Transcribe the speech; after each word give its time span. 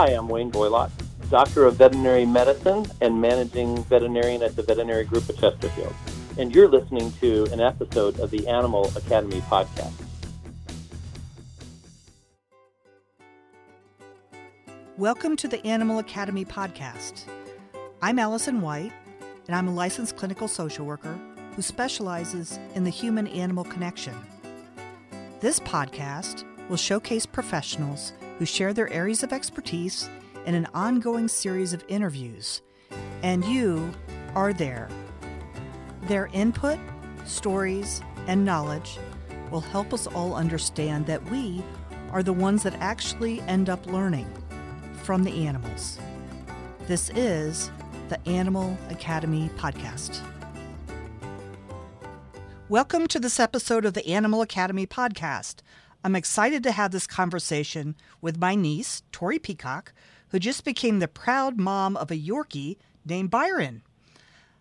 Hi, 0.00 0.10
I'm 0.10 0.28
Wayne 0.28 0.52
Boylott, 0.52 0.92
Doctor 1.28 1.64
of 1.64 1.74
Veterinary 1.74 2.24
Medicine 2.24 2.86
and 3.00 3.20
Managing 3.20 3.82
Veterinarian 3.82 4.44
at 4.44 4.54
the 4.54 4.62
Veterinary 4.62 5.02
Group 5.02 5.28
of 5.28 5.36
Chesterfield. 5.40 5.92
And 6.38 6.54
you're 6.54 6.68
listening 6.68 7.12
to 7.20 7.48
an 7.50 7.60
episode 7.60 8.20
of 8.20 8.30
the 8.30 8.46
Animal 8.46 8.92
Academy 8.96 9.40
podcast. 9.50 9.90
Welcome 14.96 15.34
to 15.34 15.48
the 15.48 15.66
Animal 15.66 15.98
Academy 15.98 16.44
podcast. 16.44 17.24
I'm 18.00 18.20
Allison 18.20 18.60
White, 18.60 18.92
and 19.48 19.56
I'm 19.56 19.66
a 19.66 19.74
licensed 19.74 20.16
clinical 20.16 20.46
social 20.46 20.86
worker 20.86 21.18
who 21.56 21.62
specializes 21.62 22.60
in 22.76 22.84
the 22.84 22.90
human 22.90 23.26
animal 23.26 23.64
connection. 23.64 24.14
This 25.40 25.58
podcast 25.58 26.44
will 26.68 26.76
showcase 26.76 27.26
professionals 27.26 28.12
who 28.38 28.46
share 28.46 28.72
their 28.72 28.88
areas 28.92 29.24
of 29.24 29.32
expertise 29.32 30.08
in 30.46 30.54
an 30.54 30.68
ongoing 30.72 31.26
series 31.26 31.72
of 31.72 31.84
interviews, 31.88 32.62
and 33.22 33.44
you 33.44 33.90
are 34.34 34.52
there. 34.52 34.88
Their 36.02 36.30
input, 36.32 36.78
stories, 37.26 38.00
and 38.28 38.44
knowledge 38.44 38.96
will 39.50 39.60
help 39.60 39.92
us 39.92 40.06
all 40.06 40.34
understand 40.34 41.06
that 41.06 41.24
we 41.30 41.62
are 42.12 42.22
the 42.22 42.32
ones 42.32 42.62
that 42.62 42.74
actually 42.74 43.40
end 43.42 43.68
up 43.68 43.84
learning 43.86 44.30
from 45.02 45.24
the 45.24 45.46
animals. 45.46 45.98
This 46.86 47.10
is 47.10 47.72
the 48.08 48.26
Animal 48.28 48.78
Academy 48.88 49.50
Podcast. 49.56 50.20
Welcome 52.68 53.08
to 53.08 53.18
this 53.18 53.40
episode 53.40 53.84
of 53.84 53.94
the 53.94 54.06
Animal 54.06 54.42
Academy 54.42 54.86
Podcast. 54.86 55.56
I'm 56.04 56.14
excited 56.14 56.62
to 56.62 56.72
have 56.72 56.92
this 56.92 57.06
conversation 57.06 57.96
with 58.20 58.38
my 58.38 58.54
niece, 58.54 59.02
Tori 59.10 59.38
Peacock, 59.38 59.92
who 60.28 60.38
just 60.38 60.64
became 60.64 61.00
the 61.00 61.08
proud 61.08 61.58
mom 61.58 61.96
of 61.96 62.10
a 62.10 62.16
Yorkie 62.16 62.76
named 63.04 63.30
Byron. 63.30 63.82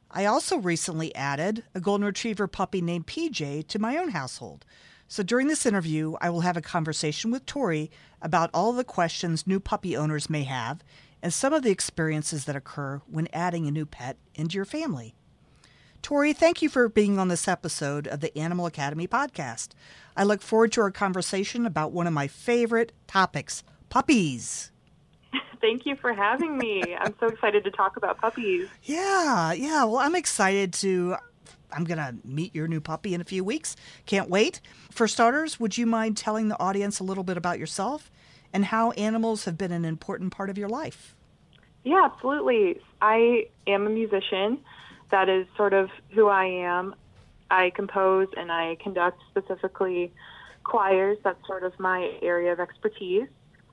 I 0.09 0.25
also 0.25 0.57
recently 0.57 1.13
added 1.15 1.63
a 1.75 1.79
Golden 1.79 2.05
Retriever 2.05 2.47
puppy 2.47 2.81
named 2.81 3.07
PJ 3.07 3.67
to 3.67 3.79
my 3.79 3.97
own 3.97 4.09
household. 4.09 4.65
So 5.07 5.21
during 5.21 5.47
this 5.47 5.65
interview, 5.65 6.15
I 6.21 6.29
will 6.29 6.41
have 6.41 6.57
a 6.57 6.61
conversation 6.61 7.29
with 7.29 7.45
Tori 7.45 7.91
about 8.21 8.49
all 8.53 8.73
the 8.73 8.83
questions 8.83 9.45
new 9.45 9.59
puppy 9.59 9.95
owners 9.95 10.29
may 10.29 10.43
have 10.43 10.83
and 11.21 11.33
some 11.33 11.53
of 11.53 11.61
the 11.61 11.71
experiences 11.71 12.45
that 12.45 12.55
occur 12.55 13.01
when 13.07 13.27
adding 13.31 13.67
a 13.67 13.71
new 13.71 13.85
pet 13.85 14.17
into 14.33 14.55
your 14.55 14.65
family. 14.65 15.13
Tori, 16.01 16.31
thank 16.31 16.61
you 16.61 16.69
for 16.69 16.87
being 16.87 17.19
on 17.19 17.27
this 17.27 17.47
episode 17.47 18.07
of 18.07 18.21
the 18.21 18.37
Animal 18.37 18.65
Academy 18.65 19.07
podcast. 19.07 19.69
I 20.17 20.23
look 20.23 20.41
forward 20.41 20.71
to 20.73 20.81
our 20.81 20.89
conversation 20.89 21.67
about 21.67 21.91
one 21.91 22.07
of 22.07 22.13
my 22.13 22.27
favorite 22.27 22.91
topics 23.05 23.63
puppies. 23.89 24.71
Thank 25.61 25.85
you 25.85 25.95
for 25.95 26.11
having 26.11 26.57
me. 26.57 26.95
I'm 26.99 27.13
so 27.19 27.27
excited 27.27 27.63
to 27.65 27.71
talk 27.71 27.97
about 27.97 28.17
puppies. 28.17 28.67
Yeah, 28.83 29.53
yeah. 29.53 29.83
Well, 29.83 29.97
I'm 29.97 30.15
excited 30.15 30.73
to. 30.73 31.17
I'm 31.71 31.83
going 31.83 31.99
to 31.99 32.15
meet 32.25 32.55
your 32.55 32.67
new 32.67 32.81
puppy 32.81 33.13
in 33.13 33.21
a 33.21 33.25
few 33.25 33.43
weeks. 33.43 33.75
Can't 34.07 34.29
wait. 34.29 34.59
For 34.89 35.07
starters, 35.07 35.59
would 35.59 35.77
you 35.77 35.85
mind 35.85 36.17
telling 36.17 36.47
the 36.47 36.59
audience 36.59 36.99
a 36.99 37.03
little 37.03 37.25
bit 37.25 37.37
about 37.37 37.59
yourself 37.59 38.09
and 38.51 38.65
how 38.65 38.91
animals 38.91 39.45
have 39.45 39.57
been 39.57 39.71
an 39.71 39.85
important 39.85 40.31
part 40.31 40.49
of 40.49 40.57
your 40.57 40.69
life? 40.69 41.13
Yeah, 41.83 42.01
absolutely. 42.05 42.81
I 43.01 43.47
am 43.67 43.85
a 43.85 43.89
musician. 43.89 44.59
That 45.11 45.29
is 45.29 45.45
sort 45.55 45.73
of 45.73 45.89
who 46.11 46.27
I 46.27 46.45
am. 46.45 46.95
I 47.49 47.71
compose 47.71 48.27
and 48.37 48.51
I 48.51 48.77
conduct 48.81 49.21
specifically 49.29 50.11
choirs. 50.63 51.17
That's 51.23 51.45
sort 51.47 51.63
of 51.63 51.77
my 51.79 52.11
area 52.21 52.51
of 52.51 52.59
expertise. 52.59 53.27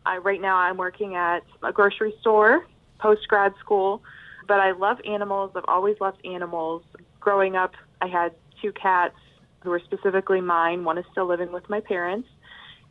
I, 0.07 0.19
right 0.19 0.41
now, 0.41 0.57
I'm 0.57 0.77
working 0.77 1.17
at 1.17 1.43
a 1.63 1.73
grocery 1.73 2.15
store, 2.21 2.67
post 2.99 3.27
grad 3.29 3.55
school, 3.59 4.03
but 4.47 4.61
I 4.61 4.73
love 4.73 4.99
animals. 5.07 5.53
I've 5.55 5.65
always 5.67 5.97
loved 6.01 6.25
animals. 6.25 6.83
Growing 7.21 7.57
up, 7.57 7.73
I 8.01 8.07
had 8.07 8.33
two 8.61 8.73
cats 8.73 9.17
who 9.63 9.71
were 9.71 9.81
specifically 9.81 10.41
mine. 10.41 10.85
One 10.85 10.99
is 10.99 11.05
still 11.11 11.27
living 11.27 11.53
with 11.53 11.69
my 11.71 11.81
parents, 11.81 12.29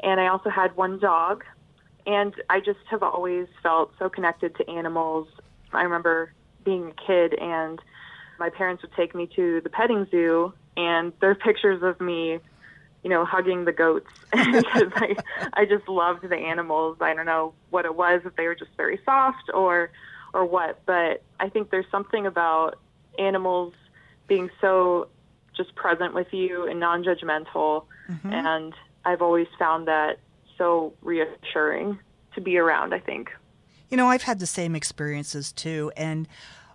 and 0.01 0.19
I 0.19 0.27
also 0.27 0.49
had 0.49 0.75
one 0.75 0.99
dog. 0.99 1.43
And 2.05 2.33
I 2.49 2.59
just 2.59 2.79
have 2.89 3.03
always 3.03 3.47
felt 3.61 3.93
so 3.97 4.09
connected 4.09 4.55
to 4.57 4.69
animals. 4.69 5.27
I 5.72 5.83
remember 5.83 6.33
being 6.66 6.89
a 6.91 7.07
kid, 7.07 7.33
and 7.39 7.79
my 8.39 8.49
parents 8.49 8.81
would 8.81 8.91
take 8.93 9.16
me 9.16 9.29
to 9.35 9.61
the 9.61 9.69
petting 9.69 10.07
zoo, 10.11 10.53
and 10.75 11.13
there 11.19 11.29
are 11.29 11.35
pictures 11.35 11.81
of 11.84 12.00
me 12.01 12.39
you 13.03 13.09
know, 13.09 13.25
hugging 13.25 13.66
the 13.66 13.72
goats 13.72 14.09
because 14.31 14.91
I, 14.95 15.16
I 15.53 15.66
just 15.66 15.88
loved 15.88 16.28
the 16.28 16.35
animals. 16.35 16.97
I 17.01 17.13
don't 17.13 17.25
know 17.25 17.53
what 17.69 17.85
it 17.85 17.95
was, 17.95 18.22
if 18.25 18.35
they 18.35 18.47
were 18.47 18.56
just 18.56 18.72
very 18.78 19.00
soft 19.06 19.50
or, 19.53 19.91
or 20.34 20.45
what, 20.45 20.79
but 20.85 21.22
I 21.39 21.50
think 21.50 21.69
there's 21.69 21.85
something 21.91 22.25
about 22.25 22.79
animals 23.19 23.73
being 24.28 24.50
so 24.61 25.09
just 25.56 25.75
present 25.75 26.13
with 26.13 26.34
you 26.34 26.67
and 26.67 26.79
non-judgmental. 26.79 27.85
Mm-hmm. 28.09 28.34
And 28.34 28.73
I've 29.05 29.22
always 29.22 29.47
found 29.59 29.88
that 29.88 30.19
so 30.57 30.94
reassuring 31.01 32.00
to 32.35 32.41
be 32.41 32.57
around, 32.57 32.94
I 32.94 33.00
think. 33.00 33.31
You 33.90 33.97
know, 33.97 34.07
I've 34.07 34.23
had 34.23 34.40
the 34.40 34.47
same 34.47 34.75
experiences 34.75 35.51
too. 35.51 35.91
And 35.97 36.28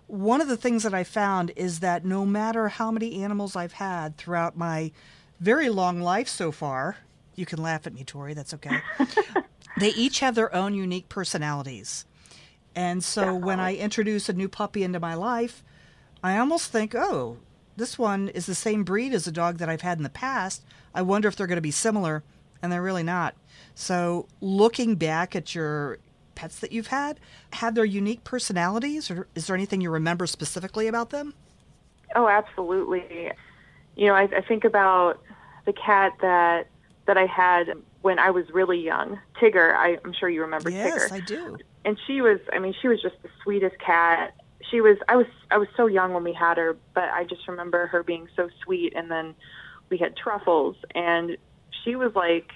one 0.09 0.41
of 0.41 0.47
the 0.47 0.57
things 0.57 0.83
that 0.83 0.93
I 0.93 1.03
found 1.03 1.51
is 1.55 1.79
that 1.79 2.03
no 2.03 2.25
matter 2.25 2.67
how 2.67 2.91
many 2.91 3.23
animals 3.23 3.55
I've 3.55 3.73
had 3.73 4.17
throughout 4.17 4.57
my 4.57 4.91
very 5.39 5.69
long 5.69 6.01
life 6.01 6.27
so 6.27 6.51
far. 6.51 6.97
You 7.35 7.45
can 7.45 7.61
laugh 7.61 7.87
at 7.87 7.93
me, 7.93 8.03
Tori. 8.03 8.33
That's 8.33 8.53
okay. 8.55 8.81
they 9.79 9.89
each 9.89 10.19
have 10.19 10.35
their 10.35 10.53
own 10.53 10.73
unique 10.73 11.09
personalities. 11.09 12.05
And 12.75 13.03
so 13.03 13.33
when 13.33 13.59
I 13.59 13.75
introduce 13.75 14.29
a 14.29 14.33
new 14.33 14.49
puppy 14.49 14.83
into 14.83 14.99
my 14.99 15.13
life, 15.13 15.63
I 16.23 16.37
almost 16.37 16.71
think, 16.71 16.93
oh, 16.93 17.37
this 17.77 17.97
one 17.97 18.29
is 18.29 18.45
the 18.45 18.55
same 18.55 18.83
breed 18.83 19.13
as 19.13 19.25
a 19.25 19.31
dog 19.31 19.57
that 19.57 19.69
I've 19.69 19.81
had 19.81 19.97
in 19.97 20.03
the 20.03 20.09
past. 20.09 20.63
I 20.93 21.01
wonder 21.01 21.27
if 21.27 21.35
they're 21.35 21.47
going 21.47 21.57
to 21.57 21.61
be 21.61 21.71
similar. 21.71 22.23
And 22.61 22.71
they're 22.71 22.81
really 22.81 23.03
not. 23.03 23.35
So 23.73 24.27
looking 24.41 24.95
back 24.95 25.33
at 25.33 25.55
your 25.55 25.99
pets 26.39 26.59
that 26.59 26.71
you've 26.71 26.87
had, 26.87 27.19
had 27.51 27.75
their 27.75 27.83
unique 27.83 28.23
personalities, 28.23 29.11
or 29.11 29.27
is 29.35 29.47
there 29.47 29.57
anything 29.57 29.81
you 29.81 29.89
remember 29.89 30.25
specifically 30.25 30.87
about 30.87 31.09
them? 31.09 31.33
Oh, 32.15 32.29
absolutely. 32.29 33.33
You 33.97 34.07
know, 34.07 34.13
I, 34.13 34.21
I 34.21 34.41
think 34.47 34.63
about 34.63 35.21
the 35.65 35.73
cat 35.73 36.13
that 36.21 36.67
that 37.07 37.17
I 37.17 37.25
had 37.25 37.73
when 38.03 38.19
I 38.19 38.29
was 38.31 38.45
really 38.51 38.79
young, 38.79 39.19
Tigger. 39.35 39.75
I, 39.75 39.97
I'm 40.05 40.13
sure 40.13 40.29
you 40.29 40.39
remember 40.41 40.69
yes, 40.69 40.87
Tigger. 40.87 40.99
Yes, 40.99 41.11
I 41.11 41.19
do. 41.19 41.57
And 41.83 41.99
she 42.07 42.21
was, 42.21 42.39
I 42.53 42.59
mean, 42.59 42.73
she 42.81 42.87
was 42.87 43.01
just 43.01 43.15
the 43.21 43.29
sweetest 43.43 43.77
cat. 43.79 44.33
She 44.71 44.79
was, 44.79 44.97
I 45.09 45.17
was, 45.17 45.27
I 45.51 45.57
was 45.57 45.67
so 45.75 45.87
young 45.87 46.13
when 46.13 46.23
we 46.23 46.31
had 46.31 46.57
her, 46.57 46.77
but 46.93 47.09
I 47.09 47.25
just 47.25 47.47
remember 47.49 47.87
her 47.87 48.01
being 48.01 48.29
so 48.37 48.47
sweet. 48.63 48.93
And 48.95 49.11
then 49.11 49.35
we 49.89 49.97
had 49.97 50.15
truffles, 50.15 50.77
and 50.95 51.35
she 51.83 51.97
was 51.97 52.15
like 52.15 52.51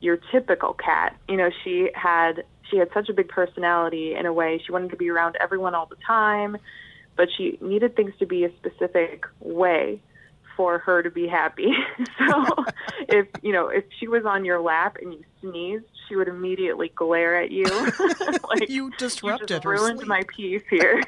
your 0.00 0.18
typical 0.30 0.74
cat. 0.74 1.16
You 1.28 1.36
know, 1.36 1.50
she 1.64 1.90
had 1.94 2.44
she 2.74 2.80
had 2.80 2.88
such 2.92 3.08
a 3.08 3.12
big 3.12 3.28
personality 3.28 4.14
in 4.16 4.26
a 4.26 4.32
way. 4.32 4.60
She 4.64 4.72
wanted 4.72 4.90
to 4.90 4.96
be 4.96 5.08
around 5.08 5.36
everyone 5.40 5.76
all 5.76 5.86
the 5.86 5.96
time, 6.04 6.56
but 7.16 7.28
she 7.36 7.56
needed 7.60 7.94
things 7.94 8.12
to 8.18 8.26
be 8.26 8.44
a 8.44 8.50
specific 8.56 9.24
way 9.38 10.00
for 10.56 10.78
her 10.78 11.02
to 11.02 11.10
be 11.10 11.28
happy. 11.28 11.72
so 12.18 12.44
if 13.08 13.28
you 13.42 13.52
know 13.52 13.68
if 13.68 13.84
she 13.98 14.08
was 14.08 14.24
on 14.26 14.44
your 14.44 14.60
lap 14.60 14.96
and 15.00 15.12
you 15.12 15.24
sneezed, 15.40 15.84
she 16.08 16.16
would 16.16 16.26
immediately 16.26 16.90
glare 16.96 17.40
at 17.40 17.52
you. 17.52 17.64
like 18.48 18.68
you 18.68 18.90
disrupted 18.98 19.50
you 19.50 19.54
just 19.56 19.64
her 19.64 19.70
ruined 19.70 20.00
sleep. 20.00 20.08
my 20.08 20.22
peace 20.28 20.62
here. 20.68 21.00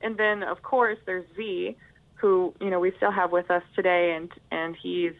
and 0.00 0.16
then 0.16 0.42
of 0.42 0.62
course 0.62 0.98
there's 1.04 1.26
Z, 1.36 1.76
who 2.14 2.54
you 2.58 2.70
know 2.70 2.80
we 2.80 2.92
still 2.96 3.12
have 3.12 3.32
with 3.32 3.50
us 3.50 3.62
today, 3.74 4.14
and 4.16 4.32
and 4.50 4.76
he's 4.82 5.12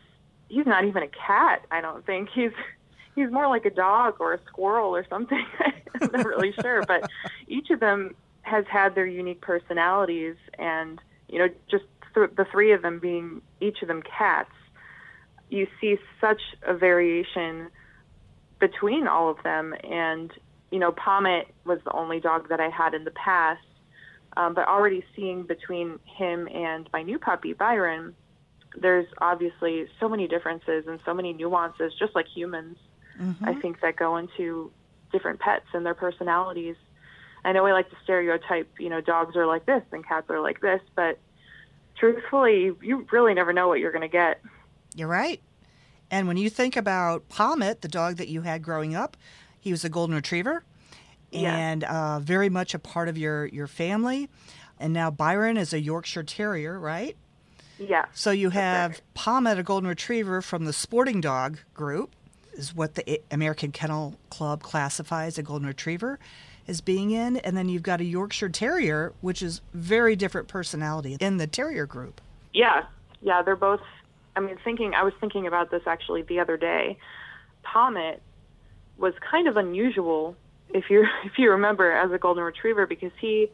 he's 0.48 0.66
not 0.66 0.84
even 0.86 1.02
a 1.02 1.08
cat. 1.08 1.66
I 1.70 1.82
don't 1.82 2.04
think 2.06 2.30
he's 2.34 2.52
he's 3.16 3.30
more 3.32 3.48
like 3.48 3.64
a 3.64 3.70
dog 3.70 4.16
or 4.20 4.34
a 4.34 4.40
squirrel 4.46 4.94
or 4.94 5.04
something. 5.08 5.44
I'm 6.00 6.10
not 6.12 6.26
really 6.26 6.52
sure, 6.60 6.82
but 6.86 7.10
each 7.48 7.70
of 7.70 7.80
them 7.80 8.14
has 8.42 8.64
had 8.70 8.94
their 8.94 9.06
unique 9.06 9.40
personalities 9.40 10.36
and 10.56 11.00
you 11.28 11.40
know 11.40 11.48
just 11.68 11.84
th- 12.16 12.30
the 12.36 12.44
three 12.50 12.72
of 12.72 12.82
them 12.82 12.98
being 12.98 13.42
each 13.60 13.82
of 13.82 13.88
them 13.88 14.02
cats, 14.02 14.50
you 15.48 15.66
see 15.80 15.96
such 16.20 16.40
a 16.62 16.74
variation 16.74 17.68
between 18.58 19.06
all 19.06 19.30
of 19.30 19.42
them. 19.44 19.74
And, 19.84 20.32
you 20.70 20.78
know, 20.78 20.90
Pommet 20.92 21.46
was 21.64 21.78
the 21.84 21.92
only 21.92 22.18
dog 22.18 22.48
that 22.48 22.60
I 22.60 22.68
had 22.68 22.94
in 22.94 23.04
the 23.04 23.12
past. 23.12 23.60
Um, 24.36 24.52
but 24.54 24.68
already 24.68 25.02
seeing 25.14 25.44
between 25.44 25.98
him 26.04 26.46
and 26.48 26.88
my 26.92 27.02
new 27.02 27.18
puppy, 27.18 27.54
Byron, 27.54 28.14
there's 28.78 29.06
obviously 29.18 29.86
so 29.98 30.08
many 30.08 30.28
differences 30.28 30.84
and 30.86 31.00
so 31.06 31.14
many 31.14 31.32
nuances, 31.32 31.92
just 31.98 32.14
like 32.14 32.26
humans, 32.34 32.76
mm-hmm. 33.20 33.44
I 33.44 33.54
think, 33.54 33.80
that 33.80 33.96
go 33.96 34.16
into 34.16 34.70
different 35.12 35.40
pets 35.40 35.66
and 35.72 35.84
their 35.84 35.94
personalities. 35.94 36.76
I 37.44 37.52
know 37.52 37.62
we 37.62 37.72
like 37.72 37.88
to 37.90 37.96
stereotype, 38.02 38.68
you 38.78 38.88
know, 38.88 39.00
dogs 39.00 39.36
are 39.36 39.46
like 39.46 39.66
this 39.66 39.82
and 39.92 40.06
cats 40.06 40.28
are 40.30 40.40
like 40.40 40.60
this, 40.60 40.80
but 40.94 41.18
truthfully, 41.96 42.72
you 42.82 43.06
really 43.12 43.34
never 43.34 43.52
know 43.52 43.68
what 43.68 43.78
you're 43.78 43.92
going 43.92 44.02
to 44.02 44.08
get. 44.08 44.40
You're 44.94 45.08
right. 45.08 45.40
And 46.10 46.26
when 46.26 46.36
you 46.36 46.50
think 46.50 46.76
about 46.76 47.28
Pommet, 47.28 47.80
the 47.80 47.88
dog 47.88 48.16
that 48.16 48.28
you 48.28 48.42
had 48.42 48.62
growing 48.62 48.94
up, 48.94 49.16
he 49.60 49.70
was 49.70 49.84
a 49.84 49.88
golden 49.88 50.16
retriever. 50.16 50.64
Yeah. 51.32 51.56
and 51.56 51.84
uh, 51.84 52.20
very 52.20 52.48
much 52.48 52.72
a 52.72 52.78
part 52.78 53.08
of 53.08 53.18
your, 53.18 53.46
your 53.46 53.66
family. 53.66 54.30
And 54.78 54.92
now 54.92 55.10
Byron 55.10 55.56
is 55.56 55.72
a 55.72 55.80
Yorkshire 55.80 56.22
Terrier, 56.22 56.78
right? 56.78 57.16
Yeah. 57.78 58.06
So 58.14 58.30
you 58.30 58.50
have. 58.50 59.02
Pommet, 59.14 59.58
a 59.58 59.62
golden 59.62 59.88
retriever 59.88 60.40
from 60.40 60.64
the 60.64 60.72
sporting 60.72 61.20
dog 61.20 61.58
group, 61.74 62.14
is 62.56 62.74
what 62.74 62.94
the 62.94 63.20
American 63.30 63.72
Kennel 63.72 64.16
Club 64.30 64.62
classifies 64.62 65.38
a 65.38 65.42
golden 65.42 65.66
retriever 65.66 66.18
as 66.68 66.80
being 66.80 67.12
in, 67.12 67.36
and 67.38 67.56
then 67.56 67.68
you've 67.68 67.82
got 67.82 68.00
a 68.00 68.04
Yorkshire 68.04 68.48
Terrier, 68.48 69.12
which 69.20 69.42
is 69.42 69.60
very 69.72 70.16
different 70.16 70.48
personality 70.48 71.16
in 71.20 71.36
the 71.36 71.46
Terrier 71.46 71.86
group. 71.86 72.20
Yeah. 72.52 72.84
Yeah, 73.22 73.42
they're 73.42 73.56
both 73.56 73.80
I 74.36 74.40
mean 74.40 74.58
thinking 74.62 74.94
I 74.94 75.02
was 75.02 75.14
thinking 75.20 75.46
about 75.46 75.70
this 75.70 75.82
actually 75.86 76.22
the 76.22 76.38
other 76.38 76.56
day. 76.56 76.98
Pommet 77.62 78.20
was 78.98 79.14
kind 79.28 79.48
of 79.48 79.56
unusual 79.56 80.36
if 80.70 80.90
you 80.90 81.06
if 81.24 81.38
you 81.38 81.50
remember 81.50 81.90
as 81.90 82.12
a 82.12 82.18
golden 82.18 82.44
retriever 82.44 82.86
because 82.86 83.12
he 83.20 83.50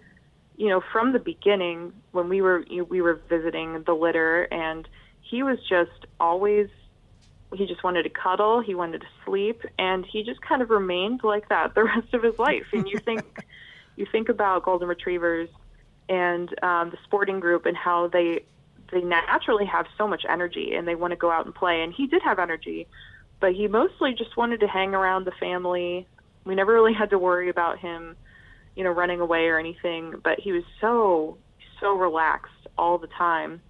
you 0.56 0.68
know 0.68 0.82
from 0.92 1.12
the 1.12 1.18
beginning 1.18 1.92
when 2.10 2.28
we 2.28 2.42
were 2.42 2.64
you 2.68 2.78
know, 2.78 2.84
we 2.84 3.00
were 3.00 3.20
visiting 3.28 3.82
the 3.84 3.94
litter 3.94 4.44
and 4.44 4.88
he 5.20 5.42
was 5.42 5.58
just 5.68 6.06
always 6.20 6.68
he 7.54 7.66
just 7.66 7.82
wanted 7.84 8.04
to 8.04 8.10
cuddle 8.10 8.60
he 8.60 8.74
wanted 8.74 9.00
to 9.00 9.06
sleep 9.24 9.62
and 9.78 10.04
he 10.06 10.22
just 10.22 10.40
kind 10.40 10.62
of 10.62 10.70
remained 10.70 11.20
like 11.22 11.48
that 11.48 11.74
the 11.74 11.84
rest 11.96 12.12
of 12.14 12.22
his 12.22 12.38
life. 12.38 12.66
And 12.72 12.86
you 12.88 12.98
think 12.98 13.44
you 13.96 14.06
think 14.10 14.28
about 14.28 14.64
golden 14.64 14.88
retrievers 14.88 15.48
and 16.08 16.48
um, 16.62 16.90
the 16.90 16.98
sporting 17.04 17.40
group 17.40 17.66
and 17.66 17.76
how 17.76 18.08
they 18.08 18.44
they 18.90 19.00
naturally 19.00 19.64
have 19.64 19.86
so 19.96 20.06
much 20.06 20.24
energy 20.28 20.74
and 20.74 20.86
they 20.86 20.94
want 20.94 21.12
to 21.12 21.16
go 21.16 21.30
out 21.30 21.46
and 21.46 21.54
play. 21.54 21.82
And 21.82 21.92
he 21.92 22.06
did 22.06 22.22
have 22.22 22.38
energy 22.38 22.86
but 23.40 23.54
he 23.54 23.66
mostly 23.66 24.14
just 24.14 24.36
wanted 24.36 24.60
to 24.60 24.68
hang 24.68 24.94
around 24.94 25.24
the 25.24 25.32
family. 25.32 26.06
We 26.44 26.54
never 26.54 26.72
really 26.72 26.94
had 26.94 27.10
to 27.10 27.18
worry 27.18 27.48
about 27.48 27.78
him 27.78 28.16
you 28.76 28.84
know 28.84 28.90
running 28.90 29.20
away 29.20 29.46
or 29.46 29.58
anything 29.58 30.14
but 30.22 30.38
he 30.40 30.52
was 30.52 30.62
so 30.80 31.36
so 31.80 31.94
relaxed 31.94 32.52
all 32.78 32.98
the 32.98 33.08
time 33.08 33.60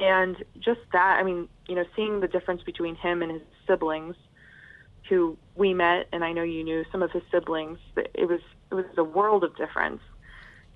and 0.00 0.36
just 0.58 0.80
that 0.92 1.18
i 1.18 1.22
mean 1.22 1.48
you 1.68 1.74
know 1.74 1.84
seeing 1.94 2.20
the 2.20 2.28
difference 2.28 2.62
between 2.62 2.94
him 2.94 3.22
and 3.22 3.32
his 3.32 3.42
siblings 3.66 4.16
who 5.08 5.36
we 5.54 5.74
met 5.74 6.06
and 6.12 6.24
i 6.24 6.32
know 6.32 6.42
you 6.42 6.64
knew 6.64 6.84
some 6.90 7.02
of 7.02 7.10
his 7.10 7.22
siblings 7.30 7.78
it 8.14 8.28
was 8.28 8.40
it 8.70 8.74
was 8.74 8.84
a 8.96 9.04
world 9.04 9.44
of 9.44 9.56
difference. 9.56 10.00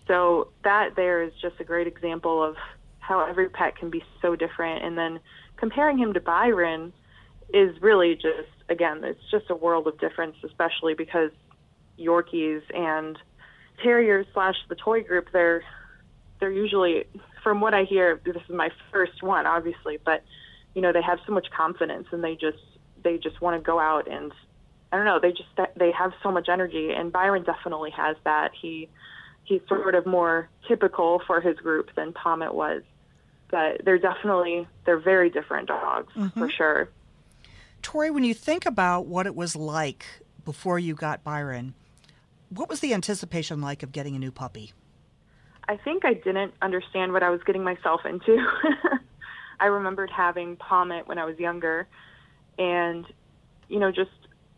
So 0.07 0.49
that 0.65 0.97
there 0.97 1.23
is 1.23 1.33
just 1.41 1.61
a 1.61 1.65
great 1.65 1.87
example 1.87 2.43
of 2.43 2.57
how 2.99 3.25
every 3.25 3.49
pet 3.49 3.77
can 3.77 3.91
be 3.91 4.03
so 4.21 4.37
different. 4.37 4.85
And 4.85 4.99
then 4.99 5.21
comparing 5.57 5.99
him 5.99 6.13
to 6.15 6.21
byron 6.21 6.93
is 7.53 7.81
really 7.81 8.15
just 8.15 8.49
again 8.71 9.05
it's 9.05 9.21
just 9.31 9.51
a 9.51 9.55
world 9.55 9.87
of 9.87 9.99
difference 10.01 10.35
especially 10.43 10.95
because 10.95 11.31
yorkies 11.99 12.63
and 12.75 13.19
terriers 13.83 14.27
slash 14.33 14.55
the 14.71 14.75
toy 14.75 15.03
group 15.03 15.29
they're 15.31 15.63
they're 16.41 16.51
usually 16.51 17.05
from 17.45 17.61
what 17.61 17.75
i 17.75 17.85
hear 17.85 18.21
this 18.25 18.37
is 18.37 18.49
my 18.49 18.71
first 18.91 19.23
one 19.23 19.47
obviously 19.47 19.99
but 20.05 20.25
you 20.75 20.83
know 20.83 20.93
they 20.93 21.03
have 21.03 21.21
so 21.27 21.33
much 21.33 21.47
confidence 21.57 22.09
and 22.11 22.25
they 22.25 22.35
just 22.35 22.59
they 23.05 23.19
just 23.19 23.41
want 23.41 23.57
to 23.57 23.65
go 23.65 23.79
out 23.79 24.09
and 24.09 24.33
i 24.91 24.97
don't 24.97 25.05
know 25.05 25.21
they 25.21 25.31
just 25.31 25.49
they 25.77 25.93
have 25.93 26.13
so 26.23 26.33
much 26.33 26.49
energy 26.49 26.91
and 26.91 27.13
byron 27.13 27.45
definitely 27.45 27.91
has 27.91 28.17
that. 28.25 28.51
He 28.61 28.89
he's 29.45 29.61
sort 29.69 29.95
of 29.95 30.07
more 30.07 30.49
typical 30.67 31.23
for 31.27 31.41
his 31.41 31.57
group 31.59 31.95
than 31.95 32.13
pommet 32.13 32.55
was 32.55 32.83
but 33.55 33.85
they're 33.85 33.99
definitely 33.99 34.67
they're 34.85 34.99
very 34.99 35.31
different 35.31 35.69
dogs 35.69 36.13
for 36.13 36.21
mm-hmm. 36.21 36.49
sure. 36.49 36.89
Tori, 37.83 38.11
when 38.11 38.25
you 38.25 38.35
think 38.35 38.67
about 38.67 39.07
what 39.07 39.27
it 39.27 39.37
was 39.37 39.55
like 39.55 40.07
before 40.45 40.79
you 40.79 40.95
got 40.95 41.23
Byron, 41.23 41.75
what 42.49 42.69
was 42.69 42.81
the 42.81 42.93
anticipation 42.95 43.61
like 43.61 43.83
of 43.85 43.93
getting 43.93 44.17
a 44.17 44.19
new 44.19 44.33
puppy? 44.33 44.73
I 45.69 45.77
think 45.77 46.05
I 46.05 46.15
didn't 46.15 46.55
understand 46.63 47.13
what 47.13 47.23
I 47.23 47.31
was 47.31 47.41
getting 47.45 47.65
myself 47.65 48.03
into. 48.05 48.37
I 49.61 49.67
remembered 49.67 50.11
having 50.11 50.57
Pommet 50.57 51.07
when 51.07 51.19
I 51.19 51.25
was 51.25 51.39
younger, 51.39 51.87
and 52.59 53.07
you 53.69 53.79
know, 53.79 53.91
just 53.91 54.11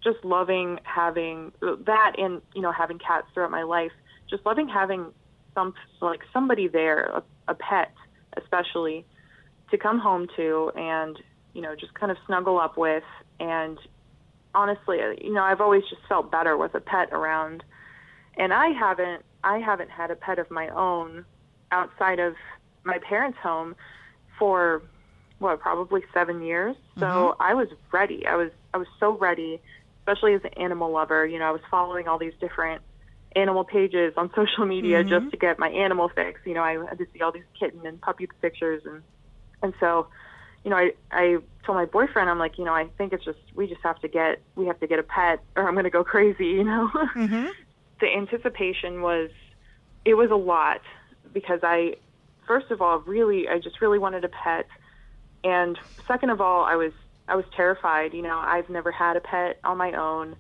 just 0.02 0.24
loving 0.24 0.78
having 0.84 1.52
that, 1.60 2.12
and 2.18 2.40
you 2.54 2.62
know, 2.62 2.72
having 2.72 2.98
cats 2.98 3.26
throughout 3.34 3.50
my 3.50 3.62
life. 3.62 3.92
Just 4.28 4.44
loving 4.44 4.68
having 4.68 5.12
some 5.54 5.74
like 6.00 6.20
somebody 6.32 6.68
there, 6.68 7.04
a, 7.04 7.22
a 7.48 7.54
pet, 7.54 7.92
especially, 8.36 9.04
to 9.70 9.78
come 9.78 9.98
home 9.98 10.26
to, 10.36 10.72
and 10.76 11.18
you 11.54 11.62
know, 11.62 11.74
just 11.74 11.94
kind 11.94 12.12
of 12.12 12.18
snuggle 12.26 12.58
up 12.58 12.76
with. 12.76 13.04
And 13.40 13.78
honestly, 14.54 14.98
you 15.20 15.32
know, 15.32 15.42
I've 15.42 15.60
always 15.60 15.82
just 15.88 16.02
felt 16.08 16.30
better 16.30 16.56
with 16.56 16.74
a 16.74 16.80
pet 16.80 17.08
around. 17.12 17.62
And 18.36 18.52
I 18.52 18.68
haven't, 18.68 19.24
I 19.46 19.58
haven't 19.58 19.90
had 19.90 20.10
a 20.10 20.16
pet 20.16 20.40
of 20.40 20.50
my 20.50 20.68
own 20.68 21.24
outside 21.70 22.18
of 22.18 22.34
my 22.84 22.98
parents' 22.98 23.38
home 23.38 23.76
for 24.38 24.82
what, 25.38 25.60
probably 25.60 26.02
seven 26.12 26.42
years. 26.42 26.74
So 26.98 27.36
I 27.38 27.54
was 27.54 27.68
ready. 27.92 28.26
I 28.26 28.34
was, 28.34 28.50
I 28.74 28.78
was 28.78 28.88
so 28.98 29.16
ready, 29.16 29.60
especially 30.00 30.34
as 30.34 30.42
an 30.42 30.54
animal 30.56 30.90
lover. 30.90 31.24
You 31.24 31.38
know, 31.38 31.44
I 31.44 31.52
was 31.52 31.60
following 31.70 32.08
all 32.08 32.18
these 32.18 32.32
different 32.40 32.82
animal 33.36 33.62
pages 33.62 34.14
on 34.16 34.32
social 34.34 34.66
media 34.66 35.04
just 35.04 35.30
to 35.30 35.36
get 35.36 35.60
my 35.60 35.68
animal 35.68 36.08
fix. 36.08 36.40
You 36.44 36.54
know, 36.54 36.62
I 36.62 36.84
had 36.84 36.98
to 36.98 37.06
see 37.14 37.20
all 37.22 37.30
these 37.30 37.44
kitten 37.58 37.86
and 37.86 38.00
puppy 38.00 38.28
pictures 38.42 38.82
and 38.84 39.02
and 39.62 39.72
so, 39.80 40.08
you 40.64 40.70
know, 40.70 40.76
I 40.76 40.92
I 41.12 41.38
told 41.64 41.76
my 41.76 41.84
boyfriend, 41.84 42.28
I'm 42.28 42.38
like, 42.38 42.58
you 42.58 42.64
know, 42.64 42.74
I 42.74 42.88
think 42.98 43.12
it's 43.12 43.24
just 43.24 43.38
we 43.54 43.68
just 43.68 43.82
have 43.82 44.00
to 44.00 44.08
get 44.08 44.40
we 44.56 44.66
have 44.66 44.80
to 44.80 44.88
get 44.88 44.98
a 44.98 45.04
pet 45.04 45.40
or 45.54 45.68
I'm 45.68 45.74
going 45.74 45.84
to 45.84 45.90
go 45.90 46.02
crazy, 46.14 46.46
you 46.46 46.64
know. 46.64 46.90
Mm-hmm. 47.14 47.46
The 48.00 48.06
anticipation 48.06 49.02
was 49.02 49.30
it 50.04 50.14
was 50.14 50.30
a 50.30 50.36
lot 50.36 50.80
because 51.32 51.60
I 51.62 51.96
first 52.46 52.70
of 52.70 52.80
all 52.80 53.00
really 53.00 53.48
I 53.48 53.58
just 53.58 53.80
really 53.80 53.98
wanted 53.98 54.24
a 54.24 54.28
pet 54.28 54.66
and 55.44 55.78
second 56.06 56.30
of 56.30 56.40
all 56.40 56.64
I 56.64 56.76
was 56.76 56.92
I 57.28 57.34
was 57.34 57.44
terrified, 57.56 58.14
you 58.14 58.22
know, 58.22 58.38
I've 58.38 58.70
never 58.70 58.92
had 58.92 59.16
a 59.16 59.20
pet 59.20 59.58
on 59.64 59.76
my 59.76 59.92
own. 59.92 60.36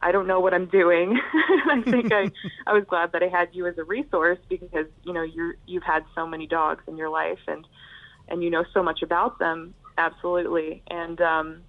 I 0.00 0.12
don't 0.12 0.26
know 0.26 0.40
what 0.40 0.54
I'm 0.54 0.66
doing. 0.66 1.18
I 1.70 1.82
think 1.82 2.12
I, 2.12 2.30
I 2.66 2.72
was 2.72 2.84
glad 2.84 3.12
that 3.12 3.22
I 3.22 3.28
had 3.28 3.48
you 3.52 3.66
as 3.66 3.78
a 3.78 3.84
resource 3.84 4.38
because 4.48 4.86
you 5.04 5.12
know 5.12 5.22
you're 5.22 5.56
you've 5.66 5.82
had 5.82 6.04
so 6.14 6.26
many 6.26 6.46
dogs 6.46 6.84
in 6.86 6.96
your 6.96 7.08
life 7.08 7.40
and 7.48 7.66
and 8.28 8.42
you 8.42 8.50
know 8.50 8.64
so 8.72 8.82
much 8.82 9.02
about 9.02 9.38
them 9.38 9.74
absolutely 9.96 10.82
and 10.88 11.20
um 11.20 11.62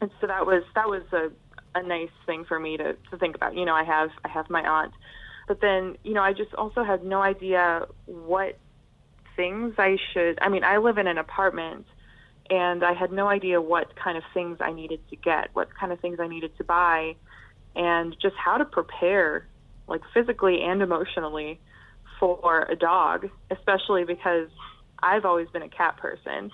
and 0.00 0.10
so 0.20 0.26
that 0.26 0.46
was 0.46 0.62
that 0.74 0.88
was 0.88 1.02
a 1.12 1.30
a 1.74 1.82
nice 1.82 2.10
thing 2.26 2.44
for 2.44 2.58
me 2.58 2.76
to 2.76 2.94
to 3.10 3.18
think 3.18 3.34
about. 3.34 3.54
You 3.56 3.64
know 3.64 3.74
I 3.74 3.84
have 3.84 4.10
I 4.24 4.28
have 4.28 4.50
my 4.50 4.62
aunt. 4.62 4.92
But 5.46 5.60
then 5.60 5.96
you 6.04 6.14
know 6.14 6.22
I 6.22 6.32
just 6.32 6.54
also 6.54 6.84
had 6.84 7.04
no 7.04 7.22
idea 7.22 7.86
what 8.06 8.58
things 9.36 9.74
I 9.78 9.98
should 10.12 10.38
I 10.40 10.48
mean 10.48 10.64
I 10.64 10.78
live 10.78 10.98
in 10.98 11.06
an 11.06 11.18
apartment 11.18 11.86
and 12.50 12.84
I 12.84 12.92
had 12.92 13.10
no 13.10 13.26
idea 13.26 13.60
what 13.60 13.96
kind 13.96 14.16
of 14.16 14.22
things 14.32 14.58
I 14.60 14.72
needed 14.72 15.00
to 15.10 15.16
get 15.16 15.50
what 15.54 15.74
kind 15.74 15.92
of 15.92 16.00
things 16.00 16.18
I 16.20 16.28
needed 16.28 16.56
to 16.58 16.64
buy 16.64 17.16
and 17.74 18.16
just 18.22 18.36
how 18.36 18.58
to 18.58 18.64
prepare 18.64 19.48
like 19.88 20.02
physically 20.12 20.62
and 20.62 20.82
emotionally 20.82 21.60
for 22.20 22.66
a 22.70 22.76
dog 22.76 23.28
especially 23.50 24.04
because 24.04 24.48
I've 25.04 25.24
always 25.24 25.48
been 25.48 25.62
a 25.62 25.68
cat 25.68 25.98
person. 25.98 26.50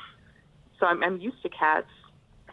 So 0.78 0.86
I'm, 0.86 1.02
I'm 1.04 1.20
used 1.20 1.40
to 1.42 1.48
cats 1.48 1.90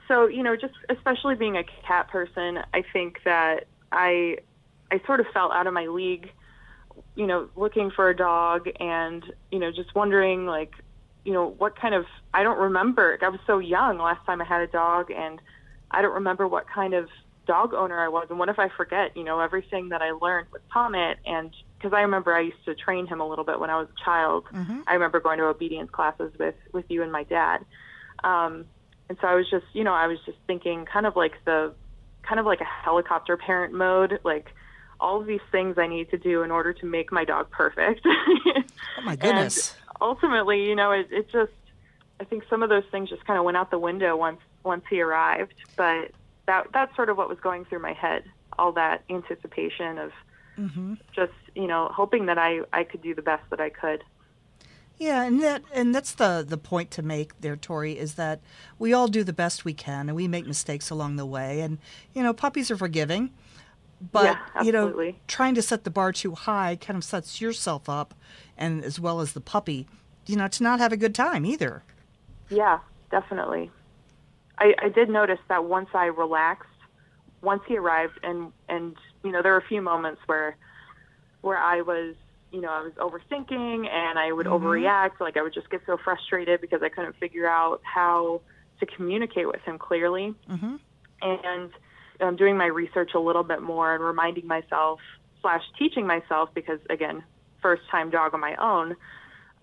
so 0.07 0.27
you 0.27 0.43
know 0.43 0.55
just 0.55 0.73
especially 0.89 1.35
being 1.35 1.57
a 1.57 1.63
cat 1.87 2.09
person 2.09 2.59
I 2.73 2.83
think 2.93 3.19
that 3.25 3.67
I 3.91 4.37
I 4.91 5.01
sort 5.05 5.19
of 5.19 5.27
felt 5.33 5.51
out 5.51 5.67
of 5.67 5.73
my 5.73 5.87
league 5.87 6.31
you 7.15 7.27
know 7.27 7.49
looking 7.55 7.91
for 7.91 8.09
a 8.09 8.15
dog 8.15 8.69
and 8.79 9.23
you 9.51 9.59
know 9.59 9.71
just 9.71 9.93
wondering 9.95 10.45
like 10.45 10.73
you 11.25 11.33
know 11.33 11.49
what 11.57 11.79
kind 11.79 11.93
of 11.93 12.05
I 12.33 12.43
don't 12.43 12.59
remember 12.59 13.17
I 13.21 13.29
was 13.29 13.39
so 13.45 13.59
young 13.59 13.97
last 13.97 14.25
time 14.25 14.41
I 14.41 14.45
had 14.45 14.61
a 14.61 14.67
dog 14.67 15.11
and 15.11 15.41
I 15.91 16.01
don't 16.01 16.13
remember 16.13 16.47
what 16.47 16.65
kind 16.69 16.93
of 16.93 17.09
dog 17.47 17.73
owner 17.73 17.99
I 17.99 18.09
was 18.09 18.27
and 18.29 18.37
what 18.37 18.49
if 18.49 18.59
I 18.59 18.69
forget, 18.69 19.15
you 19.15 19.23
know, 19.23 19.39
everything 19.39 19.89
that 19.89 20.01
I 20.01 20.11
learned 20.11 20.47
with 20.51 20.61
Pommet 20.67 21.15
and 21.25 21.51
because 21.77 21.93
I 21.93 22.01
remember 22.01 22.35
I 22.35 22.41
used 22.41 22.63
to 22.65 22.75
train 22.75 23.07
him 23.07 23.21
a 23.21 23.27
little 23.27 23.45
bit 23.45 23.59
when 23.59 23.69
I 23.69 23.77
was 23.77 23.87
a 23.89 24.03
child. 24.03 24.45
Mm-hmm. 24.53 24.81
I 24.85 24.93
remember 24.93 25.19
going 25.19 25.39
to 25.39 25.45
obedience 25.45 25.89
classes 25.89 26.31
with 26.37 26.55
with 26.73 26.85
you 26.89 27.01
and 27.01 27.11
my 27.11 27.23
dad. 27.23 27.65
Um 28.23 28.65
and 29.09 29.17
so 29.21 29.27
I 29.27 29.35
was 29.35 29.49
just, 29.49 29.65
you 29.73 29.83
know, 29.83 29.93
I 29.93 30.07
was 30.07 30.17
just 30.25 30.37
thinking 30.47 30.85
kind 30.85 31.05
of 31.05 31.15
like 31.15 31.33
the 31.45 31.73
kind 32.23 32.39
of 32.39 32.45
like 32.45 32.61
a 32.61 32.65
helicopter 32.65 33.37
parent 33.37 33.73
mode, 33.73 34.19
like 34.23 34.47
all 34.99 35.21
of 35.21 35.27
these 35.27 35.41
things 35.51 35.77
I 35.77 35.87
need 35.87 36.09
to 36.11 36.17
do 36.17 36.43
in 36.43 36.51
order 36.51 36.73
to 36.73 36.85
make 36.85 37.11
my 37.11 37.23
dog 37.23 37.49
perfect. 37.51 38.05
Oh 38.99 39.01
my 39.03 39.15
goodness. 39.15 39.75
And 39.75 40.01
ultimately, 40.01 40.63
you 40.63 40.75
know, 40.75 40.91
it, 40.91 41.07
it 41.11 41.31
just, 41.31 41.51
I 42.19 42.23
think 42.23 42.43
some 42.49 42.63
of 42.63 42.69
those 42.69 42.83
things 42.91 43.09
just 43.09 43.23
kind 43.25 43.37
of 43.37 43.45
went 43.45 43.57
out 43.57 43.69
the 43.69 43.77
window 43.77 44.15
once 44.17 44.39
once 44.63 44.83
he 44.89 45.01
arrived. 45.01 45.53
But 45.75 46.11
that 46.47 46.67
that's 46.73 46.95
sort 46.95 47.09
of 47.09 47.17
what 47.17 47.29
was 47.29 47.39
going 47.39 47.65
through 47.65 47.79
my 47.79 47.93
head, 47.93 48.23
all 48.57 48.71
that 48.73 49.03
anticipation 49.09 49.99
of 49.99 50.11
Mm-hmm. 50.59 50.95
just, 51.15 51.33
you 51.53 51.67
know, 51.67 51.89
hoping 51.93 52.25
that 52.25 52.39
I 52.39 52.61
I 52.73 52.83
could 52.83 53.03
do 53.03 53.13
the 53.13 53.21
best 53.21 53.43
that 53.51 53.59
I 53.59 53.69
could. 53.69 54.03
Yeah, 54.97 55.23
and 55.23 55.41
that 55.43 55.63
and 55.73 55.93
that's 55.93 56.13
the 56.13 56.43
the 56.47 56.57
point 56.57 56.89
to 56.91 57.01
make 57.03 57.39
there, 57.41 57.55
Tori, 57.55 57.97
is 57.97 58.15
that 58.15 58.39
we 58.79 58.93
all 58.93 59.07
do 59.07 59.23
the 59.23 59.33
best 59.33 59.63
we 59.63 59.73
can, 59.73 60.09
and 60.09 60.15
we 60.15 60.27
make 60.27 60.47
mistakes 60.47 60.89
along 60.89 61.17
the 61.17 61.25
way, 61.25 61.61
and 61.61 61.77
you 62.13 62.23
know, 62.23 62.33
puppies 62.33 62.71
are 62.71 62.77
forgiving. 62.77 63.31
But 64.11 64.39
Yeah, 64.55 64.63
you 64.63 64.71
know, 64.71 65.13
trying 65.27 65.55
to 65.55 65.61
set 65.61 65.83
the 65.83 65.89
bar 65.89 66.11
too 66.11 66.33
high 66.35 66.75
kind 66.75 66.97
of 66.97 67.03
sets 67.03 67.41
yourself 67.41 67.87
up, 67.89 68.15
and 68.57 68.83
as 68.83 68.99
well 68.99 69.21
as 69.21 69.33
the 69.33 69.41
puppy, 69.41 69.87
you 70.25 70.35
know, 70.35 70.47
to 70.47 70.63
not 70.63 70.79
have 70.79 70.91
a 70.91 70.97
good 70.97 71.15
time 71.15 71.45
either. 71.45 71.83
Yeah, 72.49 72.79
definitely. 73.11 73.71
I, 74.57 74.73
I 74.81 74.89
did 74.89 75.09
notice 75.09 75.39
that 75.49 75.65
once 75.65 75.89
I 75.93 76.05
relaxed, 76.05 76.69
once 77.41 77.61
he 77.67 77.77
arrived, 77.77 78.19
and 78.23 78.51
and 78.67 78.95
you 79.23 79.31
know 79.31 79.43
there 79.43 79.51
were 79.51 79.59
a 79.59 79.67
few 79.67 79.81
moments 79.81 80.21
where 80.25 80.57
where 81.41 81.57
I 81.57 81.81
was 81.81 82.15
you 82.51 82.61
know 82.61 82.69
I 82.69 82.81
was 82.81 82.93
overthinking 82.93 83.87
and 83.87 84.19
I 84.19 84.31
would 84.31 84.45
overreact. 84.45 85.19
Like 85.19 85.37
I 85.37 85.41
would 85.41 85.53
just 85.53 85.69
get 85.69 85.81
so 85.85 85.97
frustrated 86.03 86.61
because 86.61 86.81
I 86.81 86.89
couldn't 86.89 87.15
figure 87.17 87.47
out 87.47 87.81
how 87.83 88.41
to 88.79 88.85
communicate 88.85 89.47
with 89.47 89.61
him 89.61 89.77
clearly. 89.77 90.33
Mm-hmm. 90.49 90.75
And 91.21 91.71
I'm 92.19 92.27
um, 92.29 92.35
doing 92.35 92.57
my 92.57 92.65
research 92.65 93.11
a 93.15 93.19
little 93.19 93.43
bit 93.43 93.61
more 93.61 93.93
and 93.93 94.03
reminding 94.03 94.47
myself 94.47 94.99
slash 95.41 95.63
teaching 95.77 96.07
myself 96.07 96.49
because 96.53 96.79
again 96.89 97.23
first 97.61 97.83
time 97.91 98.09
dog 98.09 98.33
on 98.33 98.39
my 98.39 98.55
own 98.55 98.95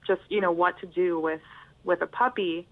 just 0.07 0.21
you 0.29 0.41
know 0.41 0.53
what 0.53 0.79
to 0.81 0.87
do 0.87 1.19
with 1.19 1.41
with 1.85 2.01
a 2.03 2.07
puppy 2.07 2.67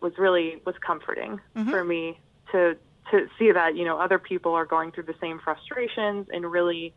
was 0.00 0.12
really 0.18 0.60
was 0.64 0.74
comforting 0.84 1.40
for 1.70 1.84
me 1.84 2.18
to 2.50 2.76
to 3.10 3.26
see 3.38 3.52
that 3.52 3.76
you 3.76 3.84
know 3.84 3.98
other 3.98 4.18
people 4.18 4.54
are 4.54 4.66
going 4.66 4.90
through 4.92 5.04
the 5.04 5.14
same 5.20 5.38
frustrations 5.38 6.26
and 6.32 6.50
really 6.50 6.94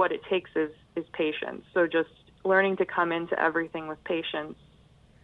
what 0.00 0.12
it 0.12 0.22
takes 0.32 0.50
is 0.56 0.72
is 0.96 1.04
patience 1.12 1.62
so 1.74 1.86
just 1.86 2.08
learning 2.44 2.74
to 2.82 2.86
come 2.86 3.12
into 3.12 3.38
everything 3.38 3.86
with 3.86 4.02
patience 4.04 4.56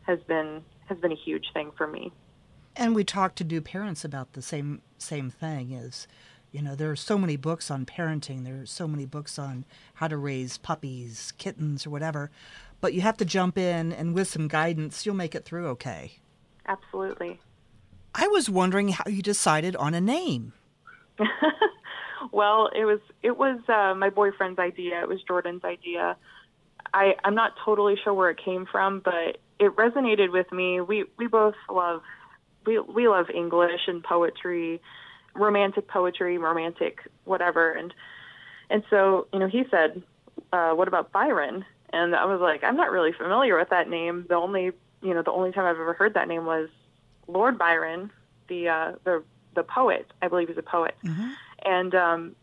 has 0.03 0.19
been 0.29 0.63
has 0.89 0.99
been 0.99 1.13
a 1.13 1.21
huge 1.29 1.47
thing 1.55 1.73
for 1.79 1.87
me 1.87 2.13
And 2.77 2.95
we 2.95 3.05
talk 3.05 3.35
to 3.37 3.45
new 3.45 3.63
parents 3.63 4.05
about 4.05 4.35
the 4.35 4.43
same 4.43 4.83
same 4.99 5.31
thing 5.31 5.73
is, 5.73 6.07
you 6.53 6.61
know, 6.63 6.75
there 6.75 6.91
are 6.91 6.97
so 7.11 7.17
many 7.19 7.37
books 7.37 7.71
on 7.71 7.87
parenting. 7.87 8.45
There 8.45 8.61
are 8.61 8.67
so 8.67 8.87
many 8.87 9.07
books 9.07 9.39
on 9.39 9.65
how 9.95 10.09
to 10.09 10.17
raise 10.17 10.59
puppies, 10.59 11.33
kittens, 11.39 11.87
or 11.87 11.91
whatever. 11.91 12.31
But 12.83 12.93
you 12.95 13.01
have 13.01 13.17
to 13.19 13.25
jump 13.25 13.57
in 13.57 13.93
and 13.93 14.15
with 14.15 14.29
some 14.29 14.47
guidance, 14.49 15.05
you'll 15.05 15.15
make 15.15 15.35
it 15.35 15.45
through 15.45 15.67
okay. 15.77 16.03
absolutely 16.67 17.41
I 18.15 18.27
was 18.29 18.49
wondering 18.49 18.89
how 18.89 19.05
you 19.17 19.23
decided 19.23 19.77
on 19.77 19.93
a 19.95 20.01
name. 20.01 20.53
well, 22.33 22.71
it 22.75 22.85
was 22.85 23.01
it 23.23 23.37
was 23.37 23.61
uh, 23.69 23.95
my 23.95 24.11
boyfriend's 24.11 24.59
idea. 24.59 25.01
It 25.01 25.09
was 25.09 25.23
Jordan's 25.23 25.65
idea. 25.65 26.17
I 26.93 27.15
I'm 27.25 27.35
not 27.35 27.53
totally 27.65 27.97
sure 28.03 28.15
where 28.15 28.31
it 28.31 28.39
came 28.43 28.67
from, 28.67 29.01
but 29.01 29.39
it 29.59 29.75
resonated 29.77 30.33
with 30.33 30.51
me. 30.53 30.81
We 30.81 31.05
we 31.19 31.27
both 31.27 31.55
love 31.71 32.03
we 32.67 32.79
we 32.79 33.09
love 33.09 33.27
English 33.31 33.83
and 33.87 34.03
poetry, 34.03 34.81
romantic 35.35 35.89
poetry, 35.89 36.39
romantic 36.39 37.01
whatever, 37.25 37.73
and 37.73 37.95
and 38.71 38.83
so 38.91 39.27
you 39.33 39.39
know 39.39 39.49
he 39.49 39.65
said, 39.71 40.03
uh, 40.53 40.73
"What 40.73 40.89
about 40.89 41.13
Byron?" 41.13 41.65
And 41.93 42.15
I 42.15 42.25
was 42.25 42.41
like, 42.41 42.65
"I'm 42.65 42.77
not 42.77 42.91
really 42.91 43.13
familiar 43.13 43.57
with 43.57 43.71
that 43.71 43.89
name. 43.89 44.27
The 44.29 44.35
only 44.35 44.73
you 45.03 45.15
know 45.15 45.23
the 45.23 45.33
only 45.33 45.53
time 45.53 45.65
I've 45.65 45.81
ever 45.81 45.95
heard 45.95 46.15
that 46.15 46.29
name 46.29 46.45
was 46.45 46.69
Lord 47.29 47.59
Byron, 47.59 48.11
the 48.49 48.69
uh, 48.69 48.93
the 49.05 49.23
the 49.55 49.63
poet. 49.63 50.11
I 50.21 50.29
believe 50.29 50.49
he's 50.49 50.59
a 50.59 50.63
poet." 50.63 50.95
And 51.67 51.95
um 51.95 52.37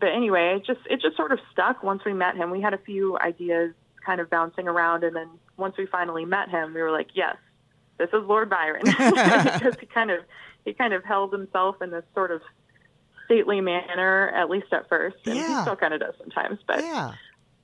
but 0.00 0.08
anyway 0.10 0.56
it 0.56 0.64
just 0.64 0.80
it 0.88 1.00
just 1.02 1.16
sort 1.16 1.32
of 1.32 1.38
stuck 1.52 1.82
once 1.82 2.02
we 2.06 2.12
met 2.14 2.36
him. 2.36 2.50
We 2.50 2.60
had 2.62 2.72
a 2.74 2.78
few 2.78 3.18
ideas 3.18 3.74
kind 4.06 4.20
of 4.20 4.30
bouncing 4.30 4.66
around. 4.68 5.04
And 5.04 5.14
then 5.14 5.28
once 5.56 5.76
we 5.76 5.84
finally 5.86 6.24
met 6.24 6.48
him 6.48 6.72
we 6.72 6.80
were 6.80 6.90
like 6.92 7.08
yes 7.14 7.36
this 7.98 8.08
is 8.12 8.22
lord 8.24 8.48
byron. 8.48 8.82
Because 8.86 9.74
he 9.80 9.86
kind 9.86 10.10
of 10.10 10.20
he 10.64 10.72
kind 10.72 10.92
of 10.94 11.04
held 11.04 11.32
himself 11.32 11.82
in 11.82 11.90
this 11.90 12.04
sort 12.14 12.30
of 12.30 12.40
stately 13.24 13.60
manner 13.60 14.30
at 14.34 14.48
least 14.48 14.72
at 14.72 14.88
first. 14.88 15.16
And 15.26 15.36
Yeah. 15.36 15.56
he 15.56 15.62
still 15.62 15.76
kind 15.76 15.92
of 15.94 16.00
does 16.00 16.14
sometimes 16.18 16.60
but 16.66 16.80
Yeah. 16.80 17.12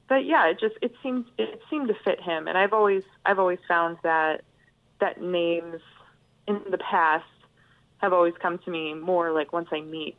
but 0.09 0.25
yeah, 0.27 0.47
it 0.49 0.59
just 0.61 0.75
it 0.83 0.93
seemed 1.03 1.27
it 1.39 1.61
seemed 1.71 1.89
to 1.89 1.95
fit 2.05 2.21
him, 2.21 2.47
and 2.49 2.59
I've 2.59 2.73
always 2.75 3.05
I've 3.25 3.39
always 3.39 3.61
found 3.67 3.97
that 4.03 4.43
that 5.01 5.21
names 5.23 5.81
in 6.47 6.61
the 6.71 6.79
past 6.79 7.25
have 7.99 8.13
always 8.13 8.35
come 8.41 8.59
to 8.59 8.71
me 8.71 8.93
more 8.93 9.33
like 9.33 9.53
once 9.53 9.69
I 9.73 9.81
meet 9.81 10.19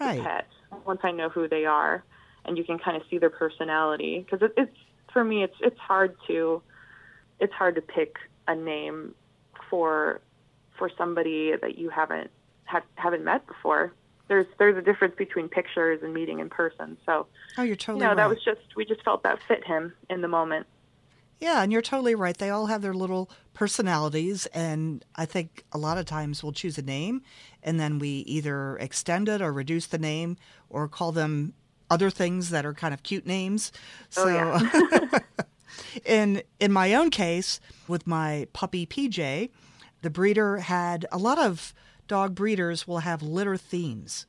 Right. 0.00 0.22
pet, 0.22 0.46
once 0.84 1.00
I 1.04 1.10
know 1.12 1.28
who 1.28 1.48
they 1.48 1.64
are, 1.66 2.04
and 2.44 2.58
you 2.58 2.64
can 2.64 2.78
kind 2.78 2.96
of 2.96 3.02
see 3.08 3.18
their 3.18 3.30
personality. 3.30 4.18
Because 4.28 4.42
it, 4.42 4.52
it's 4.56 4.76
for 5.12 5.24
me, 5.24 5.42
it's 5.44 5.56
it's 5.60 5.78
hard 5.78 6.16
to 6.26 6.62
it's 7.40 7.52
hard 7.52 7.74
to 7.76 7.80
pick 7.82 8.16
a 8.48 8.54
name 8.54 9.14
for 9.70 10.20
for 10.78 10.90
somebody 10.98 11.52
that 11.56 11.78
you 11.78 11.88
haven't 11.90 12.30
ha- 12.64 12.82
haven't 12.96 13.24
met 13.24 13.46
before. 13.46 13.92
There's 14.28 14.46
there's 14.58 14.76
a 14.76 14.82
difference 14.82 15.14
between 15.16 15.48
pictures 15.48 16.00
and 16.02 16.12
meeting 16.12 16.40
in 16.40 16.48
person. 16.50 16.96
So 17.06 17.26
Oh, 17.58 17.62
you're 17.62 17.70
you 17.70 17.76
totally 17.76 18.00
know, 18.02 18.08
right. 18.08 18.16
that 18.16 18.28
was 18.28 18.42
just 18.44 18.60
we 18.76 18.84
just 18.84 19.02
felt 19.04 19.22
that 19.22 19.38
fit 19.46 19.64
him 19.64 19.92
in 20.10 20.20
the 20.22 20.28
moment. 20.28 20.66
Yeah, 21.44 21.62
and 21.62 21.70
you're 21.70 21.82
totally 21.82 22.14
right. 22.14 22.38
They 22.38 22.48
all 22.48 22.66
have 22.66 22.80
their 22.80 22.94
little 22.94 23.30
personalities, 23.52 24.46
and 24.46 25.04
I 25.14 25.26
think 25.26 25.62
a 25.72 25.76
lot 25.78 25.98
of 25.98 26.06
times 26.06 26.42
we'll 26.42 26.52
choose 26.54 26.78
a 26.78 26.82
name, 26.82 27.20
and 27.62 27.78
then 27.78 27.98
we 27.98 28.08
either 28.08 28.78
extend 28.78 29.28
it 29.28 29.42
or 29.42 29.52
reduce 29.52 29.86
the 29.86 29.98
name, 29.98 30.38
or 30.70 30.88
call 30.88 31.12
them 31.12 31.52
other 31.90 32.08
things 32.08 32.48
that 32.48 32.64
are 32.64 32.72
kind 32.72 32.94
of 32.94 33.02
cute 33.02 33.26
names. 33.26 33.72
Oh, 34.16 34.24
so, 34.24 34.28
Oh, 34.30 35.08
yeah. 35.12 35.18
in 36.06 36.42
in 36.60 36.72
my 36.72 36.94
own 36.94 37.10
case, 37.10 37.60
with 37.88 38.06
my 38.06 38.48
puppy 38.54 38.86
PJ, 38.86 39.50
the 40.00 40.08
breeder 40.10 40.56
had 40.60 41.04
a 41.12 41.18
lot 41.18 41.38
of 41.38 41.74
dog 42.08 42.34
breeders 42.34 42.88
will 42.88 43.00
have 43.00 43.22
litter 43.22 43.58
themes. 43.58 44.24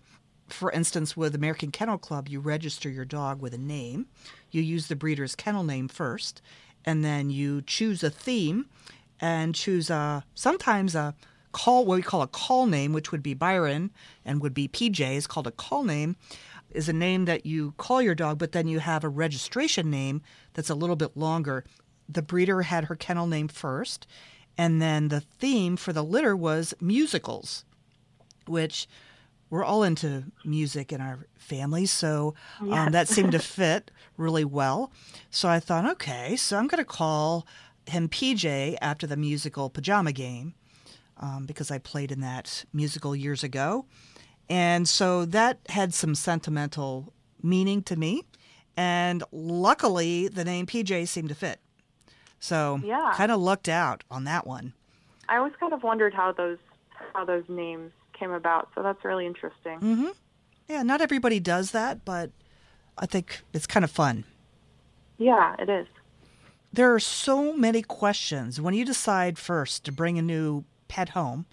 For 0.50 0.70
instance, 0.70 1.16
with 1.16 1.34
American 1.34 1.72
Kennel 1.72 1.98
Club, 1.98 2.28
you 2.28 2.42
register 2.42 2.90
your 2.90 3.06
dog 3.06 3.42
with 3.42 3.54
a 3.54 3.58
name. 3.58 4.08
You 4.52 4.62
use 4.62 4.88
the 4.88 4.98
breeder's 4.98 5.34
kennel 5.34 5.64
name 5.64 5.88
first, 5.88 6.42
and 6.86 7.04
then 7.04 7.30
you 7.30 7.62
choose 7.62 8.04
a 8.04 8.10
theme 8.10 8.68
and 9.20 9.56
choose 9.56 9.90
a 9.90 10.24
sometimes 10.34 10.96
a 10.96 11.16
call 11.52 11.86
what 11.86 11.96
we 11.96 12.02
call 12.02 12.22
a 12.22 12.28
call 12.28 12.66
name, 12.66 12.92
which 12.92 13.12
would 13.12 13.24
be 13.24 13.34
Byron 13.34 13.92
and 14.26 14.42
would 14.42 14.54
be 14.54 14.68
PJ 14.68 15.16
is 15.16 15.26
called 15.26 15.48
a 15.48 15.52
call 15.52 15.84
name, 15.84 16.18
is 16.72 16.90
a 16.90 16.94
name 16.94 17.26
that 17.26 17.46
you 17.46 17.74
call 17.78 18.02
your 18.02 18.14
dog, 18.14 18.38
but 18.38 18.52
then 18.52 18.68
you 18.68 18.80
have 18.80 19.04
a 19.04 19.10
registration 19.10 19.90
name 19.90 20.22
that's 20.54 20.70
a 20.70 20.76
little 20.76 20.98
bit 20.98 21.16
longer. 21.16 21.64
The 22.10 22.22
breeder 22.22 22.64
had 22.64 22.86
her 22.86 22.96
kennel 22.96 23.28
name 23.28 23.48
first, 23.48 24.06
and 24.58 24.82
then 24.82 25.08
the 25.08 25.22
theme 25.22 25.78
for 25.78 25.94
the 25.94 26.04
litter 26.04 26.36
was 26.36 26.74
musicals, 26.82 27.64
which 28.48 28.88
we're 29.50 29.64
all 29.64 29.84
into 29.84 30.24
music 30.44 30.92
in 30.92 31.02
our 31.02 31.28
family, 31.38 31.86
so 31.86 32.34
um, 32.72 32.92
that 32.92 33.08
seemed 33.08 33.32
to 33.34 33.40
fit 33.58 33.92
really 34.18 34.46
well. 34.46 34.92
So 35.30 35.48
I 35.50 35.60
thought, 35.60 35.86
okay, 35.92 36.36
so 36.36 36.58
I'm 36.58 36.68
going 36.68 36.80
to 36.84 36.86
call 36.86 37.46
him 37.88 38.10
PJ 38.10 38.78
after 38.82 39.06
the 39.06 39.16
musical 39.18 39.70
Pajama 39.70 40.12
Game 40.12 40.56
um, 41.18 41.46
because 41.46 41.70
I 41.70 41.78
played 41.78 42.12
in 42.12 42.22
that 42.22 42.66
musical 42.74 43.16
years 43.16 43.44
ago. 43.44 43.86
And 44.50 44.88
so 44.88 45.26
that 45.26 45.60
had 45.70 45.94
some 45.94 46.16
sentimental 46.16 47.14
meaning 47.42 47.84
to 47.84 47.96
me. 47.96 48.24
And 48.78 49.24
luckily, 49.32 50.28
the 50.28 50.44
name 50.44 50.66
PJ 50.66 51.08
seemed 51.08 51.30
to 51.30 51.36
fit. 51.36 51.60
So 52.40 52.80
Yeah. 52.84 53.14
kind 53.16 53.32
of 53.32 53.40
lucked 53.40 53.70
out 53.70 54.04
on 54.12 54.24
that 54.26 54.46
one. 54.46 54.74
I 55.30 55.38
always 55.38 55.54
kind 55.60 55.74
of 55.74 55.82
wondered 55.84 56.14
how 56.14 56.32
those 56.32 56.58
how 57.14 57.26
those 57.26 57.44
names 57.48 57.92
came 58.18 58.32
about. 58.32 58.70
So 58.76 58.84
that's 58.84 59.04
really 59.04 59.26
interesting. 59.26 59.80
Mm-hmm. 59.80 60.08
Yeah, 60.68 60.84
not 60.84 61.02
everybody 61.02 61.40
does 61.40 61.72
that, 61.72 62.06
but 62.06 62.32
I 62.98 63.06
think 63.06 63.42
it's 63.54 63.68
kind 63.68 63.84
of 63.84 63.92
fun. 63.92 64.24
Yeah, 65.18 65.56
it 65.60 65.70
is. 65.70 65.88
There 66.74 66.94
are 66.94 67.00
so 67.00 67.54
many 67.56 67.82
questions 67.82 68.60
when 68.60 68.74
you 68.74 68.84
decide 68.84 69.38
first 69.38 69.86
to 69.86 69.92
bring 69.92 70.18
a 70.18 70.22
new 70.22 70.66
pet 70.88 71.10
home. 71.10 71.46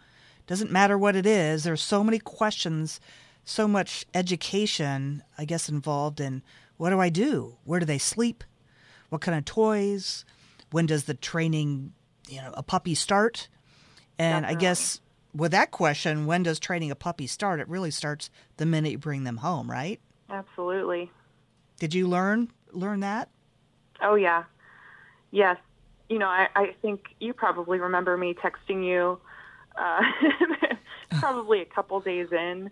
Doesn't 0.47 0.73
matter 0.73 0.99
what 0.99 1.15
it 1.15 1.27
is, 1.27 1.63
there's 1.63 1.81
so 1.81 2.03
many 2.03 2.19
questions, 2.19 3.01
so 3.45 3.69
much 3.69 4.05
education, 4.15 5.23
I 5.39 5.45
guess, 5.45 5.69
involved 5.69 6.21
in 6.21 6.43
what 6.77 6.91
do 6.91 6.99
I 6.99 7.09
do? 7.11 7.57
Where 7.65 7.79
do 7.79 7.87
they 7.87 7.99
sleep? 7.99 8.43
What 9.11 9.21
kind 9.21 9.39
of 9.39 9.45
toys? 9.45 10.25
When 10.73 10.87
does 10.87 11.05
the 11.05 11.15
training, 11.15 11.93
you 12.29 12.41
know, 12.41 12.53
a 12.55 12.63
puppy 12.63 12.95
start? 12.97 13.49
And 14.19 14.45
I 14.45 14.55
guess 14.55 15.01
with 15.35 15.53
that 15.53 15.71
question, 15.71 16.27
when 16.27 16.43
does 16.43 16.59
training 16.59 16.91
a 16.91 16.95
puppy 16.95 17.27
start? 17.27 17.61
It 17.61 17.69
really 17.69 17.91
starts 17.91 18.31
the 18.57 18.67
minute 18.67 18.93
you 18.93 18.99
bring 18.99 19.25
them 19.25 19.39
home, 19.39 19.71
right? 19.71 20.01
Absolutely. 20.31 21.11
Did 21.79 21.95
you 21.95 22.07
learn 22.07 22.51
learn 22.73 23.01
that? 23.01 23.29
Oh 24.01 24.15
yeah. 24.15 24.45
Yes. 25.31 25.57
You 26.09 26.19
know, 26.19 26.29
I, 26.29 26.49
I 26.55 26.75
think 26.83 27.07
you 27.21 27.33
probably 27.33 27.79
remember 27.79 28.17
me 28.17 28.35
texting 28.35 28.85
you 28.85 29.19
uh, 29.77 30.03
probably 31.21 31.63
a 31.63 31.65
couple 31.65 32.01
days 32.01 32.29
in, 32.31 32.71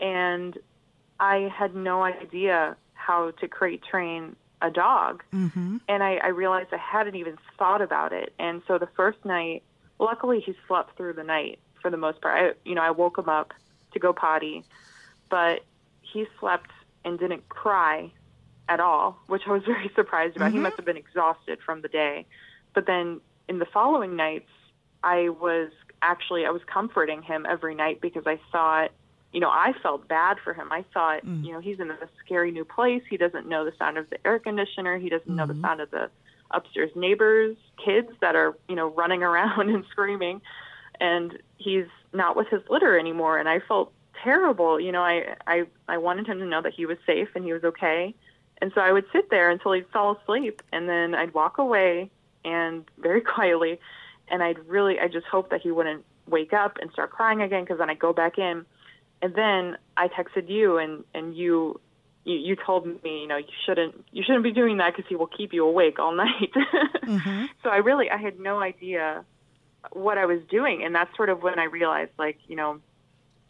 and 0.00 0.58
I 1.18 1.52
had 1.54 1.74
no 1.74 2.02
idea 2.02 2.76
how 2.92 3.30
to 3.32 3.48
crate 3.48 3.82
train 3.82 4.36
a 4.60 4.70
dog. 4.70 5.22
Mm-hmm. 5.32 5.78
and 5.88 6.02
I, 6.02 6.16
I 6.16 6.28
realized 6.28 6.68
I 6.72 6.78
hadn't 6.78 7.16
even 7.16 7.36
thought 7.58 7.82
about 7.82 8.12
it. 8.12 8.32
And 8.38 8.62
so 8.66 8.78
the 8.78 8.88
first 8.96 9.22
night, 9.24 9.62
luckily 9.98 10.40
he 10.40 10.54
slept 10.66 10.96
through 10.96 11.14
the 11.14 11.24
night 11.24 11.58
for 11.84 11.90
the 11.90 11.98
most 11.98 12.22
part. 12.22 12.34
I, 12.34 12.68
you 12.68 12.74
know, 12.74 12.80
I 12.80 12.92
woke 12.92 13.18
him 13.18 13.28
up 13.28 13.52
to 13.92 13.98
go 13.98 14.14
potty, 14.14 14.64
but 15.28 15.60
he 16.00 16.24
slept 16.40 16.70
and 17.04 17.18
didn't 17.18 17.46
cry 17.50 18.10
at 18.70 18.80
all, 18.80 19.18
which 19.26 19.42
I 19.46 19.52
was 19.52 19.62
very 19.66 19.90
surprised 19.94 20.34
about. 20.34 20.50
He 20.50 20.54
mm-hmm. 20.54 20.62
must 20.62 20.76
have 20.76 20.86
been 20.86 20.96
exhausted 20.96 21.58
from 21.64 21.82
the 21.82 21.88
day. 21.88 22.24
But 22.74 22.86
then 22.86 23.20
in 23.50 23.58
the 23.58 23.66
following 23.66 24.16
nights, 24.16 24.48
I 25.02 25.28
was 25.28 25.70
actually 26.00 26.46
I 26.46 26.50
was 26.50 26.62
comforting 26.64 27.20
him 27.20 27.44
every 27.46 27.74
night 27.74 28.00
because 28.00 28.26
I 28.26 28.40
thought, 28.50 28.90
you 29.34 29.40
know, 29.40 29.50
I 29.50 29.74
felt 29.82 30.08
bad 30.08 30.38
for 30.42 30.54
him. 30.54 30.72
I 30.72 30.86
thought, 30.94 31.26
mm. 31.26 31.44
you 31.44 31.52
know, 31.52 31.60
he's 31.60 31.80
in 31.80 31.90
a 31.90 31.98
scary 32.24 32.50
new 32.50 32.64
place. 32.64 33.02
He 33.10 33.18
doesn't 33.18 33.46
know 33.46 33.66
the 33.66 33.72
sound 33.78 33.98
of 33.98 34.08
the 34.08 34.26
air 34.26 34.38
conditioner. 34.38 34.96
He 34.96 35.10
doesn't 35.10 35.28
know 35.28 35.46
the 35.46 35.52
mm-hmm. 35.52 35.64
sound 35.64 35.80
of 35.82 35.90
the 35.90 36.08
upstairs 36.50 36.92
neighbors' 36.96 37.58
kids 37.84 38.08
that 38.22 38.36
are, 38.36 38.56
you 38.70 38.74
know, 38.74 38.86
running 38.86 39.22
around 39.30 39.68
and 39.68 39.84
screaming. 39.90 40.40
And 41.00 41.38
he's 41.56 41.86
not 42.12 42.36
with 42.36 42.48
his 42.48 42.62
litter 42.68 42.98
anymore. 42.98 43.38
And 43.38 43.48
I 43.48 43.60
felt 43.60 43.92
terrible. 44.22 44.80
You 44.80 44.92
know, 44.92 45.02
I 45.02 45.36
I 45.46 45.64
I 45.88 45.98
wanted 45.98 46.26
him 46.26 46.38
to 46.38 46.46
know 46.46 46.62
that 46.62 46.72
he 46.74 46.86
was 46.86 46.98
safe 47.06 47.28
and 47.34 47.44
he 47.44 47.52
was 47.52 47.64
okay. 47.64 48.14
And 48.60 48.72
so 48.74 48.80
I 48.80 48.92
would 48.92 49.04
sit 49.12 49.30
there 49.30 49.50
until 49.50 49.72
he'd 49.72 49.88
fall 49.92 50.16
asleep, 50.16 50.62
and 50.72 50.88
then 50.88 51.14
I'd 51.14 51.34
walk 51.34 51.58
away 51.58 52.10
and 52.44 52.84
very 52.98 53.20
quietly, 53.34 53.80
and 54.28 54.42
I'd 54.42 54.58
really, 54.66 54.98
I 54.98 55.08
just 55.08 55.26
hoped 55.26 55.50
that 55.50 55.60
he 55.60 55.70
wouldn't 55.70 56.04
wake 56.26 56.52
up 56.52 56.78
and 56.80 56.90
start 56.92 57.10
crying 57.10 57.42
again, 57.42 57.64
because 57.64 57.78
then 57.78 57.90
I'd 57.90 57.98
go 57.98 58.12
back 58.12 58.38
in, 58.38 58.64
and 59.20 59.34
then 59.34 59.76
I 59.96 60.08
texted 60.08 60.48
you, 60.48 60.78
and 60.78 61.04
and 61.14 61.36
you, 61.36 61.80
you, 62.24 62.36
you 62.36 62.56
told 62.56 62.86
me, 62.86 63.22
you 63.22 63.26
know, 63.26 63.36
you 63.36 63.52
shouldn't, 63.66 64.04
you 64.12 64.22
shouldn't 64.24 64.44
be 64.44 64.52
doing 64.52 64.78
that 64.78 64.94
because 64.94 65.08
he 65.08 65.16
will 65.16 65.26
keep 65.26 65.52
you 65.52 65.66
awake 65.66 65.98
all 65.98 66.14
night. 66.16 66.52
Mm-hmm. 66.54 67.46
So 67.62 67.70
I 67.70 67.78
really, 67.78 68.08
I 68.08 68.16
had 68.16 68.38
no 68.40 68.60
idea 68.60 69.24
what 69.92 70.18
I 70.18 70.26
was 70.26 70.40
doing, 70.48 70.82
and 70.84 70.94
that's 70.94 71.14
sort 71.16 71.28
of 71.28 71.42
when 71.42 71.58
I 71.58 71.64
realized, 71.64 72.12
like, 72.18 72.38
you 72.46 72.56
know, 72.56 72.80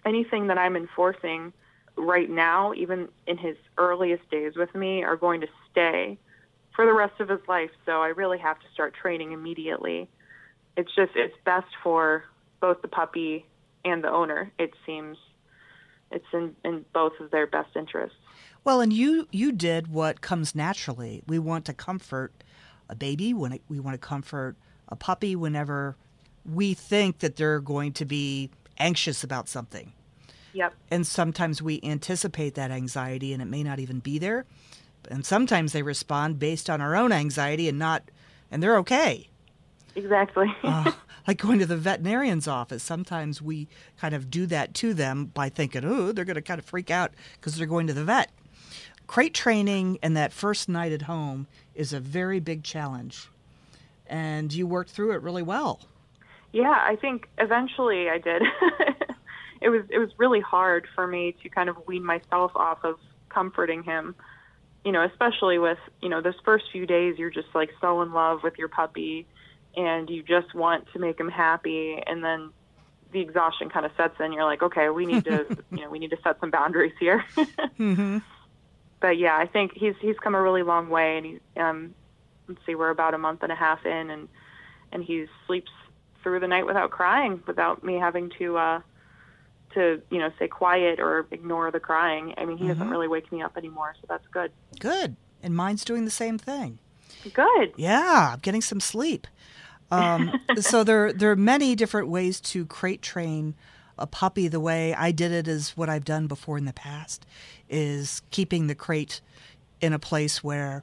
anything 0.04 0.48
that 0.48 0.58
I'm 0.58 0.76
enforcing 0.76 1.52
right 1.96 2.28
now, 2.28 2.74
even 2.74 3.08
in 3.26 3.38
his 3.38 3.56
earliest 3.78 4.28
days 4.30 4.56
with 4.56 4.74
me, 4.74 5.04
are 5.04 5.16
going 5.16 5.40
to 5.42 5.48
stay 5.70 6.18
for 6.74 6.84
the 6.84 6.92
rest 6.92 7.20
of 7.20 7.28
his 7.28 7.40
life. 7.48 7.70
So 7.86 8.02
I 8.02 8.08
really 8.08 8.38
have 8.38 8.58
to 8.58 8.66
start 8.72 8.94
training 8.94 9.32
immediately. 9.32 10.08
It's 10.76 10.92
just 10.94 11.12
it's 11.14 11.36
best 11.44 11.68
for 11.82 12.24
both 12.60 12.82
the 12.82 12.88
puppy 12.88 13.46
and 13.84 14.02
the 14.02 14.10
owner. 14.10 14.50
It 14.58 14.72
seems 14.84 15.16
it's 16.10 16.26
in 16.32 16.54
in 16.64 16.84
both 16.92 17.12
of 17.20 17.30
their 17.30 17.46
best 17.46 17.76
interests. 17.76 18.18
Well, 18.64 18.80
and 18.80 18.92
you 18.92 19.28
you 19.30 19.52
did 19.52 19.88
what 19.88 20.20
comes 20.20 20.54
naturally. 20.54 21.22
We 21.26 21.38
want 21.38 21.64
to 21.66 21.74
comfort 21.74 22.32
a 22.88 22.96
baby 22.96 23.32
when 23.32 23.52
it, 23.52 23.62
we 23.68 23.78
want 23.78 23.94
to 23.94 24.06
comfort 24.06 24.56
a 24.88 24.96
puppy 24.96 25.36
whenever 25.36 25.96
we 26.44 26.74
think 26.74 27.20
that 27.20 27.36
they're 27.36 27.60
going 27.60 27.92
to 27.94 28.04
be 28.04 28.50
anxious 28.78 29.24
about 29.24 29.48
something. 29.48 29.92
Yep. 30.52 30.74
And 30.90 31.06
sometimes 31.06 31.60
we 31.60 31.80
anticipate 31.82 32.54
that 32.54 32.70
anxiety 32.70 33.32
and 33.32 33.42
it 33.42 33.46
may 33.46 33.62
not 33.62 33.80
even 33.80 33.98
be 33.98 34.18
there. 34.18 34.44
And 35.10 35.26
sometimes 35.26 35.72
they 35.72 35.82
respond 35.82 36.38
based 36.38 36.70
on 36.70 36.80
our 36.80 36.96
own 36.96 37.12
anxiety 37.12 37.68
and 37.68 37.78
not 37.78 38.10
and 38.50 38.62
they're 38.62 38.78
okay. 38.78 39.28
Exactly. 39.94 40.46
Uh, 40.64 40.92
like 41.26 41.38
going 41.38 41.58
to 41.58 41.66
the 41.66 41.76
veterinarian's 41.76 42.46
office. 42.46 42.82
Sometimes 42.82 43.40
we 43.40 43.66
kind 43.98 44.14
of 44.14 44.30
do 44.30 44.44
that 44.46 44.74
to 44.74 44.92
them 44.92 45.26
by 45.26 45.48
thinking, 45.48 45.82
oh, 45.84 46.12
they're 46.12 46.24
going 46.26 46.34
to 46.34 46.42
kind 46.42 46.58
of 46.58 46.66
freak 46.66 46.90
out 46.90 47.12
because 47.34 47.56
they're 47.56 47.66
going 47.66 47.86
to 47.86 47.94
the 47.94 48.04
vet. 48.04 48.30
Crate 49.06 49.32
training 49.32 49.98
and 50.02 50.16
that 50.16 50.32
first 50.32 50.68
night 50.68 50.92
at 50.92 51.02
home 51.02 51.46
is 51.74 51.92
a 51.92 52.00
very 52.00 52.40
big 52.40 52.62
challenge. 52.62 53.28
And 54.06 54.52
you 54.52 54.66
worked 54.66 54.90
through 54.90 55.12
it 55.12 55.22
really 55.22 55.42
well. 55.42 55.80
Yeah, 56.54 56.70
I 56.70 56.94
think 56.94 57.28
eventually 57.36 58.08
I 58.08 58.18
did. 58.18 58.40
it 59.60 59.70
was 59.70 59.82
it 59.90 59.98
was 59.98 60.10
really 60.18 60.40
hard 60.40 60.86
for 60.94 61.04
me 61.04 61.34
to 61.42 61.48
kind 61.48 61.68
of 61.68 61.76
wean 61.88 62.06
myself 62.06 62.52
off 62.54 62.84
of 62.84 63.00
comforting 63.28 63.82
him. 63.82 64.14
You 64.84 64.92
know, 64.92 65.02
especially 65.02 65.58
with, 65.58 65.78
you 66.00 66.08
know, 66.08 66.20
those 66.20 66.38
first 66.44 66.66
few 66.70 66.86
days 66.86 67.18
you're 67.18 67.30
just 67.30 67.48
like 67.56 67.70
so 67.80 68.02
in 68.02 68.12
love 68.12 68.44
with 68.44 68.56
your 68.56 68.68
puppy 68.68 69.26
and 69.76 70.08
you 70.08 70.22
just 70.22 70.54
want 70.54 70.84
to 70.92 71.00
make 71.00 71.18
him 71.18 71.28
happy 71.28 72.00
and 72.06 72.22
then 72.22 72.50
the 73.10 73.20
exhaustion 73.20 73.68
kind 73.68 73.84
of 73.84 73.90
sets 73.96 74.14
in. 74.20 74.32
You're 74.32 74.44
like, 74.44 74.62
okay, 74.62 74.90
we 74.90 75.06
need 75.06 75.24
to, 75.24 75.44
you 75.72 75.80
know, 75.82 75.90
we 75.90 75.98
need 75.98 76.10
to 76.10 76.18
set 76.22 76.38
some 76.38 76.52
boundaries 76.52 76.94
here. 77.00 77.24
Mm-hmm. 77.80 78.18
but 79.00 79.18
yeah, 79.18 79.36
I 79.36 79.46
think 79.48 79.72
he's 79.74 79.96
he's 80.00 80.16
come 80.22 80.36
a 80.36 80.40
really 80.40 80.62
long 80.62 80.88
way, 80.88 81.16
and 81.16 81.26
he's 81.26 81.40
um, 81.56 81.92
let's 82.46 82.60
see, 82.64 82.76
we're 82.76 82.90
about 82.90 83.12
a 83.12 83.18
month 83.18 83.42
and 83.42 83.50
a 83.50 83.56
half 83.56 83.84
in, 83.84 84.10
and 84.10 84.28
and 84.92 85.02
he 85.02 85.26
sleeps 85.48 85.72
through 86.24 86.40
the 86.40 86.48
night 86.48 86.66
without 86.66 86.90
crying, 86.90 87.40
without 87.46 87.84
me 87.84 87.94
having 87.94 88.30
to 88.38 88.56
uh, 88.56 88.80
to 89.74 90.02
you 90.10 90.18
know 90.18 90.32
say 90.40 90.48
quiet 90.48 90.98
or 90.98 91.28
ignore 91.30 91.70
the 91.70 91.78
crying. 91.78 92.34
I 92.36 92.46
mean, 92.46 92.56
he 92.56 92.66
doesn't 92.66 92.90
really 92.90 93.06
wake 93.06 93.30
me 93.30 93.42
up 93.42 93.56
anymore, 93.56 93.94
so 94.00 94.06
that's 94.08 94.26
good. 94.32 94.50
Good. 94.80 95.14
And 95.42 95.54
mine's 95.54 95.84
doing 95.84 96.06
the 96.06 96.10
same 96.10 96.38
thing. 96.38 96.78
Good. 97.32 97.74
Yeah, 97.76 98.30
I'm 98.32 98.40
getting 98.40 98.62
some 98.62 98.80
sleep. 98.80 99.26
Um, 99.90 100.32
so 100.58 100.82
there, 100.82 101.12
there 101.12 101.30
are 101.30 101.36
many 101.36 101.76
different 101.76 102.08
ways 102.08 102.40
to 102.40 102.66
crate 102.66 103.02
train 103.02 103.54
a 103.98 104.06
puppy. 104.06 104.48
The 104.48 104.60
way 104.60 104.94
I 104.94 105.12
did 105.12 105.30
it 105.30 105.46
is 105.46 105.76
what 105.76 105.88
I've 105.88 106.04
done 106.04 106.26
before 106.26 106.56
in 106.58 106.64
the 106.64 106.72
past, 106.72 107.26
is 107.68 108.22
keeping 108.30 108.66
the 108.66 108.74
crate 108.74 109.20
in 109.80 109.92
a 109.92 109.98
place 109.98 110.42
where 110.42 110.82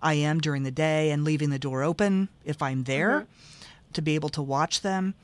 I 0.00 0.14
am 0.14 0.40
during 0.40 0.62
the 0.62 0.70
day 0.70 1.10
and 1.10 1.24
leaving 1.24 1.50
the 1.50 1.58
door 1.58 1.82
open 1.82 2.28
if 2.44 2.62
I'm 2.62 2.84
there 2.84 3.26
to 3.96 4.02
be 4.02 4.14
able 4.14 4.28
to 4.30 4.42
watch 4.42 4.80
them. 4.82 5.14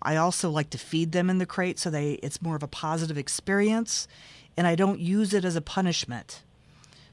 I 0.00 0.16
also 0.16 0.48
like 0.48 0.70
to 0.70 0.78
feed 0.78 1.12
them 1.12 1.28
in 1.28 1.38
the 1.38 1.46
crate 1.46 1.78
so 1.80 1.90
they 1.90 2.12
it's 2.22 2.40
more 2.40 2.54
of 2.56 2.62
a 2.62 2.68
positive 2.68 3.18
experience, 3.18 4.06
and 4.56 4.66
I 4.66 4.76
don't 4.76 5.00
use 5.00 5.34
it 5.34 5.44
as 5.44 5.56
a 5.56 5.60
punishment. 5.60 6.42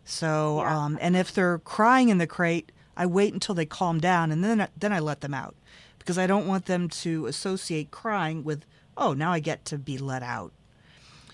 So, 0.04 0.60
Yeah. 0.62 0.78
um, 0.86 0.98
and 1.02 1.16
if 1.18 1.34
they're 1.34 1.58
crying 1.60 2.10
in 2.10 2.20
the 2.20 2.28
crate, 2.28 2.72
I 2.96 3.06
wait 3.08 3.34
until 3.34 3.56
they 3.56 3.66
calm 3.66 4.00
down 4.00 4.32
and 4.32 4.44
then 4.44 4.68
then 4.78 4.94
I 4.94 5.00
let 5.00 5.22
them 5.22 5.34
out 5.34 5.56
because 6.00 6.18
I 6.18 6.28
don't 6.28 6.48
want 6.48 6.66
them 6.66 6.88
to 7.04 7.26
associate 7.26 7.90
crying 7.92 8.44
with 8.44 8.66
oh 8.96 9.14
now 9.14 9.32
I 9.32 9.40
get 9.40 9.66
to 9.66 9.78
be 9.80 9.98
let 9.98 10.22
out. 10.24 10.54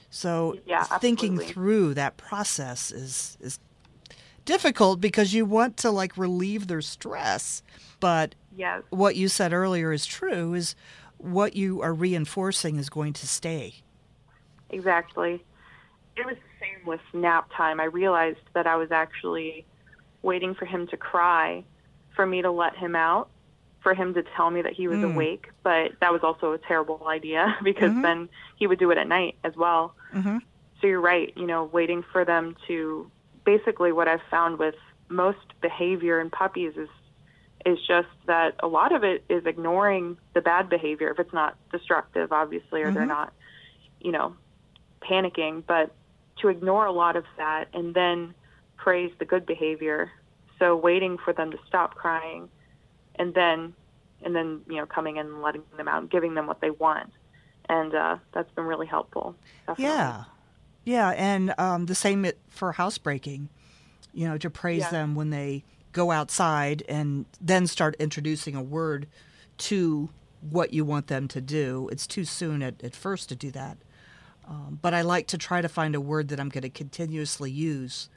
So 0.09 0.57
Yeah, 0.65 0.83
thinking 0.99 1.37
through 1.37 1.93
that 1.95 2.17
process 2.17 2.91
is 2.91 3.37
is 3.41 3.59
difficult 4.45 4.99
because 5.01 5.33
you 5.33 5.45
want 5.45 5.77
to 5.77 5.91
like 5.91 6.17
relieve 6.17 6.67
their 6.67 6.81
stress, 6.81 7.61
but 7.99 8.35
Yes. 8.55 8.83
what 8.89 9.15
you 9.15 9.27
said 9.27 9.53
earlier 9.53 9.91
is 9.93 10.05
true 10.05 10.53
is 10.53 10.75
what 11.17 11.55
you 11.55 11.81
are 11.81 11.93
reinforcing 11.93 12.75
is 12.77 12.89
going 12.89 13.13
to 13.13 13.27
stay. 13.27 13.75
Exactly. 14.69 15.43
It 16.17 16.25
was 16.25 16.35
the 16.35 16.51
same 16.65 16.85
with 16.85 17.01
nap 17.13 17.49
time. 17.55 17.79
I 17.79 17.85
realized 17.85 18.39
that 18.53 18.67
I 18.67 18.75
was 18.75 18.91
actually 18.91 19.65
waiting 20.21 20.53
for 20.55 20.65
him 20.65 20.87
to 20.87 20.97
cry 20.97 21.63
for 22.15 22.25
me 22.25 22.41
to 22.41 22.51
let 22.51 22.75
him 22.75 22.95
out, 22.95 23.29
for 23.81 23.93
him 23.93 24.13
to 24.13 24.23
tell 24.35 24.49
me 24.51 24.61
that 24.61 24.73
he 24.73 24.87
was 24.87 24.99
Mm. 24.99 25.13
awake. 25.13 25.47
But 25.63 25.93
that 26.01 26.11
was 26.11 26.21
also 26.23 26.51
a 26.51 26.57
terrible 26.57 27.07
idea 27.07 27.57
because 27.63 27.91
Mhm. 27.91 28.01
then 28.01 28.29
he 28.57 28.67
would 28.67 28.79
do 28.79 28.91
it 28.91 28.97
at 28.97 29.07
night 29.07 29.35
as 29.43 29.55
well. 29.55 29.95
Mm-hmm. 30.13 30.39
So 30.79 30.87
you're 30.87 31.01
right, 31.01 31.31
you 31.37 31.45
know, 31.47 31.65
waiting 31.65 32.03
for 32.11 32.25
them 32.25 32.55
to 32.67 33.09
basically 33.45 33.91
what 33.91 34.07
I've 34.07 34.21
found 34.29 34.59
with 34.59 34.75
most 35.09 35.39
behavior 35.61 36.19
in 36.19 36.29
puppies 36.29 36.73
is 36.77 36.89
is 37.65 37.77
just 37.87 38.07
that 38.27 38.55
a 38.61 38.67
lot 38.67 38.91
of 38.93 39.03
it 39.03 39.23
is 39.29 39.45
ignoring 39.45 40.17
the 40.33 40.41
bad 40.41 40.69
behavior 40.69 41.09
if 41.11 41.19
it's 41.19 41.33
not 41.33 41.55
destructive 41.71 42.31
obviously 42.31 42.81
or 42.81 42.91
they're 42.91 43.03
Mhm. 43.03 43.07
not 43.09 43.33
you 43.99 44.11
know 44.11 44.35
panicking 45.01 45.63
but 45.67 45.93
to 46.37 46.47
ignore 46.49 46.85
a 46.85 46.91
lot 46.91 47.15
of 47.15 47.25
that 47.37 47.67
and 47.73 47.93
then 47.93 48.33
praise 48.77 49.11
the 49.19 49.25
good 49.25 49.45
behavior 49.45 50.11
so 50.59 50.75
waiting 50.75 51.17
for 51.17 51.33
them 51.33 51.51
to 51.51 51.57
stop 51.67 51.95
crying 51.95 52.49
and 53.15 53.33
then 53.33 53.73
and 54.23 54.35
then 54.35 54.61
you 54.67 54.77
know 54.77 54.85
coming 54.85 55.17
in 55.17 55.25
and 55.27 55.41
letting 55.41 55.63
them 55.77 55.87
out 55.87 56.01
and 56.01 56.09
giving 56.09 56.33
them 56.33 56.47
what 56.47 56.61
they 56.61 56.69
want 56.71 57.11
and 57.69 57.93
uh, 57.95 58.17
that's 58.33 58.51
been 58.53 58.65
really 58.65 58.87
helpful 58.87 59.35
definitely. 59.67 59.85
Yeah. 59.85 60.23
Yeah, 60.83 61.09
and 61.09 61.53
um, 61.59 61.85
the 61.85 61.93
same 61.93 62.25
it- 62.25 62.39
for 62.49 62.71
housebreaking, 62.71 63.49
you 64.15 64.27
know, 64.27 64.39
to 64.39 64.49
praise 64.49 64.79
Yeah. 64.81 64.89
them 64.89 65.13
when 65.13 65.29
they 65.29 65.63
go 65.91 66.11
outside 66.11 66.83
and 66.87 67.25
then 67.39 67.67
start 67.67 67.95
introducing 67.99 68.55
a 68.55 68.63
word 68.63 69.07
to 69.57 70.09
what 70.41 70.73
you 70.73 70.83
want 70.83 71.07
them 71.07 71.27
to 71.27 71.41
do. 71.41 71.89
It's 71.91 72.07
too 72.07 72.25
soon 72.25 72.63
at, 72.63 72.83
at 72.83 72.95
first 72.95 73.29
to 73.29 73.35
do 73.35 73.51
that. 73.51 73.77
Um, 74.47 74.79
but 74.81 74.93
I 74.93 75.01
like 75.01 75.27
to 75.27 75.37
try 75.37 75.61
to 75.61 75.69
find 75.69 75.93
a 75.95 76.01
word 76.01 76.29
that 76.29 76.39
I'm 76.39 76.49
going 76.49 76.63
to 76.63 76.69
continuously 76.69 77.51
use, 77.51 78.09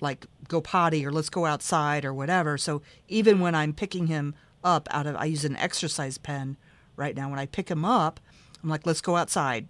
like 0.00 0.26
go 0.48 0.60
potty 0.60 1.04
or 1.04 1.12
let's 1.12 1.28
go 1.28 1.44
outside 1.44 2.04
or 2.04 2.14
whatever. 2.14 2.56
So 2.56 2.82
even 3.08 3.40
when 3.40 3.54
I'm 3.54 3.72
picking 3.72 4.06
him 4.06 4.34
up 4.64 4.88
out 4.90 5.06
of, 5.06 5.14
I 5.16 5.26
use 5.26 5.44
an 5.44 5.56
exercise 5.56 6.18
pen 6.18 6.56
right 6.96 7.14
now. 7.14 7.28
When 7.28 7.38
I 7.38 7.46
pick 7.46 7.68
him 7.70 7.84
up, 7.84 8.18
I'm 8.62 8.68
like, 8.68 8.86
let's 8.86 9.00
go 9.00 9.16
outside 9.16 9.68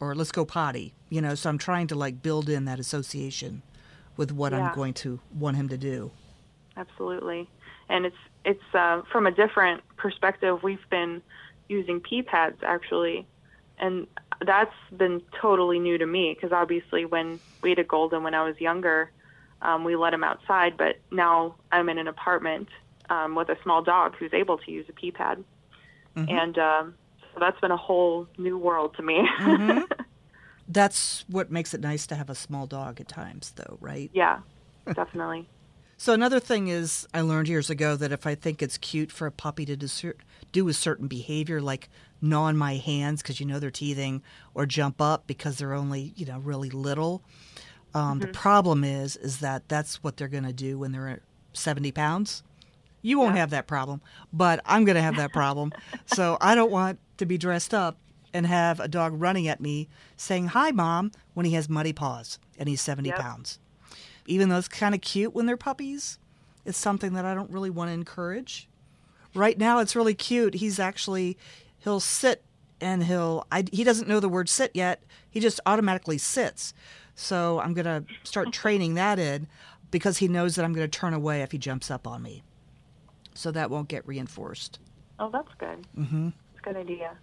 or 0.00 0.14
let's 0.14 0.32
go 0.32 0.44
potty. 0.44 0.94
You 1.08 1.20
know, 1.20 1.34
so 1.34 1.48
I'm 1.48 1.58
trying 1.58 1.86
to 1.88 1.94
like 1.94 2.22
build 2.22 2.48
in 2.48 2.64
that 2.64 2.80
association 2.80 3.62
with 4.16 4.32
what 4.32 4.52
Yeah. 4.52 4.68
I'm 4.68 4.74
going 4.74 4.94
to 4.94 5.20
want 5.32 5.56
him 5.56 5.68
to 5.68 5.78
do. 5.78 6.10
Absolutely. 6.80 7.48
And 7.88 8.06
it's 8.06 8.16
it's 8.44 8.74
uh, 8.74 9.02
from 9.12 9.26
a 9.26 9.30
different 9.30 9.82
perspective. 9.96 10.62
We've 10.62 10.88
been 10.90 11.22
using 11.68 12.00
pee 12.00 12.22
pads 12.22 12.58
actually, 12.62 13.26
and 13.78 14.06
that's 14.44 14.74
been 14.96 15.22
totally 15.40 15.78
new 15.78 15.98
to 15.98 16.06
me 16.06 16.34
because 16.34 16.52
obviously 16.52 17.04
when 17.04 17.38
we 17.62 17.70
had 17.70 17.78
a 17.78 17.84
golden 17.84 18.22
when 18.22 18.34
I 18.34 18.42
was 18.42 18.58
younger, 18.60 19.10
um, 19.60 19.84
we 19.84 19.94
let 19.96 20.14
him 20.14 20.24
outside, 20.24 20.76
but 20.76 20.98
now 21.10 21.56
I'm 21.70 21.88
in 21.88 21.98
an 21.98 22.08
apartment 22.08 22.68
um, 23.10 23.34
with 23.34 23.48
a 23.50 23.56
small 23.62 23.82
dog 23.82 24.16
who's 24.18 24.32
able 24.32 24.56
to 24.58 24.70
use 24.70 24.86
a 24.88 24.92
pee 24.92 25.10
pad, 25.10 25.44
Mm-hmm. 26.16 26.28
and 26.28 26.58
um, 26.58 26.94
so 27.32 27.40
that's 27.40 27.60
been 27.60 27.70
a 27.70 27.76
whole 27.76 28.26
new 28.36 28.58
world 28.58 28.94
to 28.96 29.02
me. 29.02 29.28
Mm-hmm. 29.40 29.80
That's 30.68 31.24
what 31.28 31.50
makes 31.50 31.74
it 31.74 31.80
nice 31.80 32.06
to 32.08 32.14
have 32.14 32.30
a 32.30 32.34
small 32.34 32.66
dog 32.66 33.00
at 33.00 33.08
times, 33.08 33.52
though, 33.56 33.76
right? 33.80 34.10
yeah, 34.12 34.38
definitely. 34.94 35.48
So 36.00 36.14
another 36.14 36.40
thing 36.40 36.68
is, 36.68 37.06
I 37.12 37.20
learned 37.20 37.46
years 37.46 37.68
ago 37.68 37.94
that 37.94 38.10
if 38.10 38.26
I 38.26 38.34
think 38.34 38.62
it's 38.62 38.78
cute 38.78 39.12
for 39.12 39.26
a 39.26 39.30
puppy 39.30 39.66
to 39.66 39.76
do, 39.76 39.86
do 40.50 40.66
a 40.66 40.72
certain 40.72 41.08
behavior, 41.08 41.60
like 41.60 41.90
gnaw 42.22 42.44
on 42.44 42.56
my 42.56 42.76
hands 42.76 43.20
because 43.20 43.38
you 43.38 43.44
know 43.44 43.58
they're 43.58 43.70
teething, 43.70 44.22
or 44.54 44.64
jump 44.64 45.02
up 45.02 45.26
because 45.26 45.58
they're 45.58 45.74
only 45.74 46.14
you 46.16 46.24
know 46.24 46.38
really 46.38 46.70
little. 46.70 47.22
Um, 47.92 48.18
The 48.18 48.28
problem 48.28 48.82
is, 48.82 49.16
is 49.16 49.40
that 49.40 49.68
that's 49.68 50.02
what 50.02 50.16
they're 50.16 50.26
going 50.28 50.44
to 50.44 50.54
do 50.54 50.78
when 50.78 50.92
they're 50.92 51.20
seventy 51.52 51.92
pounds. 51.92 52.42
You 53.02 53.18
won't 53.18 53.34
Yeah. 53.34 53.40
have 53.42 53.50
that 53.50 53.66
problem, 53.66 54.00
but 54.32 54.62
I'm 54.64 54.86
going 54.86 54.96
to 54.96 55.02
have 55.02 55.16
that 55.16 55.34
problem. 55.34 55.74
so 56.06 56.38
I 56.40 56.54
don't 56.54 56.70
want 56.70 56.98
to 57.18 57.26
be 57.26 57.36
dressed 57.36 57.74
up 57.74 57.98
and 58.32 58.46
have 58.46 58.80
a 58.80 58.88
dog 58.88 59.20
running 59.20 59.48
at 59.48 59.60
me 59.60 59.90
saying 60.16 60.46
"Hi, 60.46 60.70
mom" 60.70 61.12
when 61.34 61.44
he 61.44 61.52
has 61.52 61.68
muddy 61.68 61.92
paws 61.92 62.38
and 62.58 62.70
he's 62.70 62.80
seventy 62.80 63.10
Yep. 63.10 63.18
pounds 63.18 63.58
even 64.26 64.48
though 64.48 64.58
it's 64.58 64.68
kind 64.68 64.94
of 64.94 65.00
cute 65.00 65.34
when 65.34 65.46
they're 65.46 65.56
puppies, 65.56 66.18
it's 66.64 66.78
something 66.78 67.14
that 67.14 67.24
I 67.24 67.34
don't 67.34 67.50
really 67.50 67.70
want 67.70 67.88
to 67.88 67.94
encourage. 67.94 68.68
Right 69.34 69.58
now, 69.58 69.78
it's 69.78 69.96
really 69.96 70.14
cute. 70.14 70.54
He's 70.54 70.78
actually, 70.78 71.38
he'll 71.78 72.00
sit 72.00 72.44
and 72.80 73.04
he'll, 73.04 73.46
I, 73.50 73.64
he 73.72 73.84
doesn't 73.84 74.08
know 74.08 74.20
the 74.20 74.28
word 74.28 74.48
sit 74.48 74.72
yet. 74.74 75.02
He 75.30 75.40
just 75.40 75.60
automatically 75.66 76.18
sits. 76.18 76.74
So 77.14 77.60
I'm 77.60 77.74
going 77.74 77.84
to 77.84 78.04
start 78.24 78.52
training 78.52 78.94
that 78.94 79.18
in 79.18 79.46
because 79.90 80.18
he 80.18 80.28
knows 80.28 80.56
that 80.56 80.64
I'm 80.64 80.72
going 80.72 80.88
to 80.88 80.98
turn 80.98 81.14
away 81.14 81.42
if 81.42 81.52
he 81.52 81.58
jumps 81.58 81.90
up 81.90 82.06
on 82.06 82.22
me. 82.22 82.42
So 83.34 83.50
that 83.50 83.70
won't 83.70 83.88
get 83.88 84.06
reinforced. 84.06 84.78
Oh, 85.18 85.30
that's 85.30 85.52
good. 85.58 85.86
Mm-hmm. 85.96 86.24
That's 86.24 86.58
a 86.58 86.62
good 86.62 86.76
idea. 86.76 87.16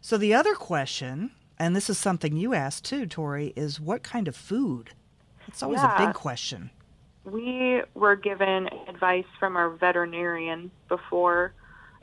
So 0.00 0.16
the 0.16 0.34
other 0.34 0.54
question, 0.54 1.32
and 1.58 1.74
this 1.74 1.90
is 1.90 1.98
something 1.98 2.36
you 2.36 2.54
asked 2.54 2.84
too, 2.84 3.06
Tori, 3.06 3.52
is 3.56 3.80
what 3.80 4.02
kind 4.02 4.28
of 4.28 4.36
food? 4.36 4.90
It's 5.56 5.62
always 5.62 5.80
a 5.80 5.94
big 5.96 6.12
question. 6.12 6.68
We 7.24 7.80
were 7.94 8.14
given 8.14 8.68
advice 8.88 9.24
from 9.40 9.56
our 9.56 9.70
veterinarian 9.70 10.70
before 10.86 11.54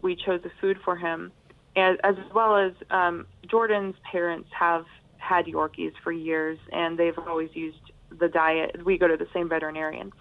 we 0.02 0.16
chose 0.16 0.42
the 0.42 0.50
food 0.60 0.80
for 0.84 0.96
him, 0.96 1.32
as, 1.76 1.98
as 2.04 2.16
well 2.34 2.58
as 2.58 2.72
um, 2.90 3.28
Jordan's 3.46 3.94
parents 4.12 4.50
have 4.60 4.86
had 5.18 5.46
Yorkies 5.46 5.94
for 6.04 6.12
years, 6.12 6.58
and 6.72 6.98
they've 6.98 7.16
always 7.20 7.52
used 7.54 7.92
the 8.10 8.28
diet. 8.28 8.84
We 8.84 8.98
go 8.98 9.08
to 9.08 9.18
the 9.18 9.28
same 9.32 9.50
veterinarian, 9.50 10.12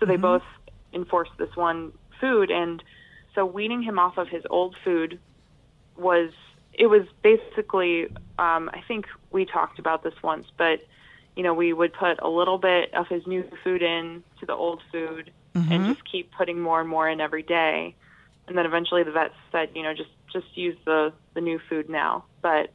so 0.00 0.04
they 0.04 0.16
both 0.16 0.42
enforce 0.92 1.28
this 1.38 1.54
one 1.54 1.92
food, 2.20 2.50
and 2.50 2.82
so 3.32 3.46
weaning 3.46 3.84
him 3.84 4.00
off 4.00 4.18
of 4.18 4.26
his 4.26 4.42
old 4.50 4.74
food 4.82 5.20
was 5.96 6.32
it 6.72 6.88
was 6.88 7.02
basically 7.22 8.08
um, 8.40 8.68
I 8.74 8.82
think 8.88 9.06
we 9.30 9.44
talked 9.44 9.78
about 9.78 10.02
this 10.02 10.14
once, 10.20 10.46
but 10.58 10.80
you 11.36 11.42
know 11.42 11.54
we 11.54 11.72
would 11.72 11.92
put 11.92 12.20
a 12.20 12.28
little 12.28 12.58
bit 12.58 12.92
of 12.94 13.08
his 13.08 13.26
new 13.26 13.48
food 13.64 13.82
in 13.82 14.22
to 14.40 14.46
the 14.46 14.54
old 14.54 14.82
food 14.90 15.30
and 15.54 15.64
mm-hmm. 15.64 15.92
just 15.92 16.10
keep 16.10 16.32
putting 16.32 16.60
more 16.60 16.80
and 16.80 16.88
more 16.88 17.08
in 17.08 17.20
every 17.20 17.42
day, 17.42 17.94
and 18.48 18.56
then 18.56 18.64
eventually 18.66 19.02
the 19.02 19.12
vet 19.12 19.32
said 19.50 19.70
you 19.74 19.82
know 19.82 19.94
just 19.94 20.10
just 20.32 20.56
use 20.56 20.76
the 20.84 21.12
the 21.34 21.40
new 21.40 21.60
food 21.68 21.88
now, 21.88 22.24
but 22.40 22.70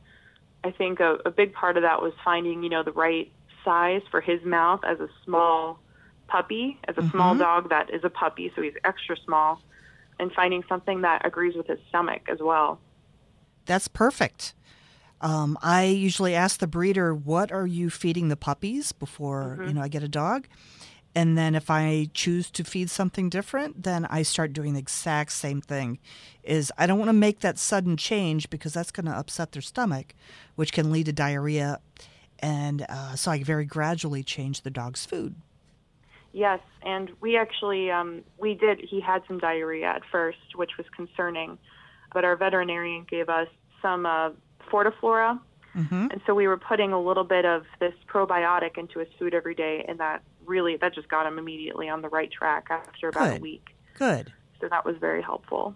I 0.63 0.71
think 0.71 0.99
a, 0.99 1.17
a 1.25 1.31
big 1.31 1.53
part 1.53 1.77
of 1.77 1.83
that 1.83 2.01
was 2.01 2.13
finding 2.23 2.63
you 2.63 2.69
know 2.69 2.83
the 2.83 2.91
right 2.91 3.31
size 3.63 4.01
for 4.11 4.21
his 4.21 4.43
mouth 4.43 4.81
as 4.83 4.99
a 4.99 5.09
small 5.25 5.79
puppy, 6.27 6.79
as 6.87 6.97
a 6.97 7.09
small 7.09 7.33
mm-hmm. 7.33 7.41
dog 7.41 7.69
that 7.69 7.89
is 7.93 8.03
a 8.03 8.09
puppy, 8.09 8.51
so 8.55 8.61
he's 8.61 8.73
extra 8.83 9.15
small, 9.25 9.61
and 10.19 10.31
finding 10.33 10.63
something 10.69 11.01
that 11.01 11.25
agrees 11.25 11.55
with 11.55 11.67
his 11.67 11.79
stomach 11.89 12.21
as 12.29 12.39
well. 12.39 12.79
That's 13.65 13.87
perfect. 13.87 14.53
Um, 15.21 15.57
I 15.61 15.85
usually 15.85 16.35
ask 16.35 16.59
the 16.59 16.67
breeder, 16.67 17.13
"What 17.13 17.51
are 17.51 17.67
you 17.67 17.89
feeding 17.89 18.29
the 18.29 18.37
puppies 18.37 18.91
before 18.91 19.59
you 19.65 19.73
know 19.73 19.81
I 19.81 19.87
get 19.87 20.03
a 20.03 20.07
dog?" 20.07 20.47
And 21.15 21.35
then 21.35 21.55
if 21.55 21.71
I 21.71 22.09
choose 22.13 22.51
to 22.51 22.63
feed 22.63 22.91
something 22.91 23.27
different, 23.29 23.81
then 23.81 24.05
I 24.05 24.21
start 24.21 24.53
doing 24.53 24.73
the 24.73 24.79
exact 24.79 25.31
same 25.31 25.61
thing. 25.61 25.97
Is 26.43 26.71
I 26.77 26.85
don't 26.85 26.99
want 26.99 27.09
to 27.09 27.13
make 27.13 27.39
that 27.39 27.57
sudden 27.57 27.97
change 27.97 28.51
because 28.51 28.73
that's 28.73 28.91
going 28.91 29.07
to 29.07 29.11
upset 29.17 29.53
their 29.53 29.63
stomach, 29.63 30.13
which 30.55 30.71
can 30.71 30.91
lead 30.91 31.07
to 31.07 31.13
diarrhea. 31.13 31.79
And 32.39 32.85
uh, 32.87 33.15
so 33.15 33.31
I 33.31 33.41
very 33.41 33.65
gradually 33.65 34.23
change 34.23 34.61
the 34.61 34.69
dog's 34.69 35.05
food. 35.07 35.33
Yes, 36.33 36.59
and 36.83 37.09
we 37.19 37.35
actually 37.35 37.89
um, 37.89 38.21
we 38.37 38.53
did. 38.53 38.79
He 38.79 39.01
had 39.01 39.23
some 39.27 39.39
diarrhea 39.39 39.87
at 39.87 40.03
first, 40.11 40.55
which 40.55 40.77
was 40.77 40.85
concerning, 40.95 41.57
but 42.13 42.25
our 42.25 42.35
veterinarian 42.35 43.07
gave 43.09 43.27
us 43.27 43.47
some 43.81 44.05
uh, 44.05 44.29
Fortiflora, 44.67 45.39
mm-hmm. 45.75 46.07
and 46.11 46.21
so 46.25 46.33
we 46.35 46.47
were 46.47 46.57
putting 46.57 46.93
a 46.93 47.01
little 47.01 47.23
bit 47.23 47.45
of 47.45 47.63
this 47.79 47.93
probiotic 48.07 48.77
into 48.77 48.99
his 48.99 49.07
food 49.17 49.33
every 49.33 49.55
day, 49.55 49.85
and 49.87 49.99
that 49.99 50.23
really 50.45 50.77
that 50.77 50.93
just 50.93 51.09
got 51.09 51.25
him 51.25 51.37
immediately 51.37 51.89
on 51.89 52.01
the 52.01 52.09
right 52.09 52.31
track 52.31 52.67
after 52.69 53.09
about 53.09 53.31
Good. 53.31 53.37
a 53.37 53.41
week. 53.41 53.67
Good. 53.97 54.33
So 54.61 54.67
that 54.69 54.85
was 54.85 54.97
very 54.97 55.21
helpful. 55.21 55.75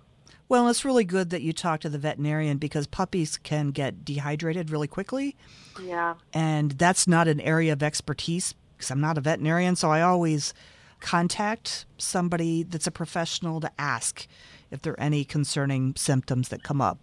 Well, 0.49 0.67
it's 0.67 0.83
really 0.83 1.05
good 1.05 1.29
that 1.29 1.41
you 1.41 1.53
talk 1.53 1.79
to 1.79 1.89
the 1.89 1.97
veterinarian 1.97 2.57
because 2.57 2.85
puppies 2.85 3.37
can 3.37 3.69
get 3.69 4.03
dehydrated 4.03 4.69
really 4.69 4.87
quickly. 4.87 5.37
Yeah. 5.81 6.15
and 6.33 6.71
that's 6.71 7.07
not 7.07 7.29
an 7.29 7.39
area 7.39 7.71
of 7.71 7.81
expertise 7.81 8.53
because 8.75 8.91
I'm 8.91 8.99
not 8.99 9.17
a 9.17 9.21
veterinarian. 9.21 9.77
So 9.77 9.91
I 9.91 10.01
always 10.01 10.53
contact 10.99 11.85
somebody 11.97 12.63
that's 12.63 12.87
a 12.87 12.91
professional 12.91 13.61
to 13.61 13.71
ask 13.79 14.27
if 14.71 14.81
there 14.81 14.93
are 14.93 14.99
any 14.99 15.23
concerning 15.23 15.95
symptoms 15.95 16.49
that 16.49 16.63
come 16.63 16.81
up. 16.81 16.99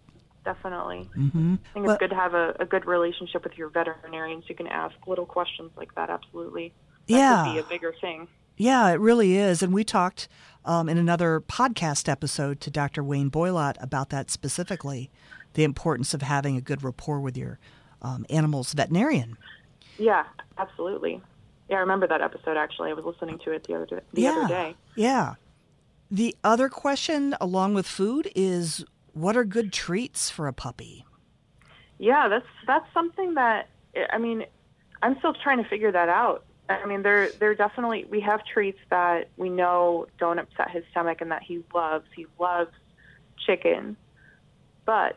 Definitely. 0.54 1.10
Mm-hmm. 1.14 1.54
I 1.54 1.72
think 1.74 1.86
Well- 1.86 1.94
it's 1.96 2.00
good 2.00 2.08
to 2.10 2.16
have 2.16 2.32
a, 2.32 2.56
a 2.58 2.64
good 2.64 2.86
relationship 2.86 3.44
with 3.44 3.58
your 3.58 3.68
veterinarian 3.68 4.40
so 4.40 4.46
you 4.48 4.54
can 4.54 4.66
ask 4.66 4.94
little 5.06 5.26
questions 5.26 5.70
like 5.76 5.94
that. 5.94 6.08
Absolutely. 6.08 6.72
That 7.06 7.14
Yeah. 7.14 7.44
could 7.44 7.52
be 7.52 7.58
a 7.58 7.64
bigger 7.64 7.94
thing. 8.00 8.28
Yeah, 8.56 8.88
it 8.88 8.98
really 8.98 9.36
is. 9.36 9.62
And 9.62 9.74
we 9.74 9.84
talked 9.84 10.26
um, 10.64 10.88
in 10.88 10.96
another 10.96 11.38
podcast 11.40 12.08
episode 12.08 12.60
to 12.62 12.70
Dr. 12.70 13.04
Wayne 13.04 13.30
Boylott 13.30 13.76
about 13.82 14.08
that 14.08 14.30
specifically 14.30 15.10
the 15.52 15.64
importance 15.64 16.14
of 16.14 16.22
having 16.22 16.56
a 16.56 16.62
good 16.62 16.82
rapport 16.82 17.20
with 17.20 17.36
your 17.36 17.58
um, 18.00 18.24
animal's 18.30 18.72
veterinarian. 18.72 19.36
Yeah, 19.98 20.24
absolutely. 20.56 21.20
Yeah, 21.68 21.76
I 21.76 21.80
remember 21.80 22.06
that 22.06 22.22
episode 22.22 22.56
actually. 22.56 22.88
I 22.90 22.94
was 22.94 23.04
listening 23.04 23.38
to 23.44 23.52
it 23.52 23.64
the 23.64 23.74
other 23.74 23.86
day, 23.86 24.00
the 24.14 24.22
yeah. 24.22 24.30
other 24.30 24.48
day. 24.48 24.76
Yeah. 24.96 25.34
The 26.10 26.34
other 26.42 26.70
question, 26.70 27.34
along 27.38 27.74
with 27.74 27.86
food, 27.86 28.32
is 28.34 28.82
what 29.12 29.36
are 29.36 29.44
good 29.44 29.72
treats 29.72 30.30
for 30.30 30.46
a 30.46 30.52
puppy? 30.52 31.04
Yeah, 31.98 32.28
that's 32.28 32.46
that's 32.66 32.86
something 32.94 33.34
that 33.34 33.68
I 34.10 34.18
mean, 34.18 34.44
I'm 35.02 35.18
still 35.18 35.34
trying 35.34 35.62
to 35.62 35.68
figure 35.68 35.92
that 35.92 36.08
out. 36.08 36.44
I 36.68 36.86
mean, 36.86 37.02
there 37.02 37.30
there 37.40 37.54
definitely 37.54 38.06
we 38.10 38.20
have 38.20 38.40
treats 38.44 38.78
that 38.90 39.28
we 39.36 39.48
know 39.48 40.06
don't 40.18 40.38
upset 40.38 40.70
his 40.70 40.84
stomach 40.90 41.20
and 41.20 41.30
that 41.30 41.42
he 41.42 41.64
loves. 41.74 42.06
He 42.14 42.26
loves 42.38 42.70
chicken, 43.46 43.96
but 44.84 45.16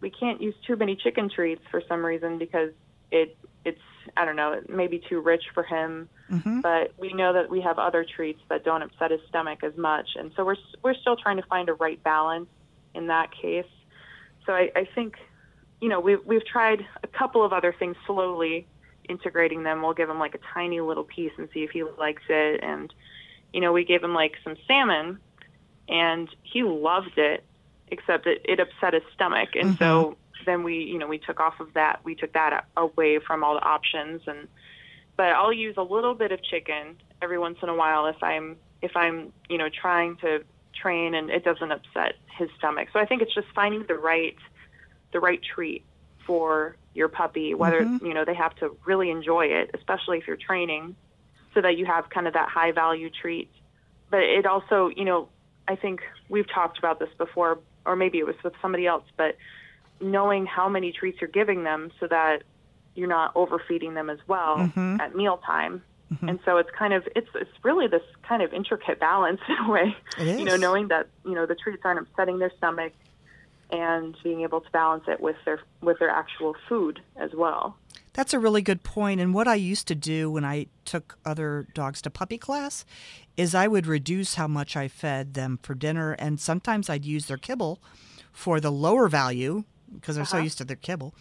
we 0.00 0.10
can't 0.10 0.40
use 0.40 0.54
too 0.66 0.76
many 0.76 0.96
chicken 0.96 1.30
treats 1.30 1.62
for 1.70 1.82
some 1.88 2.04
reason 2.04 2.38
because 2.38 2.70
it 3.10 3.36
it's 3.64 3.80
I 4.16 4.24
don't 4.24 4.36
know 4.36 4.52
it 4.52 4.68
may 4.68 4.86
be 4.86 5.02
too 5.08 5.20
rich 5.20 5.44
for 5.54 5.62
him. 5.62 6.08
Mm-hmm. 6.30 6.60
But 6.60 6.92
we 6.98 7.12
know 7.12 7.32
that 7.32 7.50
we 7.50 7.60
have 7.62 7.78
other 7.78 8.04
treats 8.04 8.40
that 8.48 8.64
don't 8.64 8.82
upset 8.82 9.10
his 9.10 9.20
stomach 9.28 9.64
as 9.64 9.76
much, 9.76 10.10
and 10.16 10.32
so 10.36 10.44
we're 10.44 10.56
we're 10.82 10.94
still 10.94 11.16
trying 11.16 11.38
to 11.38 11.46
find 11.48 11.68
a 11.68 11.74
right 11.74 12.02
balance 12.02 12.48
in 12.94 13.08
that 13.08 13.30
case. 13.32 13.66
So 14.46 14.52
I, 14.52 14.70
I 14.76 14.88
think 14.94 15.16
you 15.84 15.90
know, 15.90 16.00
we've 16.00 16.24
we've 16.24 16.44
tried 16.46 16.86
a 17.02 17.06
couple 17.06 17.44
of 17.44 17.52
other 17.52 17.74
things 17.78 17.94
slowly 18.06 18.66
integrating 19.08 19.64
them. 19.64 19.82
We'll 19.82 19.92
give 19.92 20.08
him 20.08 20.18
like 20.18 20.34
a 20.34 20.40
tiny 20.54 20.80
little 20.80 21.04
piece 21.04 21.32
and 21.36 21.46
see 21.52 21.62
if 21.62 21.72
he 21.72 21.82
likes 21.82 22.22
it. 22.30 22.62
And 22.62 22.92
you 23.52 23.60
know, 23.60 23.70
we 23.70 23.84
gave 23.84 24.02
him 24.02 24.14
like 24.14 24.36
some 24.42 24.56
salmon, 24.66 25.18
and 25.86 26.28
he 26.42 26.62
loved 26.62 27.18
it, 27.18 27.44
except 27.88 28.26
it 28.26 28.40
it 28.44 28.60
upset 28.60 28.94
his 28.94 29.02
stomach. 29.14 29.50
And 29.54 29.76
so 29.78 29.84
mm-hmm. 29.84 30.44
then 30.46 30.62
we 30.62 30.78
you 30.78 30.98
know 30.98 31.06
we 31.06 31.18
took 31.18 31.38
off 31.38 31.60
of 31.60 31.74
that. 31.74 32.00
We 32.02 32.14
took 32.14 32.32
that 32.32 32.66
away 32.76 33.18
from 33.18 33.44
all 33.44 33.54
the 33.54 33.64
options. 33.64 34.22
And 34.26 34.48
but 35.18 35.32
I'll 35.32 35.52
use 35.52 35.74
a 35.76 35.82
little 35.82 36.14
bit 36.14 36.32
of 36.32 36.42
chicken 36.42 36.96
every 37.20 37.38
once 37.38 37.58
in 37.62 37.68
a 37.68 37.74
while 37.74 38.06
if 38.06 38.22
I'm 38.22 38.56
if 38.80 38.96
I'm 38.96 39.32
you 39.50 39.58
know 39.58 39.68
trying 39.68 40.16
to 40.22 40.44
train 40.74 41.14
and 41.14 41.30
it 41.30 41.44
doesn't 41.44 41.72
upset 41.72 42.14
his 42.38 42.48
stomach. 42.58 42.88
So 42.92 42.98
I 42.98 43.06
think 43.06 43.22
it's 43.22 43.34
just 43.34 43.48
finding 43.54 43.84
the 43.86 43.94
right 43.94 44.36
the 45.12 45.20
right 45.20 45.40
treat 45.42 45.84
for 46.26 46.76
your 46.94 47.08
puppy, 47.08 47.54
whether 47.54 47.82
you 48.02 48.14
know 48.14 48.24
they 48.24 48.34
have 48.34 48.54
to 48.56 48.76
really 48.84 49.10
enjoy 49.10 49.46
it, 49.46 49.70
especially 49.74 50.18
if 50.18 50.26
you're 50.26 50.36
training, 50.36 50.96
so 51.52 51.60
that 51.60 51.76
you 51.76 51.86
have 51.86 52.10
kind 52.10 52.26
of 52.26 52.34
that 52.34 52.48
high 52.48 52.72
value 52.72 53.10
treat. 53.10 53.50
But 54.10 54.22
it 54.22 54.46
also, 54.46 54.90
you 54.96 55.04
know, 55.04 55.28
I 55.66 55.76
think 55.76 56.00
we've 56.28 56.48
talked 56.52 56.78
about 56.78 56.98
this 56.98 57.08
before, 57.18 57.58
or 57.84 57.96
maybe 57.96 58.18
it 58.18 58.26
was 58.26 58.36
with 58.44 58.54
somebody 58.60 58.86
else, 58.86 59.04
but 59.16 59.36
knowing 60.00 60.46
how 60.46 60.68
many 60.68 60.92
treats 60.92 61.20
you're 61.20 61.30
giving 61.30 61.64
them 61.64 61.90
so 62.00 62.06
that 62.08 62.42
you're 62.94 63.08
not 63.08 63.32
overfeeding 63.34 63.94
them 63.94 64.10
as 64.10 64.18
well 64.28 64.58
Mhm. 64.58 65.00
at 65.00 65.14
mealtime. 65.14 65.82
Mhm. 66.22 66.28
And 66.28 66.38
so 66.44 66.56
it's 66.58 66.70
kind 66.78 66.92
of 66.92 67.06
it's 67.16 67.28
it's 67.34 67.50
really 67.62 67.86
this 67.88 68.02
kind 68.28 68.42
of 68.42 68.52
intricate 68.52 69.00
balance 69.00 69.40
in 69.48 69.56
a 69.66 69.70
way. 69.70 69.96
You 70.18 70.44
know, 70.44 70.56
knowing 70.56 70.88
that 70.88 71.08
you 71.24 71.34
know 71.34 71.46
the 71.46 71.54
treats 71.54 71.82
aren't 71.84 72.00
upsetting 72.00 72.38
their 72.38 72.52
stomach, 72.58 72.92
and 73.70 74.16
being 74.22 74.42
able 74.42 74.60
to 74.60 74.70
balance 74.70 75.04
it 75.08 75.20
with 75.20 75.36
their 75.44 75.60
with 75.80 75.98
their 75.98 76.10
actual 76.10 76.54
food 76.68 77.00
as 77.16 77.30
well. 77.34 77.76
That's 78.12 78.32
a 78.32 78.38
really 78.38 78.62
good 78.62 78.84
point. 78.84 79.20
And 79.20 79.34
what 79.34 79.48
I 79.48 79.56
used 79.56 79.88
to 79.88 79.94
do 79.96 80.30
when 80.30 80.44
I 80.44 80.66
took 80.84 81.18
other 81.24 81.66
dogs 81.74 82.00
to 82.02 82.10
puppy 82.10 82.38
class 82.38 82.84
is 83.36 83.56
I 83.56 83.66
would 83.66 83.86
reduce 83.88 84.36
how 84.36 84.46
much 84.46 84.76
I 84.76 84.86
fed 84.86 85.34
them 85.34 85.58
for 85.60 85.74
dinner. 85.74 86.12
And 86.12 86.38
sometimes 86.38 86.88
I'd 86.88 87.04
use 87.04 87.26
their 87.26 87.36
kibble 87.38 87.80
for 88.32 88.60
the 88.60 88.70
lower 88.70 89.08
value 89.08 89.64
because 89.92 90.14
they're 90.14 90.24
so 90.24 90.36
Uh-huh. 90.36 90.44
used 90.44 90.58
to 90.58 90.64
their 90.64 90.76
kibble. 90.76 91.12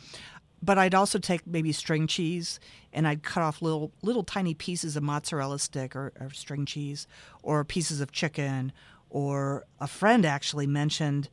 But 0.64 0.78
I'd 0.78 0.96
also 0.96 1.20
take 1.20 1.46
maybe 1.46 1.74
string 1.74 2.08
cheese 2.08 2.60
and 2.94 3.06
I'd 3.08 3.22
cut 3.22 3.44
off 3.44 3.62
little 3.62 3.92
little 4.02 4.24
tiny 4.24 4.54
pieces 4.54 4.96
of 4.96 5.04
mozzarella 5.04 5.60
stick 5.60 5.94
or, 5.96 6.14
or 6.20 6.30
string 6.30 6.66
cheese 6.66 7.06
or 7.42 7.66
pieces 7.66 8.00
of 8.00 8.12
chicken. 8.12 8.72
Or 9.10 9.66
a 9.80 9.88
friend 9.88 10.26
actually 10.26 10.66
mentioned 10.68 11.30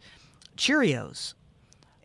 Cheerios. 0.57 1.35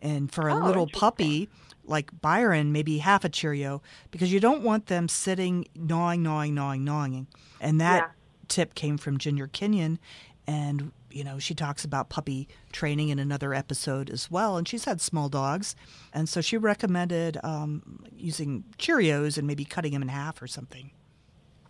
And 0.00 0.30
for 0.32 0.48
a 0.48 0.54
Oh, 0.54 0.64
little 0.66 0.86
puppy 0.86 1.48
like 1.84 2.10
Byron, 2.20 2.72
maybe 2.72 2.98
half 2.98 3.24
a 3.24 3.28
Cheerio, 3.28 3.82
because 4.10 4.32
you 4.32 4.40
don't 4.40 4.62
want 4.62 4.86
them 4.86 5.08
sitting 5.08 5.66
gnawing, 5.74 6.22
gnawing, 6.22 6.54
gnawing, 6.54 6.84
gnawing. 6.84 7.26
And 7.60 7.80
that 7.80 8.02
Yeah. 8.02 8.08
tip 8.48 8.74
came 8.74 8.98
from 8.98 9.18
Ginger 9.18 9.48
Kenyon. 9.48 9.98
And, 10.46 10.92
you 11.16 11.24
know, 11.24 11.38
she 11.38 11.54
talks 11.54 11.82
about 11.82 12.10
puppy 12.10 12.46
training 12.72 13.08
in 13.08 13.18
another 13.18 13.54
episode 13.54 14.10
as 14.10 14.30
well. 14.30 14.58
And 14.58 14.68
she's 14.68 14.84
had 14.84 15.00
small 15.00 15.30
dogs. 15.30 15.74
And 16.12 16.28
so 16.28 16.42
she 16.42 16.58
recommended 16.58 17.38
um, 17.42 18.04
using 18.14 18.64
Cheerios 18.78 19.38
and 19.38 19.46
maybe 19.46 19.64
cutting 19.64 19.92
them 19.92 20.02
in 20.02 20.08
half 20.08 20.42
or 20.42 20.46
something. 20.46 20.90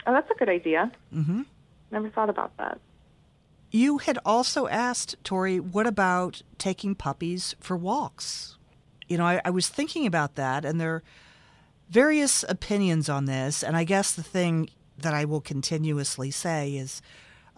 Oh, 0.04 0.12
that's 0.12 0.30
a 0.30 0.34
good 0.34 0.48
idea. 0.48 0.90
Mm-hmm. 1.14 1.42
Never 1.92 2.10
thought 2.10 2.28
about 2.28 2.56
that. 2.56 2.80
You 3.70 3.98
had 3.98 4.18
also 4.24 4.66
asked, 4.66 5.16
Tori, 5.22 5.60
what 5.60 5.86
about 5.86 6.42
taking 6.58 6.94
puppies 6.96 7.54
for 7.60 7.76
walks? 7.76 8.58
You 9.06 9.18
know, 9.18 9.24
I, 9.24 9.40
I 9.44 9.50
was 9.50 9.68
thinking 9.68 10.06
about 10.06 10.34
that, 10.36 10.64
and 10.64 10.80
there 10.80 10.94
are 10.94 11.02
various 11.88 12.44
opinions 12.48 13.08
on 13.08 13.26
this. 13.26 13.62
And 13.62 13.76
I 13.76 13.84
guess 13.84 14.12
the 14.12 14.22
thing 14.22 14.70
that 14.98 15.14
I 15.14 15.24
will 15.24 15.40
continuously 15.40 16.30
say 16.30 16.76
is 16.76 17.02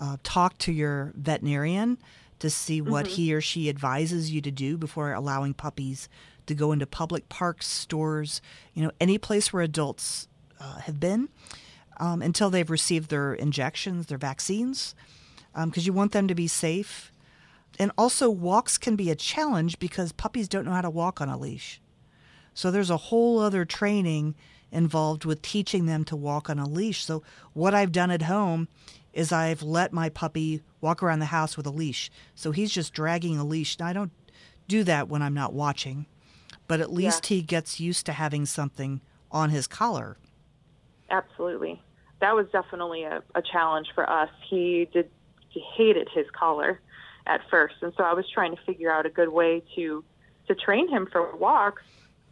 uh, 0.00 0.16
talk 0.22 0.58
to 0.58 0.72
your 0.72 1.12
veterinarian 1.16 1.98
to 2.38 2.48
see 2.48 2.80
what 2.80 3.06
he 3.08 3.34
or 3.34 3.40
she 3.40 3.68
advises 3.68 4.30
you 4.30 4.40
to 4.40 4.50
do 4.50 4.76
before 4.76 5.12
allowing 5.12 5.54
puppies 5.54 6.08
to 6.46 6.54
go 6.54 6.72
into 6.72 6.86
public 6.86 7.28
parks, 7.28 7.66
stores, 7.66 8.40
you 8.74 8.82
know, 8.82 8.92
any 9.00 9.18
place 9.18 9.52
where 9.52 9.62
adults 9.62 10.28
uh, 10.60 10.78
have 10.80 10.98
been 10.98 11.28
um, 11.98 12.22
until 12.22 12.50
they've 12.50 12.70
received 12.70 13.10
their 13.10 13.34
injections, 13.34 14.06
their 14.06 14.18
vaccines, 14.18 14.94
because 15.64 15.86
you 15.86 15.92
want 15.92 16.12
them 16.12 16.28
to 16.28 16.34
be 16.34 16.46
safe. 16.46 17.12
And 17.78 17.92
also, 17.98 18.30
walks 18.30 18.78
can 18.78 18.96
be 18.96 19.10
a 19.10 19.14
challenge 19.16 19.78
because 19.78 20.12
puppies 20.12 20.48
don't 20.48 20.64
know 20.64 20.72
how 20.72 20.80
to 20.80 20.90
walk 20.90 21.20
on 21.20 21.28
a 21.28 21.38
leash. 21.38 21.80
So 22.54 22.70
there's 22.70 22.90
a 22.90 22.96
whole 22.96 23.38
other 23.38 23.64
training 23.64 24.34
involved 24.70 25.24
with 25.24 25.42
teaching 25.42 25.86
them 25.86 26.04
to 26.04 26.16
walk 26.16 26.50
on 26.50 26.58
a 26.58 26.68
leash. 26.68 27.04
So 27.04 27.22
what 27.52 27.74
I've 27.74 27.92
done 27.92 28.10
at 28.10 28.22
home 28.22 28.68
is 29.12 29.32
I've 29.32 29.62
let 29.62 29.92
my 29.92 30.08
puppy 30.08 30.62
walk 30.80 31.02
around 31.02 31.18
the 31.18 31.26
house 31.26 31.56
with 31.56 31.66
a 31.66 31.70
leash. 31.70 32.10
So 32.34 32.52
he's 32.52 32.70
just 32.70 32.92
dragging 32.92 33.38
a 33.38 33.44
leash. 33.44 33.78
Now 33.78 33.86
I 33.86 33.92
don't 33.92 34.12
do 34.68 34.84
that 34.84 35.08
when 35.08 35.22
I'm 35.22 35.34
not 35.34 35.52
watching, 35.52 36.06
but 36.66 36.80
at 36.80 36.92
least 36.92 37.26
he 37.26 37.42
gets 37.42 37.80
used 37.80 38.06
to 38.06 38.12
having 38.12 38.46
something 38.46 39.00
on 39.30 39.50
his 39.50 39.66
collar. 39.66 40.16
Absolutely. 41.10 41.82
That 42.20 42.34
was 42.34 42.46
definitely 42.52 43.04
a, 43.04 43.22
a 43.34 43.42
challenge 43.42 43.88
for 43.94 44.08
us. 44.08 44.30
He 44.48 44.88
did 44.92 45.10
he 45.48 45.64
hated 45.76 46.08
his 46.14 46.26
collar 46.38 46.80
at 47.26 47.40
first, 47.50 47.76
and 47.80 47.92
so 47.96 48.04
I 48.04 48.12
was 48.12 48.26
trying 48.32 48.54
to 48.54 48.62
figure 48.62 48.92
out 48.92 49.06
a 49.06 49.10
good 49.10 49.30
way 49.30 49.62
to 49.76 50.04
to 50.48 50.54
train 50.54 50.88
him 50.88 51.08
for 51.10 51.34
walks. 51.36 51.82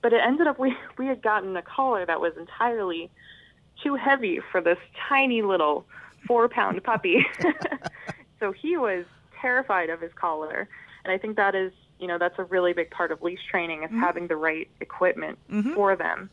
But 0.06 0.12
it 0.12 0.20
ended 0.24 0.46
up 0.46 0.56
we 0.60 0.72
we 0.98 1.06
had 1.08 1.20
gotten 1.20 1.56
a 1.56 1.62
collar 1.62 2.06
that 2.06 2.20
was 2.20 2.32
entirely 2.38 3.10
too 3.82 3.96
heavy 3.96 4.38
for 4.52 4.60
this 4.60 4.78
tiny 5.08 5.42
little 5.42 5.84
four 6.28 6.48
pound 6.48 6.84
puppy. 6.84 7.26
so 8.38 8.52
he 8.52 8.76
was 8.76 9.04
terrified 9.40 9.90
of 9.90 10.00
his 10.00 10.12
collar, 10.12 10.68
and 11.04 11.12
I 11.12 11.18
think 11.18 11.34
that 11.38 11.56
is 11.56 11.72
you 11.98 12.06
know 12.06 12.18
that's 12.18 12.38
a 12.38 12.44
really 12.44 12.72
big 12.72 12.88
part 12.92 13.10
of 13.10 13.20
leash 13.20 13.44
training 13.50 13.82
is 13.82 13.90
having 13.98 14.28
the 14.28 14.36
right 14.36 14.68
equipment 14.80 15.40
Mhm. 15.50 15.74
for 15.74 15.96
them. 15.96 16.30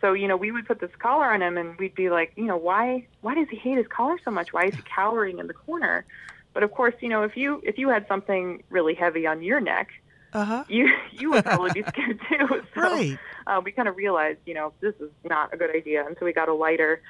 So, 0.00 0.14
you 0.14 0.26
know, 0.26 0.38
we 0.38 0.50
would 0.50 0.66
put 0.66 0.80
this 0.80 0.96
collar 0.98 1.26
on 1.26 1.42
him 1.42 1.58
and 1.58 1.76
we'd 1.78 1.94
be 1.94 2.08
like, 2.08 2.32
you 2.36 2.44
know, 2.46 2.56
why 2.56 3.06
why 3.20 3.34
does 3.34 3.50
he 3.50 3.56
hate 3.56 3.76
his 3.76 3.86
collar 3.88 4.16
so 4.24 4.30
much? 4.30 4.54
Why 4.54 4.64
is 4.64 4.74
he 4.74 4.82
cowering 4.82 5.40
in 5.40 5.46
the 5.46 5.52
corner? 5.52 6.06
But 6.54 6.62
of 6.62 6.72
course, 6.72 6.94
you 7.00 7.10
know, 7.10 7.22
if 7.22 7.36
you 7.36 7.60
if 7.64 7.76
you 7.76 7.90
had 7.90 8.08
something 8.08 8.62
really 8.70 8.94
heavy 8.94 9.26
on 9.26 9.42
your 9.42 9.60
neck, 9.60 9.88
Uh 10.34 10.44
huh. 10.44 10.64
you 10.68 10.88
you 11.12 11.30
would 11.30 11.44
probably 11.44 11.70
be 11.70 11.84
scared 11.88 12.20
too. 12.28 12.46
So 12.74 12.80
Right. 12.80 13.18
uh, 13.46 13.60
we 13.64 13.72
kind 13.72 13.88
of 13.88 13.96
realized, 13.96 14.40
you 14.46 14.54
know, 14.54 14.72
this 14.80 14.94
is 15.00 15.10
not 15.24 15.52
a 15.54 15.56
good 15.56 15.70
idea, 15.74 16.04
and 16.06 16.16
so 16.18 16.24
we 16.24 16.32
got 16.32 16.48
a 16.48 16.54
lighter 16.54 17.00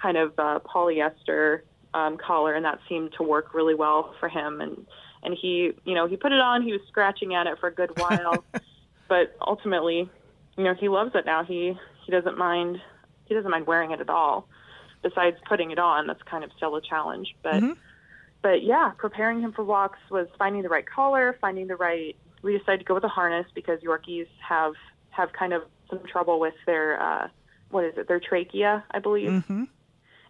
kind 0.00 0.16
of 0.16 0.32
uh, 0.38 0.58
polyester 0.72 1.60
um, 1.94 2.18
collar, 2.18 2.54
and 2.54 2.64
that 2.64 2.78
seemed 2.88 3.12
to 3.16 3.22
work 3.22 3.54
really 3.54 3.74
well 3.74 4.14
for 4.20 4.28
him. 4.28 4.60
And 4.60 4.86
and 5.22 5.36
he, 5.40 5.72
you 5.84 5.94
know, 5.94 6.06
he 6.06 6.16
put 6.16 6.32
it 6.32 6.40
on. 6.40 6.62
He 6.62 6.72
was 6.72 6.82
scratching 6.88 7.34
at 7.34 7.46
it 7.46 7.58
for 7.58 7.68
a 7.68 7.74
good 7.74 7.90
while, 7.96 8.44
but 9.08 9.34
ultimately, 9.46 10.10
you 10.58 10.64
know, 10.64 10.74
he 10.78 10.88
loves 10.88 11.12
it 11.14 11.24
now. 11.24 11.42
He 11.44 11.72
he 12.04 12.12
doesn't 12.12 12.36
mind 12.36 12.78
he 13.26 13.34
doesn't 13.34 13.50
mind 13.50 13.66
wearing 13.66 13.92
it 13.92 14.00
at 14.00 14.10
all. 14.10 14.46
Besides 15.02 15.36
putting 15.48 15.70
it 15.70 15.78
on, 15.78 16.06
that's 16.06 16.22
kind 16.30 16.44
of 16.44 16.50
still 16.56 16.76
a 16.76 16.80
challenge. 16.82 17.34
But 17.42 17.62
Mhm. 17.62 17.76
but 18.42 18.62
yeah, 18.62 18.92
preparing 18.98 19.40
him 19.40 19.52
for 19.52 19.64
walks 19.64 19.98
was 20.10 20.26
finding 20.38 20.62
the 20.62 20.68
right 20.68 20.84
collar, 20.86 21.36
finding 21.40 21.66
the 21.66 21.76
right. 21.76 22.16
We 22.44 22.56
decided 22.58 22.78
to 22.80 22.84
go 22.84 22.94
with 22.94 23.04
a 23.04 23.08
harness 23.08 23.46
because 23.54 23.80
Yorkies 23.80 24.28
have 24.46 24.74
have 25.10 25.32
kind 25.32 25.52
of 25.52 25.62
some 25.90 26.00
trouble 26.10 26.38
with 26.38 26.54
their 26.66 27.00
uh, 27.00 27.28
what 27.70 27.84
is 27.84 27.94
it? 27.96 28.06
Their 28.06 28.20
trachea, 28.20 28.84
I 28.90 28.98
believe, 29.00 29.30
Mm-hmm. 29.30 29.64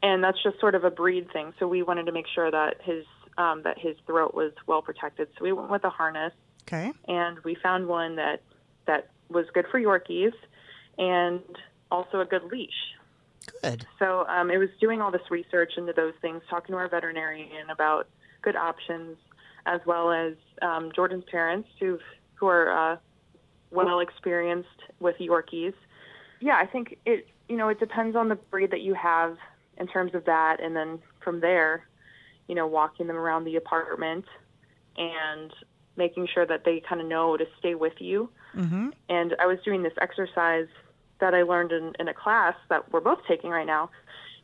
and 0.03 0.25
that's 0.25 0.43
just 0.43 0.61
sort 0.61 0.75
of 0.75 0.85
a 0.85 0.91
breed 0.91 1.31
thing. 1.33 1.53
So 1.59 1.67
we 1.69 1.83
wanted 1.83 2.07
to 2.07 2.13
make 2.13 2.27
sure 2.35 2.51
that 2.51 2.77
his 2.83 3.05
um, 3.37 3.63
that 3.65 3.79
his 3.79 3.97
throat 4.07 4.33
was 4.35 4.53
well 4.67 4.81
protected. 4.83 5.29
So 5.37 5.45
we 5.45 5.53
went 5.53 5.71
with 5.71 5.85
a 5.85 5.91
harness 5.91 6.33
Okay. 6.67 6.93
and 7.09 7.39
we 7.41 7.57
found 7.57 7.89
one 7.89 8.17
that 8.17 8.41
that 8.87 9.09
was 9.29 9.47
good 9.53 9.67
for 9.71 9.81
Yorkies 9.81 10.33
and 10.99 11.43
also 11.91 12.21
a 12.21 12.25
good 12.25 12.45
leash. 12.45 12.71
Good. 13.63 13.87
So 13.99 14.27
um, 14.27 14.51
it 14.51 14.59
was 14.59 14.71
doing 14.81 15.01
all 15.03 15.11
this 15.11 15.31
research 15.31 15.73
into 15.77 15.93
those 15.93 16.15
things, 16.23 16.43
talking 16.49 16.73
to 16.73 16.79
our 16.79 16.89
veterinarian 16.89 17.69
about 17.71 18.07
good 18.43 18.57
options, 18.57 19.17
as 19.67 19.81
well 19.87 20.13
as 20.13 20.35
um, 20.63 20.91
Jordan's 20.95 21.25
parents 21.31 21.69
who 21.81 21.99
who 22.35 22.47
are 22.47 22.93
uh, 22.93 22.97
well 23.71 24.01
experienced 24.01 24.69
with 25.01 25.17
Yorkies. 25.19 25.75
Yeah, 26.41 26.57
I 26.57 26.67
think 26.67 26.99
it 27.07 27.27
you 27.49 27.57
know 27.57 27.69
it 27.69 27.81
depends 27.81 28.17
on 28.17 28.29
the 28.29 28.37
breed 28.37 28.71
that 28.71 28.81
you 28.81 28.95
have 28.95 29.37
in 29.77 29.87
terms 29.87 30.15
of 30.15 30.25
that, 30.27 30.61
and 30.61 30.77
then 30.77 31.01
from 31.23 31.41
there, 31.41 31.87
you 32.49 32.55
know, 32.55 32.67
walking 32.67 33.07
them 33.07 33.17
around 33.17 33.45
the 33.45 33.57
apartment 33.57 34.25
and 34.97 35.53
making 35.97 36.29
sure 36.33 36.47
that 36.47 36.65
they 36.65 36.81
kind 36.81 37.01
of 37.01 37.07
know 37.07 37.37
to 37.37 37.47
stay 37.59 37.75
with 37.75 37.95
you 38.01 38.29
Mm-hmm. 38.57 38.91
and 39.09 39.35
I 39.41 39.47
was 39.47 39.59
doing 39.65 39.83
this 39.83 39.93
exercise 40.01 40.69
that 41.21 41.35
I 41.35 41.43
learned 41.43 41.73
in, 41.73 41.93
in 41.99 42.09
a 42.09 42.15
class 42.15 42.55
that 42.69 42.93
we're 42.93 43.01
both 43.01 43.19
taking 43.27 43.51
right 43.51 43.67
now, 43.67 43.91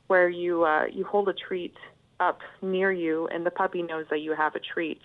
where 0.08 0.28
you 0.28 0.64
uh, 0.64 0.86
you 0.86 1.04
hold 1.04 1.28
a 1.28 1.32
treat 1.32 1.76
up 2.18 2.40
near 2.60 2.90
you, 2.90 3.28
and 3.28 3.46
the 3.46 3.50
puppy 3.50 3.82
knows 3.82 4.06
that 4.10 4.20
you 4.20 4.34
have 4.34 4.54
a 4.54 4.60
treat. 4.60 5.00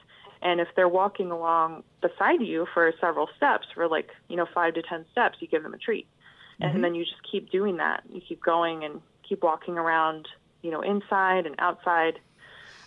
And 0.45 0.61
if 0.61 0.67
they're 0.75 0.87
walking 0.87 1.31
along 1.31 1.83
beside 2.01 2.41
you 2.41 2.67
for 2.71 2.93
several 3.01 3.27
steps, 3.35 3.65
for 3.73 3.87
like 3.87 4.11
you 4.29 4.37
know 4.37 4.45
five 4.53 4.75
to 4.75 4.83
ten 4.83 5.03
steps, 5.11 5.37
you 5.41 5.47
give 5.47 5.63
them 5.63 5.73
a 5.73 5.77
treat, 5.77 6.07
and 6.61 6.83
then 6.83 6.93
you 6.93 7.03
just 7.03 7.21
keep 7.29 7.49
doing 7.49 7.77
that. 7.77 8.03
You 8.13 8.21
keep 8.21 8.41
going 8.43 8.83
and 8.85 9.01
keep 9.27 9.41
walking 9.41 9.77
around, 9.77 10.27
you 10.61 10.69
know, 10.69 10.81
inside 10.81 11.47
and 11.47 11.55
outside. 11.57 12.19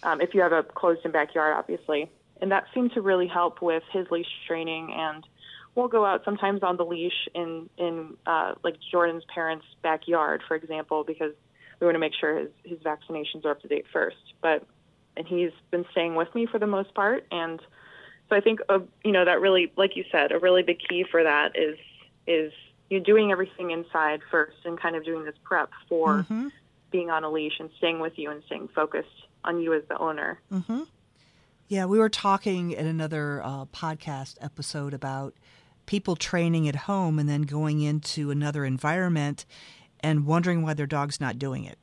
Um, 0.04 0.20
if 0.20 0.34
you 0.34 0.40
have 0.42 0.52
a 0.52 0.62
closed-in 0.62 1.10
backyard, 1.10 1.54
obviously, 1.58 2.08
and 2.40 2.52
that 2.52 2.66
seemed 2.72 2.92
to 2.92 3.02
really 3.02 3.26
help 3.26 3.60
with 3.60 3.82
his 3.92 4.06
leash 4.12 4.30
training 4.46 4.94
and 4.96 5.26
we'll 5.74 5.88
go 5.88 6.04
out 6.04 6.24
sometimes 6.24 6.62
on 6.62 6.76
the 6.76 6.84
leash 6.84 7.28
in 7.34 7.68
in 7.76 8.14
uh, 8.26 8.54
like 8.62 8.76
Jordan's 8.90 9.24
parents' 9.32 9.66
backyard, 9.82 10.42
for 10.46 10.54
example, 10.54 11.04
because 11.04 11.32
we 11.80 11.86
want 11.86 11.94
to 11.94 12.00
make 12.00 12.14
sure 12.14 12.38
his 12.38 12.50
his 12.64 12.78
vaccinations 12.78 13.44
are 13.44 13.50
up 13.50 13.62
to 13.62 13.68
date 13.68 13.86
first. 13.92 14.34
But 14.40 14.66
and 15.18 15.26
he's 15.26 15.50
been 15.70 15.84
staying 15.90 16.14
with 16.14 16.34
me 16.34 16.46
for 16.46 16.58
the 16.58 16.66
most 16.66 16.94
part, 16.94 17.26
and 17.30 17.60
so 18.30 18.36
I 18.36 18.40
think 18.40 18.60
uh, 18.68 18.78
you 19.04 19.12
know 19.12 19.24
that 19.24 19.40
really, 19.40 19.72
like 19.76 19.96
you 19.96 20.04
said, 20.12 20.32
a 20.32 20.38
really 20.38 20.62
big 20.62 20.78
key 20.88 21.04
for 21.10 21.22
that 21.22 21.56
is 21.58 21.76
is 22.26 22.52
you 22.88 23.00
doing 23.00 23.32
everything 23.32 23.70
inside 23.70 24.20
first 24.30 24.56
and 24.64 24.80
kind 24.80 24.96
of 24.96 25.04
doing 25.04 25.24
this 25.24 25.34
prep 25.44 25.70
for 25.88 26.18
Mm-hmm. 26.22 26.48
being 26.90 27.10
on 27.10 27.22
a 27.24 27.30
leash 27.30 27.60
and 27.60 27.68
staying 27.76 28.00
with 28.00 28.18
you 28.18 28.30
and 28.30 28.42
staying 28.46 28.68
focused 28.68 29.26
on 29.44 29.60
you 29.60 29.74
as 29.74 29.82
the 29.88 29.98
owner. 29.98 30.38
Mm-hmm. 30.52 30.84
Yeah, 31.68 31.84
we 31.84 31.98
were 31.98 32.08
talking 32.08 32.70
in 32.72 32.86
another 32.86 33.42
uh, 33.44 33.66
podcast 33.66 34.36
episode 34.40 34.94
about 34.94 35.34
people 35.84 36.16
training 36.16 36.66
at 36.68 36.76
home 36.76 37.18
and 37.18 37.28
then 37.28 37.42
going 37.42 37.82
into 37.82 38.30
another 38.30 38.64
environment 38.64 39.44
and 40.00 40.24
wondering 40.26 40.62
why 40.62 40.72
their 40.74 40.86
dog's 40.86 41.20
not 41.20 41.38
doing 41.38 41.64
it. 41.64 41.78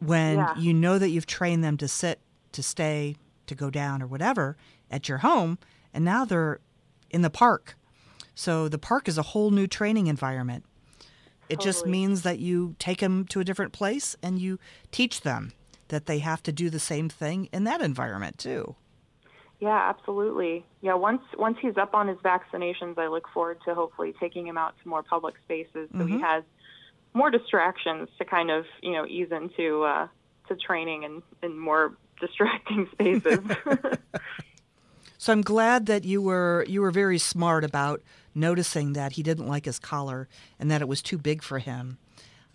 When 0.00 0.38
Yeah. 0.38 0.56
you 0.56 0.74
know 0.74 0.98
that 0.98 1.10
you've 1.10 1.26
trained 1.26 1.62
them 1.62 1.76
to 1.76 1.88
sit, 1.88 2.20
to 2.52 2.62
stay, 2.62 3.16
to 3.46 3.54
go 3.54 3.70
down, 3.70 4.02
or 4.02 4.06
whatever 4.06 4.56
at 4.90 5.08
your 5.08 5.18
home, 5.18 5.58
and 5.94 6.04
now 6.04 6.24
they're 6.24 6.60
in 7.10 7.22
the 7.22 7.30
park. 7.30 7.76
So 8.34 8.68
the 8.68 8.78
park 8.78 9.08
is 9.08 9.18
a 9.18 9.22
whole 9.22 9.50
new 9.50 9.66
training 9.66 10.06
environment. 10.06 10.64
It 11.50 11.60
just 11.60 11.84
means 11.84 12.22
that 12.22 12.38
you 12.38 12.76
take 12.78 13.00
them 13.00 13.26
to 13.26 13.40
a 13.40 13.44
different 13.44 13.72
place 13.72 14.14
and 14.22 14.38
you 14.38 14.60
teach 14.92 15.22
them 15.22 15.52
that 15.88 16.06
they 16.06 16.20
have 16.20 16.42
to 16.44 16.52
do 16.52 16.70
the 16.70 16.78
same 16.78 17.08
thing 17.08 17.48
in 17.52 17.64
that 17.64 17.82
environment 17.82 18.38
too. 18.38 18.76
Yeah, 19.58 19.90
absolutely. 19.90 20.64
Yeah, 20.80 20.94
once 20.94 21.22
once 21.36 21.58
he's 21.60 21.76
up 21.76 21.92
on 21.94 22.08
his 22.08 22.16
vaccinations, 22.18 22.96
I 22.96 23.08
look 23.08 23.28
forward 23.34 23.58
to 23.66 23.74
hopefully 23.74 24.14
taking 24.18 24.46
him 24.46 24.56
out 24.56 24.74
to 24.82 24.88
more 24.88 25.02
public 25.02 25.34
spaces 25.44 25.90
so 25.92 26.06
he 26.06 26.14
mm-hmm. 26.14 26.22
has 26.22 26.44
more 27.14 27.30
distractions 27.30 28.08
to 28.18 28.24
kind 28.24 28.50
of 28.50 28.66
you 28.82 28.92
know 28.92 29.06
ease 29.06 29.28
into 29.30 29.82
uh, 29.84 30.08
to 30.48 30.56
training 30.56 31.04
and 31.04 31.22
in 31.42 31.58
more 31.58 31.94
distracting 32.20 32.88
spaces. 32.92 33.40
So 35.20 35.34
I'm 35.34 35.42
glad 35.42 35.84
that 35.84 36.06
you 36.06 36.22
were 36.22 36.64
you 36.66 36.80
were 36.80 36.90
very 36.90 37.18
smart 37.18 37.62
about 37.62 38.00
noticing 38.34 38.94
that 38.94 39.12
he 39.12 39.22
didn't 39.22 39.48
like 39.48 39.66
his 39.66 39.78
collar 39.78 40.28
and 40.58 40.70
that 40.70 40.80
it 40.80 40.88
was 40.88 41.02
too 41.02 41.18
big 41.18 41.42
for 41.42 41.58
him. 41.58 41.98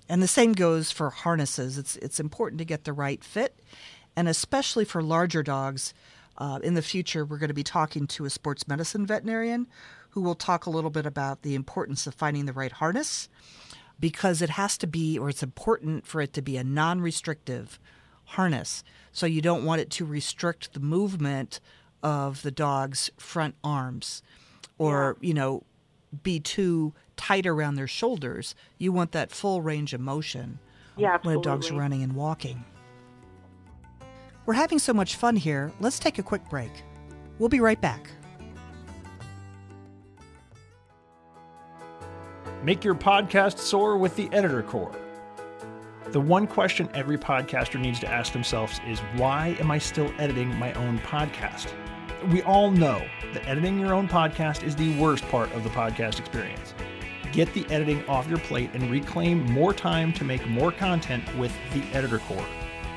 And 0.10 0.20
the 0.20 0.28
same 0.28 0.54
goes 0.54 0.89
for 0.89 1.12
harnesses. 1.12 1.78
It's 1.78 1.96
it's 1.98 2.20
important 2.20 2.58
to 2.58 2.65
get 2.65 2.84
the 2.84 2.91
right 2.91 3.24
fit, 3.24 3.60
and 4.15 4.28
especially 4.28 4.84
for 4.84 5.04
larger 5.04 5.44
dogs. 5.44 5.94
Uh, 6.39 6.60
in 6.63 6.74
the 6.74 6.82
future, 6.82 7.24
we're 7.24 7.38
going 7.38 7.50
to 7.50 7.54
be 7.54 7.63
talking 7.63 8.08
to 8.08 8.26
a 8.26 8.32
sports 8.32 8.68
medicine 8.68 9.06
veterinarian 9.06 9.68
who 10.10 10.22
will 10.22 10.34
talk 10.34 10.65
a 10.65 10.72
little 10.72 10.89
bit 10.89 11.06
about 11.06 11.44
the 11.44 11.54
importance 11.54 12.08
of 12.08 12.15
finding 12.15 12.48
the 12.48 12.52
right 12.52 12.72
harness 12.72 13.30
because 13.99 14.41
it 14.41 14.51
has 14.51 14.77
to 14.79 14.88
be, 14.88 15.17
or 15.17 15.29
it's 15.29 15.43
important 15.43 16.05
for 16.05 16.21
it 16.21 16.34
to 16.34 16.41
be 16.41 16.58
a 16.58 16.63
non 16.63 17.01
restrictive 17.01 17.79
harness. 18.25 18.84
So 19.12 19.25
you 19.25 19.41
don't 19.41 19.63
want 19.63 19.81
it 19.81 19.89
to 19.91 20.05
restrict 20.05 20.73
the 20.73 20.79
movement 20.79 21.60
of 22.03 22.41
the 22.41 22.51
dog's 22.51 23.10
front 23.17 23.55
arms 23.63 24.21
or, 24.77 25.17
you 25.21 25.34
know, 25.34 25.63
be 26.23 26.39
too 26.39 26.93
tight 27.15 27.45
around 27.45 27.75
their 27.75 27.88
shoulders. 27.88 28.55
You 28.77 28.91
want 28.91 29.12
that 29.13 29.31
full 29.31 29.62
range 29.62 29.93
of 29.93 30.01
motion 30.01 30.60
yeah, 30.97 31.17
when 31.23 31.38
a 31.38 31.41
dog's 31.41 31.71
running 31.71 32.03
and 32.03 32.13
walking. 32.13 32.63
We're 34.45 34.53
having 34.53 34.79
so 34.79 34.93
much 34.93 35.15
fun 35.15 35.36
here. 35.36 35.71
Let's 35.79 35.97
take 35.97 36.19
a 36.19 36.23
quick 36.23 36.47
break. 36.49 36.71
We'll 37.39 37.49
be 37.49 37.60
right 37.60 37.79
back. 37.79 38.10
Make 42.65 42.84
your 42.84 42.95
podcast 42.95 43.60
soar 43.60 43.95
with 43.95 44.15
the 44.15 44.28
Editor 44.34 44.63
Core. 44.63 44.91
The 46.08 46.19
one 46.19 46.47
question 46.47 46.89
every 46.95 47.15
podcaster 47.15 47.80
needs 47.80 47.99
to 47.99 48.12
ask 48.12 48.34
themselves 48.34 48.80
is 48.88 49.01
why 49.17 49.56
am 49.60 49.69
I 49.69 49.78
still 49.78 50.12
editing 50.17 50.51
my 50.56 50.73
own 50.73 50.97
podcast? 50.97 51.71
We 52.32 52.41
all 52.41 52.71
know 52.71 53.06
that 53.34 53.47
editing 53.47 53.80
your 53.80 53.93
own 53.93 54.08
podcast 54.08 54.63
is 54.63 54.75
the 54.75 54.99
worst 54.99 55.23
part 55.25 55.51
of 55.51 55.63
the 55.63 55.69
podcast 55.69 56.17
experience. 56.17 56.73
Get 57.32 57.54
the 57.54 57.67
editing 57.69 58.04
off 58.08 58.28
your 58.28 58.39
plate 58.39 58.71
and 58.73 58.89
reclaim 58.89 59.45
more 59.45 59.71
time 59.71 60.12
to 60.13 60.23
make 60.23 60.47
more 60.47 60.71
content 60.71 61.23
with 61.38 61.54
the 61.71 61.84
Editor 61.95 62.17
Core. 62.17 62.47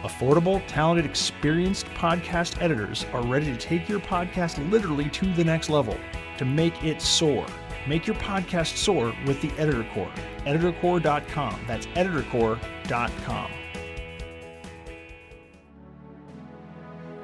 Affordable, 0.00 0.62
talented, 0.66 1.04
experienced 1.04 1.84
podcast 1.88 2.62
editors 2.62 3.04
are 3.12 3.22
ready 3.26 3.44
to 3.44 3.56
take 3.58 3.86
your 3.86 4.00
podcast 4.00 4.70
literally 4.70 5.10
to 5.10 5.30
the 5.34 5.44
next 5.44 5.68
level 5.68 5.98
to 6.38 6.46
make 6.46 6.82
it 6.82 7.02
soar. 7.02 7.44
Make 7.88 8.06
your 8.06 8.16
podcast 8.16 8.76
soar 8.76 9.14
with 9.26 9.40
the 9.40 9.50
Editor 9.58 9.86
Core. 9.94 10.12
EditorCore.com. 10.44 11.60
That's 11.66 11.86
EditorCore.com. 11.86 13.50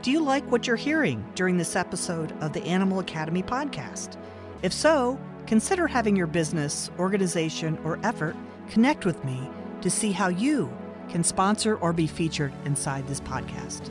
Do 0.01 0.11
you 0.11 0.23
like 0.23 0.51
what 0.51 0.67
you're 0.67 0.77
hearing 0.77 1.25
during 1.35 1.57
this 1.57 1.77
episode 1.77 2.33
of 2.43 2.53
the 2.53 2.63
Animal 2.65 2.99
Academy 2.99 3.43
podcast? 3.43 4.19
If 4.63 4.73
so, 4.73 5.19
consider 5.47 5.87
having 5.87 6.17
your 6.17 6.27
business, 6.27 6.91
organization, 6.99 7.79
or 7.85 7.99
effort 8.03 8.37
connect 8.71 9.05
with 9.05 9.23
me 9.25 9.49
to 9.83 9.91
see 9.91 10.13
how 10.13 10.29
you 10.29 10.73
can 11.09 11.23
sponsor 11.23 11.77
or 11.77 11.93
be 11.93 12.07
featured 12.07 12.53
inside 12.65 13.07
this 13.07 13.21
podcast. 13.21 13.91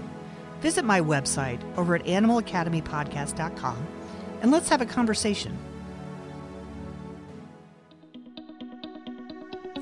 Visit 0.62 0.86
my 0.86 1.02
website 1.02 1.62
over 1.78 1.96
at 1.96 2.06
animalacademypodcast.com 2.06 3.88
and 4.42 4.52
let's 4.52 4.70
have 4.70 4.82
a 4.82 4.86
conversation. 4.86 5.58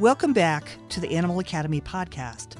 Welcome 0.00 0.32
back 0.32 0.68
to 0.90 1.00
the 1.00 1.16
Animal 1.16 1.40
Academy 1.40 1.80
podcast. 1.80 2.54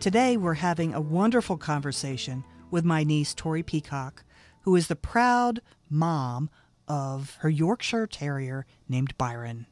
Today 0.00 0.38
we're 0.38 0.54
having 0.54 0.94
a 0.94 1.02
wonderful 1.02 1.58
conversation 1.58 2.44
with 2.70 2.82
my 2.82 3.04
niece, 3.04 3.34
Tori 3.34 3.62
Peacock, 3.62 4.24
who 4.62 4.74
is 4.74 4.86
the 4.86 4.96
proud 4.96 5.60
mom 5.90 6.48
of 6.88 7.36
her 7.40 7.50
Yorkshire 7.50 8.06
Terrier 8.06 8.64
named 8.88 9.12
Byron. 9.18 9.66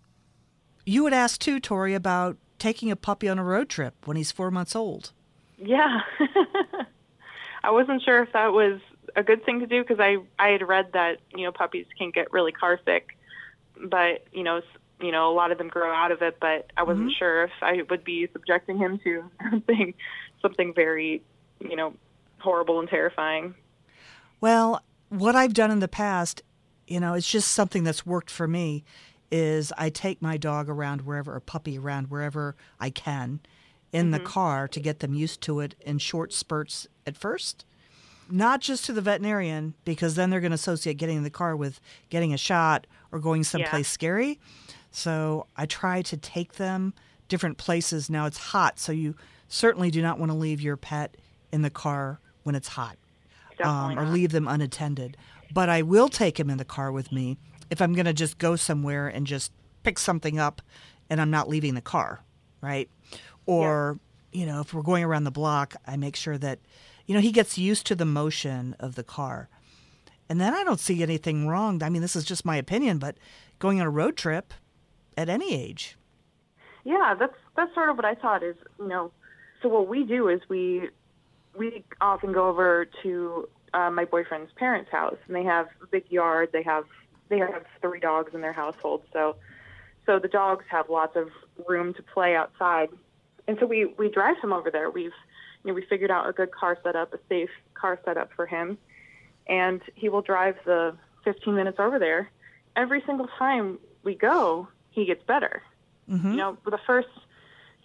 You 0.84 1.06
had 1.06 1.14
asked 1.14 1.40
too, 1.40 1.58
Tori, 1.58 1.94
about 1.94 2.36
taking 2.58 2.90
a 2.90 2.96
puppy 2.96 3.30
on 3.30 3.38
a 3.38 3.44
road 3.44 3.70
trip 3.70 3.94
when 4.04 4.18
he's 4.18 4.30
four 4.30 4.50
months 4.50 4.76
old. 4.76 5.12
Yeah. 5.56 6.00
I 7.64 7.70
wasn't 7.70 8.02
sure 8.02 8.24
if 8.24 8.34
that 8.34 8.52
was 8.52 8.78
a 9.16 9.22
good 9.22 9.42
thing 9.46 9.60
to 9.60 9.66
do 9.66 9.80
because 9.82 10.00
I 10.00 10.18
I 10.38 10.48
had 10.50 10.68
read 10.68 10.92
that 10.92 11.20
you 11.34 11.44
know 11.46 11.52
puppies 11.52 11.86
can 11.96 12.10
get 12.10 12.30
really 12.30 12.52
car 12.52 12.78
sick, 12.84 13.16
but 13.82 14.26
you 14.32 14.42
know 14.42 14.60
you 15.00 15.12
know 15.12 15.30
a 15.30 15.34
lot 15.34 15.52
of 15.52 15.58
them 15.58 15.68
grow 15.68 15.92
out 15.92 16.12
of 16.12 16.22
it. 16.22 16.38
But 16.40 16.70
I 16.76 16.82
wasn't 16.82 17.08
mm-hmm. 17.08 17.18
sure 17.18 17.44
if 17.44 17.52
I 17.62 17.82
would 17.88 18.04
be 18.04 18.28
subjecting 18.32 18.78
him 18.78 18.98
to 19.04 19.24
something 19.50 19.94
something 20.42 20.74
very 20.74 21.22
you 21.60 21.76
know 21.76 21.94
horrible 22.38 22.80
and 22.80 22.88
terrifying. 22.88 23.54
Well, 24.40 24.82
what 25.08 25.34
I've 25.34 25.54
done 25.54 25.70
in 25.70 25.80
the 25.80 25.88
past, 25.88 26.42
you 26.86 27.00
know, 27.00 27.14
it's 27.14 27.30
just 27.30 27.52
something 27.52 27.84
that's 27.84 28.04
worked 28.04 28.30
for 28.30 28.46
me 28.46 28.84
is 29.30 29.72
I 29.76 29.90
take 29.90 30.22
my 30.22 30.36
dog 30.36 30.68
around 30.68 31.02
wherever 31.02 31.34
or 31.34 31.40
puppy 31.40 31.78
around 31.78 32.10
wherever 32.10 32.54
I 32.78 32.90
can 32.90 33.40
in 33.92 34.10
the 34.10 34.18
mm-hmm. 34.18 34.26
car 34.26 34.68
to 34.68 34.80
get 34.80 35.00
them 35.00 35.14
used 35.14 35.40
to 35.42 35.60
it 35.60 35.74
in 35.80 35.98
short 35.98 36.32
spurts 36.32 36.86
at 37.06 37.16
first. 37.16 37.64
Not 38.28 38.60
just 38.60 38.84
to 38.86 38.92
the 38.92 39.00
veterinarian 39.00 39.74
because 39.84 40.16
then 40.16 40.30
they're 40.30 40.40
going 40.40 40.50
to 40.50 40.56
associate 40.56 40.96
getting 40.96 41.18
in 41.18 41.22
the 41.22 41.30
car 41.30 41.56
with 41.56 41.80
getting 42.10 42.34
a 42.34 42.38
shot 42.38 42.86
or 43.12 43.20
going 43.20 43.44
someplace 43.44 43.88
scary. 43.88 44.40
So 44.96 45.46
I 45.54 45.66
try 45.66 46.00
to 46.00 46.16
take 46.16 46.54
them 46.54 46.94
different 47.28 47.58
places. 47.58 48.08
Now 48.08 48.24
it's 48.24 48.38
hot, 48.38 48.78
so 48.78 48.92
you 48.92 49.14
certainly 49.46 49.90
do 49.90 50.00
not 50.00 50.18
want 50.18 50.32
to 50.32 50.38
leave 50.38 50.62
your 50.62 50.78
pet 50.78 51.18
in 51.52 51.60
the 51.60 51.68
car 51.68 52.18
when 52.44 52.54
it's 52.54 52.68
hot 52.68 52.96
um, 53.62 53.98
or 53.98 54.06
leave 54.06 54.32
them 54.32 54.48
unattended. 54.48 55.18
But 55.52 55.68
I 55.68 55.82
will 55.82 56.08
take 56.08 56.40
him 56.40 56.48
in 56.48 56.56
the 56.56 56.64
car 56.64 56.90
with 56.90 57.12
me 57.12 57.36
if 57.68 57.82
I'm 57.82 57.92
going 57.92 58.06
to 58.06 58.14
just 58.14 58.38
go 58.38 58.56
somewhere 58.56 59.06
and 59.06 59.26
just 59.26 59.52
pick 59.82 59.98
something 59.98 60.38
up 60.38 60.62
and 61.10 61.20
I'm 61.20 61.30
not 61.30 61.46
leaving 61.46 61.74
the 61.74 61.82
car, 61.82 62.24
right? 62.62 62.88
Or, 63.44 64.00
you 64.32 64.46
know, 64.46 64.62
if 64.62 64.72
we're 64.72 64.80
going 64.80 65.04
around 65.04 65.24
the 65.24 65.30
block, 65.30 65.76
I 65.86 65.98
make 65.98 66.16
sure 66.16 66.38
that, 66.38 66.58
you 67.04 67.14
know, 67.14 67.20
he 67.20 67.32
gets 67.32 67.58
used 67.58 67.86
to 67.88 67.94
the 67.94 68.06
motion 68.06 68.74
of 68.80 68.94
the 68.94 69.04
car. 69.04 69.50
And 70.30 70.40
then 70.40 70.54
I 70.54 70.64
don't 70.64 70.80
see 70.80 71.02
anything 71.02 71.46
wrong. 71.46 71.82
I 71.82 71.90
mean, 71.90 72.00
this 72.00 72.16
is 72.16 72.24
just 72.24 72.46
my 72.46 72.56
opinion, 72.56 72.96
but 72.98 73.18
going 73.58 73.78
on 73.78 73.86
a 73.86 73.90
road 73.90 74.16
trip 74.16 74.54
at 75.16 75.28
any 75.28 75.54
age. 75.54 75.96
Yeah, 76.84 77.14
that's 77.18 77.36
that's 77.56 77.74
sort 77.74 77.88
of 77.88 77.96
what 77.96 78.04
I 78.04 78.14
thought 78.14 78.42
is, 78.42 78.56
you 78.78 78.86
know, 78.86 79.10
so 79.62 79.68
what 79.68 79.88
we 79.88 80.04
do 80.04 80.28
is 80.28 80.40
we 80.48 80.90
we 81.56 81.84
often 82.00 82.32
go 82.32 82.48
over 82.48 82.86
to 83.02 83.48
uh, 83.74 83.90
my 83.90 84.04
boyfriend's 84.04 84.52
parents' 84.52 84.90
house, 84.90 85.16
and 85.26 85.34
they 85.34 85.44
have 85.44 85.66
a 85.82 85.86
big 85.86 86.04
yard. 86.10 86.50
They 86.52 86.62
have 86.62 86.84
they 87.28 87.38
have 87.38 87.64
three 87.80 88.00
dogs 88.00 88.34
in 88.34 88.40
their 88.40 88.52
household, 88.52 89.02
so 89.12 89.36
so 90.04 90.18
the 90.18 90.28
dogs 90.28 90.64
have 90.68 90.88
lots 90.88 91.16
of 91.16 91.30
room 91.68 91.92
to 91.94 92.02
play 92.02 92.36
outside. 92.36 92.88
And 93.48 93.56
so 93.58 93.66
we 93.66 93.86
we 93.98 94.08
drive 94.08 94.36
him 94.42 94.52
over 94.52 94.70
there. 94.70 94.90
We've 94.90 95.12
you 95.64 95.68
know 95.68 95.74
we 95.74 95.84
figured 95.84 96.10
out 96.10 96.28
a 96.28 96.32
good 96.32 96.52
car 96.52 96.78
setup, 96.84 97.12
a 97.12 97.18
safe 97.28 97.50
car 97.74 97.98
setup 98.04 98.30
for 98.34 98.46
him, 98.46 98.78
and 99.48 99.80
he 99.94 100.08
will 100.08 100.22
drive 100.22 100.56
the 100.64 100.96
15 101.24 101.54
minutes 101.54 101.78
over 101.80 101.98
there. 101.98 102.30
Every 102.76 103.02
single 103.06 103.28
time 103.38 103.78
we 104.04 104.14
go, 104.14 104.68
he 104.96 105.04
gets 105.04 105.22
better. 105.22 105.62
Mm-hmm. 106.10 106.30
You 106.32 106.36
know, 106.36 106.58
the 106.64 106.80
first 106.86 107.08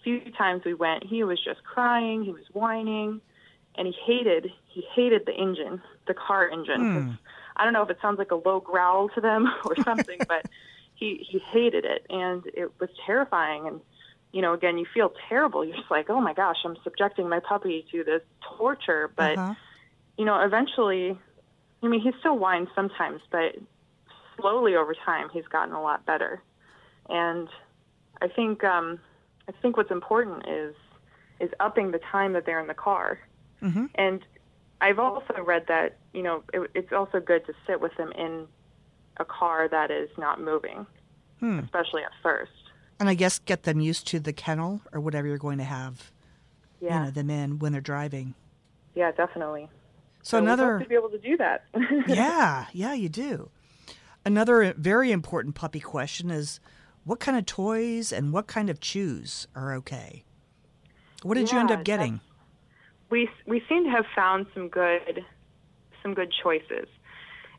few 0.02 0.20
times 0.36 0.64
we 0.64 0.74
went, 0.74 1.04
he 1.04 1.22
was 1.22 1.38
just 1.44 1.62
crying, 1.62 2.24
he 2.24 2.32
was 2.32 2.42
whining, 2.52 3.20
and 3.76 3.86
he 3.86 3.94
hated 4.04 4.50
he 4.66 4.82
hated 4.94 5.26
the 5.26 5.32
engine, 5.34 5.80
the 6.08 6.14
car 6.14 6.48
engine. 6.48 6.80
Hmm. 6.80 7.10
I 7.56 7.64
don't 7.64 7.74
know 7.74 7.82
if 7.82 7.90
it 7.90 7.98
sounds 8.00 8.18
like 8.18 8.30
a 8.30 8.36
low 8.36 8.58
growl 8.60 9.10
to 9.10 9.20
them 9.20 9.46
or 9.64 9.76
something, 9.84 10.18
but 10.28 10.46
he 10.94 11.24
he 11.28 11.38
hated 11.38 11.84
it, 11.84 12.06
and 12.10 12.42
it 12.54 12.72
was 12.80 12.88
terrifying. 13.06 13.68
And 13.68 13.80
you 14.32 14.40
know, 14.40 14.54
again, 14.54 14.78
you 14.78 14.86
feel 14.94 15.12
terrible. 15.28 15.62
You're 15.64 15.76
just 15.76 15.90
like, 15.90 16.08
oh 16.08 16.20
my 16.20 16.32
gosh, 16.32 16.56
I'm 16.64 16.76
subjecting 16.82 17.28
my 17.28 17.40
puppy 17.40 17.84
to 17.92 18.02
this 18.02 18.22
torture. 18.56 19.10
But 19.14 19.36
Uh-huh. 19.36 19.54
you 20.16 20.24
know, 20.24 20.40
eventually, 20.40 21.18
I 21.82 21.86
mean, 21.86 22.00
he 22.00 22.12
still 22.20 22.38
whines 22.38 22.68
sometimes, 22.74 23.20
but 23.30 23.56
slowly 24.40 24.74
over 24.74 24.94
time, 24.94 25.28
he's 25.34 25.46
gotten 25.48 25.74
a 25.74 25.82
lot 25.82 26.06
better. 26.06 26.40
And 27.12 27.48
I 28.20 28.26
think 28.28 28.64
um, 28.64 28.98
I 29.48 29.52
think 29.60 29.76
what's 29.76 29.90
important 29.90 30.48
is 30.48 30.74
is 31.40 31.50
upping 31.60 31.90
the 31.92 32.00
time 32.10 32.32
that 32.32 32.46
they're 32.46 32.60
in 32.60 32.66
the 32.68 32.74
car. 32.74 33.18
Mhm. 33.62 33.90
And 33.96 34.24
I've 34.80 34.98
also 34.98 35.34
read 35.44 35.66
that 35.68 35.98
you 36.14 36.22
know 36.22 36.42
it, 36.52 36.70
it's 36.74 36.92
also 36.92 37.20
good 37.20 37.44
to 37.46 37.52
sit 37.66 37.80
with 37.80 37.94
them 37.96 38.10
in 38.12 38.46
a 39.18 39.24
car 39.24 39.68
that 39.68 39.90
is 39.90 40.08
not 40.16 40.40
moving, 40.40 40.86
Hmm. 41.40 41.58
especially 41.60 42.02
at 42.02 42.12
first. 42.22 42.50
And 42.98 43.08
I 43.08 43.14
guess 43.14 43.38
get 43.40 43.64
them 43.64 43.80
used 43.80 44.06
to 44.08 44.18
the 44.20 44.32
kennel 44.32 44.80
or 44.92 45.00
whatever 45.00 45.26
you're 45.28 45.36
going 45.38 45.58
to 45.58 45.64
have 45.64 46.10
Yeah, 46.80 46.98
you 47.00 47.04
know, 47.06 47.10
them 47.10 47.28
in 47.30 47.58
when 47.58 47.72
they're 47.72 47.80
driving. 47.80 48.34
yeah, 48.94 49.10
definitely. 49.12 49.68
So, 50.22 50.38
love 50.38 50.44
another 50.60 50.78
to 50.78 50.88
be 50.88 50.94
able 50.94 51.10
to 51.10 51.18
do 51.18 51.36
that. 51.36 51.64
yeah, 52.06 52.66
yeah, 52.72 52.94
you 52.94 53.08
do. 53.08 53.50
Another 54.24 54.72
very 54.74 55.10
important 55.10 55.54
puppy 55.56 55.80
question 55.80 56.30
is 56.30 56.60
what 57.04 57.20
kind 57.20 57.36
of 57.36 57.46
toys 57.46 58.12
and 58.12 58.32
what 58.32 58.46
kind 58.46 58.70
of 58.70 58.80
chews 58.80 59.46
are 59.54 59.74
okay? 59.74 60.24
What 61.22 61.34
did 61.34 61.52
you 61.52 61.58
end 61.58 61.70
up 61.70 61.84
getting? 61.84 62.20
we 63.12 63.28
we 63.46 63.62
seem 63.68 63.84
to 63.84 63.90
have 63.90 64.06
found 64.16 64.46
some 64.54 64.68
good 64.68 65.24
some 66.02 66.14
good 66.14 66.32
choices 66.42 66.88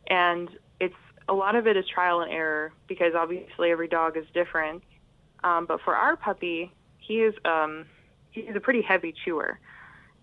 and 0.08 0.50
it's 0.82 0.96
a 1.30 1.34
lot 1.34 1.56
of 1.56 1.68
it 1.68 1.78
is 1.78 1.86
trial 1.88 2.20
and 2.22 2.32
error 2.32 2.74
because 2.88 3.14
obviously 3.16 3.70
every 3.70 3.88
dog 3.88 4.18
is 4.18 4.26
different 4.34 4.84
um, 5.44 5.66
but 5.66 5.80
for 5.82 5.96
our 5.96 6.18
puppy 6.18 6.74
he 6.98 7.22
is 7.22 7.36
um, 7.46 7.86
he's 8.32 8.56
a 8.56 8.60
pretty 8.60 8.82
heavy 8.82 9.14
chewer 9.24 9.60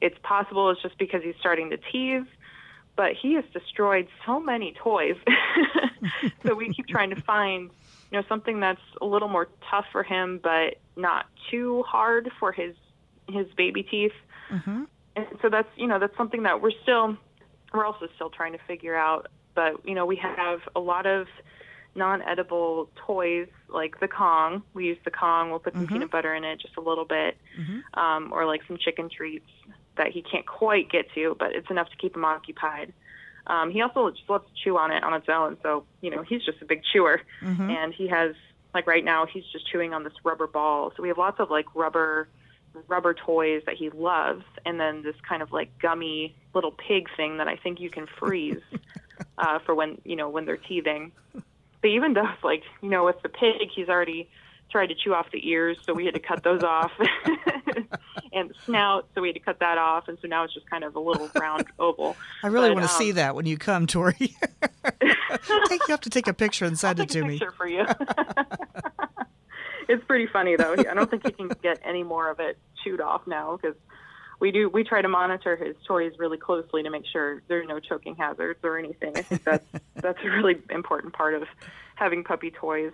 it's 0.00 0.18
possible 0.22 0.68
it's 0.68 0.82
just 0.82 0.98
because 0.98 1.22
he's 1.22 1.36
starting 1.38 1.70
to 1.70 1.78
tease 1.92 2.26
but 2.96 3.12
he 3.14 3.34
has 3.34 3.44
destroyed 3.52 4.08
so 4.26 4.40
many 4.40 4.72
toys 4.72 5.16
so 6.44 6.54
we 6.54 6.74
keep 6.74 6.88
trying 6.88 7.10
to 7.10 7.22
find 7.22 7.70
you 8.10 8.18
know 8.18 8.24
something 8.28 8.60
that's 8.60 8.80
a 9.00 9.04
little 9.06 9.28
more 9.28 9.48
tough 9.70 9.86
for 9.92 10.02
him 10.02 10.40
but 10.42 10.76
not 10.96 11.26
too 11.50 11.82
hard 11.86 12.30
for 12.38 12.52
his 12.52 12.74
his 13.28 13.46
baby 13.56 13.82
teeth 13.82 14.12
Mm-hmm. 14.50 14.82
and 15.14 15.26
so 15.42 15.48
that's 15.48 15.68
you 15.76 15.86
know 15.86 15.98
that's 16.00 16.16
something 16.16 16.42
that 16.42 16.60
we're 16.60 16.72
still 16.82 17.16
we're 17.72 17.84
also 17.84 18.08
still 18.16 18.30
trying 18.30 18.52
to 18.52 18.58
figure 18.66 18.96
out 18.96 19.28
but 19.54 19.86
you 19.86 19.94
know 19.94 20.04
we 20.04 20.16
have 20.16 20.60
a 20.74 20.80
lot 20.80 21.06
of 21.06 21.28
non-edible 21.94 22.88
toys 23.06 23.48
like 23.68 23.98
the 24.00 24.08
kong 24.08 24.62
we 24.74 24.86
use 24.86 24.98
the 25.04 25.10
kong 25.10 25.50
we'll 25.50 25.58
put 25.58 25.72
some 25.74 25.86
Mhm. 25.86 25.92
peanut 25.92 26.10
butter 26.10 26.34
in 26.34 26.44
it 26.44 26.58
just 26.60 26.76
a 26.76 26.80
little 26.80 27.04
bit 27.04 27.36
Mhm. 27.58 27.82
um, 27.98 28.32
or 28.32 28.46
like 28.46 28.62
some 28.66 28.76
chicken 28.76 29.08
treats 29.08 29.48
that 29.96 30.08
he 30.08 30.22
can't 30.22 30.46
quite 30.46 30.88
get 30.88 31.10
to 31.14 31.36
but 31.38 31.52
it's 31.54 31.70
enough 31.70 31.88
to 31.90 31.96
keep 31.96 32.14
him 32.16 32.24
occupied 32.24 32.92
um, 33.46 33.70
he 33.70 33.82
also 33.82 34.10
just 34.10 34.28
loves 34.28 34.44
to 34.46 34.52
chew 34.64 34.76
on 34.78 34.90
it 34.92 35.02
on 35.02 35.14
its 35.14 35.28
own. 35.28 35.56
So 35.62 35.84
you 36.00 36.10
know 36.10 36.22
he's 36.22 36.44
just 36.44 36.60
a 36.62 36.64
big 36.64 36.82
chewer. 36.92 37.20
Mhm. 37.42 37.70
and 37.70 37.94
he 37.94 38.08
has 38.08 38.34
like 38.74 38.86
right 38.86 39.04
now 39.04 39.26
he's 39.26 39.44
just 39.52 39.66
chewing 39.70 39.92
on 39.94 40.04
this 40.04 40.12
rubber 40.24 40.46
ball. 40.46 40.92
So 40.96 41.02
we 41.02 41.08
have 41.08 41.18
lots 41.18 41.40
of 41.40 41.50
like 41.50 41.66
rubber 41.74 42.28
rubber 42.86 43.14
toys 43.14 43.62
that 43.66 43.74
he 43.74 43.90
loves 43.90 44.44
and 44.64 44.78
then 44.78 45.02
this 45.02 45.16
kind 45.28 45.42
of 45.42 45.50
like 45.50 45.76
gummy 45.80 46.36
little 46.54 46.70
pig 46.70 47.08
thing 47.16 47.38
that 47.38 47.48
i 47.48 47.56
think 47.56 47.80
you 47.80 47.90
can 47.90 48.06
freeze 48.06 48.60
uh, 49.38 49.58
for 49.66 49.74
when 49.74 50.00
you 50.04 50.14
know 50.16 50.28
when 50.28 50.44
they're 50.44 50.56
teething. 50.56 51.12
But 51.34 51.88
even 51.88 52.12
those 52.14 52.26
like 52.44 52.62
you 52.82 52.88
know 52.88 53.04
with 53.04 53.20
the 53.22 53.28
pig 53.28 53.68
he's 53.74 53.88
already 53.88 54.28
tried 54.70 54.86
to 54.86 54.94
chew 54.94 55.12
off 55.14 55.26
the 55.32 55.48
ears 55.48 55.76
so 55.84 55.92
we 55.92 56.04
had 56.04 56.14
to 56.14 56.20
cut 56.20 56.42
those 56.42 56.62
off 56.62 56.92
and 58.32 58.50
the 58.50 58.54
snout 58.64 59.08
so 59.14 59.20
we 59.20 59.28
had 59.28 59.34
to 59.34 59.40
cut 59.40 59.58
that 59.60 59.78
off 59.78 60.08
and 60.08 60.18
so 60.22 60.28
now 60.28 60.44
it's 60.44 60.54
just 60.54 60.68
kind 60.70 60.84
of 60.84 60.94
a 60.96 61.00
little 61.00 61.28
round 61.40 61.64
oval 61.78 62.16
I 62.42 62.46
really 62.48 62.68
But, 62.70 62.76
want 62.76 62.86
to 62.88 62.92
see 62.94 63.10
um, 63.10 63.16
that 63.16 63.34
when 63.34 63.46
you 63.46 63.58
come, 63.58 63.86
Tori. 63.86 64.14
Take, 65.66 65.80
you 65.88 65.92
have 65.92 66.00
to 66.02 66.10
take 66.10 66.26
a 66.28 66.34
picture 66.34 66.64
and 66.64 66.78
send 66.78 67.00
I'll 67.00 67.04
it 67.04 67.10
to 67.10 67.20
a 67.20 67.24
me. 67.24 67.38
picture 67.38 67.52
for 67.52 67.66
you. 67.68 67.84
it's 69.88 70.04
pretty 70.04 70.26
funny 70.26 70.56
though. 70.56 70.72
I 70.72 70.94
don't 70.94 71.10
think 71.10 71.26
he 71.26 71.32
can 71.32 71.48
get 71.62 71.80
any 71.84 72.02
more 72.02 72.30
of 72.30 72.40
it 72.40 72.58
chewed 72.84 73.00
off 73.00 73.26
now 73.26 73.56
because 73.60 73.76
we 74.38 74.50
do. 74.52 74.68
We 74.68 74.84
try 74.84 75.02
to 75.02 75.08
monitor 75.08 75.56
his 75.56 75.76
toys 75.86 76.12
really 76.18 76.38
closely 76.38 76.82
to 76.82 76.90
make 76.90 77.04
sure 77.12 77.42
there 77.48 77.60
are 77.60 77.64
no 77.66 77.78
choking 77.80 78.14
hazards 78.16 78.60
or 78.62 78.78
anything. 78.78 79.12
I 79.16 79.22
think 79.22 79.44
that's 79.44 79.66
that's 79.96 80.18
a 80.24 80.28
really 80.30 80.56
important 80.70 81.12
part 81.12 81.34
of 81.34 81.44
having 81.94 82.24
puppy 82.24 82.50
toys. 82.50 82.92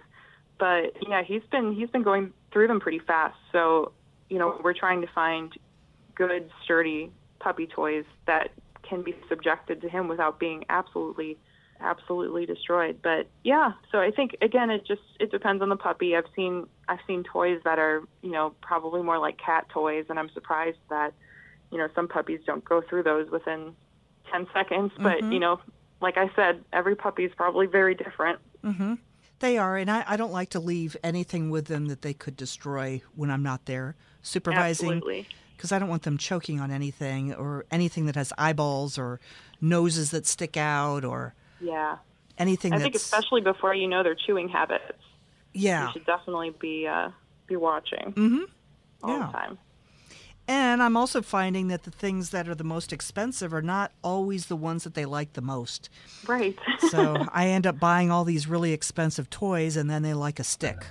But 0.59 0.93
yeah, 1.09 1.23
he's 1.23 1.43
been 1.51 1.75
he's 1.75 1.91
been 1.91 2.03
going 2.03 2.33
through 2.53 2.69
them 2.69 2.81
pretty 2.81 2.99
fast. 3.01 3.37
So 3.53 3.93
you 4.29 4.39
know 4.39 4.61
we're 4.63 4.75
trying 4.75 5.01
to 5.03 5.07
find 5.15 5.53
good 6.15 6.51
sturdy 6.65 7.11
puppy 7.41 7.67
toys 7.67 8.05
that 8.27 8.51
can 8.83 9.03
be 9.03 9.15
subjected 9.29 9.81
to 9.83 9.89
him 9.89 10.09
without 10.09 10.39
being 10.41 10.65
absolutely 10.71 11.37
absolutely 11.81 12.47
destroyed 12.47 12.99
but 13.03 13.29
yeah 13.45 13.73
so 13.93 13.99
i 13.99 14.11
think 14.11 14.35
again 14.41 14.71
it 14.71 14.87
just 14.87 15.03
it 15.21 15.31
depends 15.31 15.61
on 15.63 15.69
the 15.69 15.77
puppy 15.77 16.17
i've 16.17 16.25
seen 16.35 16.67
i've 16.89 17.01
seen 17.07 17.23
toys 17.23 17.61
that 17.65 17.79
are 17.79 18.03
you 18.23 18.31
know 18.31 18.55
probably 18.63 19.03
more 19.03 19.19
like 19.19 19.37
cat 19.37 19.69
toys 19.69 20.07
and 20.09 20.19
i'm 20.19 20.31
surprised 20.31 20.79
that 20.89 21.13
you 21.71 21.77
know 21.77 21.87
some 21.95 22.09
puppies 22.09 22.41
don't 22.47 22.65
go 22.65 22.81
through 22.89 23.03
those 23.03 23.31
within 23.31 23.75
10 24.33 24.47
seconds 24.55 24.91
but 24.97 25.21
Mhm. 25.21 25.35
you 25.35 25.39
know 25.39 25.61
like 26.01 26.17
i 26.17 26.31
said 26.35 26.65
every 26.73 26.97
puppy 26.97 27.25
is 27.25 27.33
probably 27.37 27.67
very 27.67 27.95
different 27.95 28.39
Mm-hmm. 28.65 28.95
They 29.41 29.59
are, 29.59 29.77
and 29.77 29.91
I, 29.91 30.05
I 30.07 30.17
don't 30.17 30.33
like 30.33 30.51
to 30.51 30.61
leave 30.61 30.97
anything 31.05 31.51
with 31.51 31.67
them 31.67 31.87
that 31.87 32.03
they 32.03 32.15
could 32.15 32.37
destroy 32.37 33.03
when 33.15 33.31
I'm 33.31 33.43
not 33.43 33.67
there 33.67 33.95
supervising. 34.23 35.03
because 35.57 35.73
I 35.73 35.79
don't 35.79 35.89
want 35.89 36.03
them 36.05 36.17
choking 36.19 36.59
on 36.61 36.71
anything 36.71 37.35
or 37.35 37.65
anything 37.71 38.07
that 38.07 38.15
has 38.17 38.33
eyeballs 38.39 38.99
or 38.99 39.21
noses 39.61 40.11
that 40.11 40.27
stick 40.27 40.57
out 40.57 41.05
or 41.05 41.35
yeah 41.61 41.97
anything 42.37 42.75
i 42.75 42.79
think 42.79 42.95
especially 42.95 43.41
before 43.41 43.73
you 43.75 43.89
know 43.89 44.03
their 44.03 44.15
chewing 44.15 44.47
habits 44.51 44.93
yeah. 45.55 45.87
you 45.87 45.93
should 45.95 46.05
definitely 46.05 46.51
be 46.61 46.87
uh 46.87 47.09
be 47.47 47.57
watching 47.57 48.13
Mm-hmm. 48.15 48.43
all 49.03 49.19
yeah. 49.19 49.27
the 49.27 49.33
time 49.33 49.59
And 50.49 50.81
I'm 50.83 50.97
also 50.97 51.23
finding 51.23 51.69
that 51.69 51.83
the 51.83 51.91
things 51.91 52.31
that 52.31 52.49
are 52.49 52.55
the 52.55 52.63
most 52.65 52.93
expensive 52.93 53.53
are 53.53 53.63
not 53.63 53.91
always 54.03 54.47
the 54.47 54.55
ones 54.57 54.85
that 54.85 54.95
they 54.95 55.05
like 55.05 55.33
the 55.33 55.41
most. 55.43 55.91
right 56.27 56.57
So 56.91 57.27
I 57.33 57.49
end 57.49 57.67
up 57.67 57.81
buying 57.81 58.11
all 58.11 58.25
these 58.25 58.47
really 58.47 58.73
expensive 58.73 59.29
toys 59.29 59.77
and 59.77 59.91
then 59.91 60.03
they 60.03 60.15
like 60.15 60.39
a 60.39 60.45
stick 60.45 60.87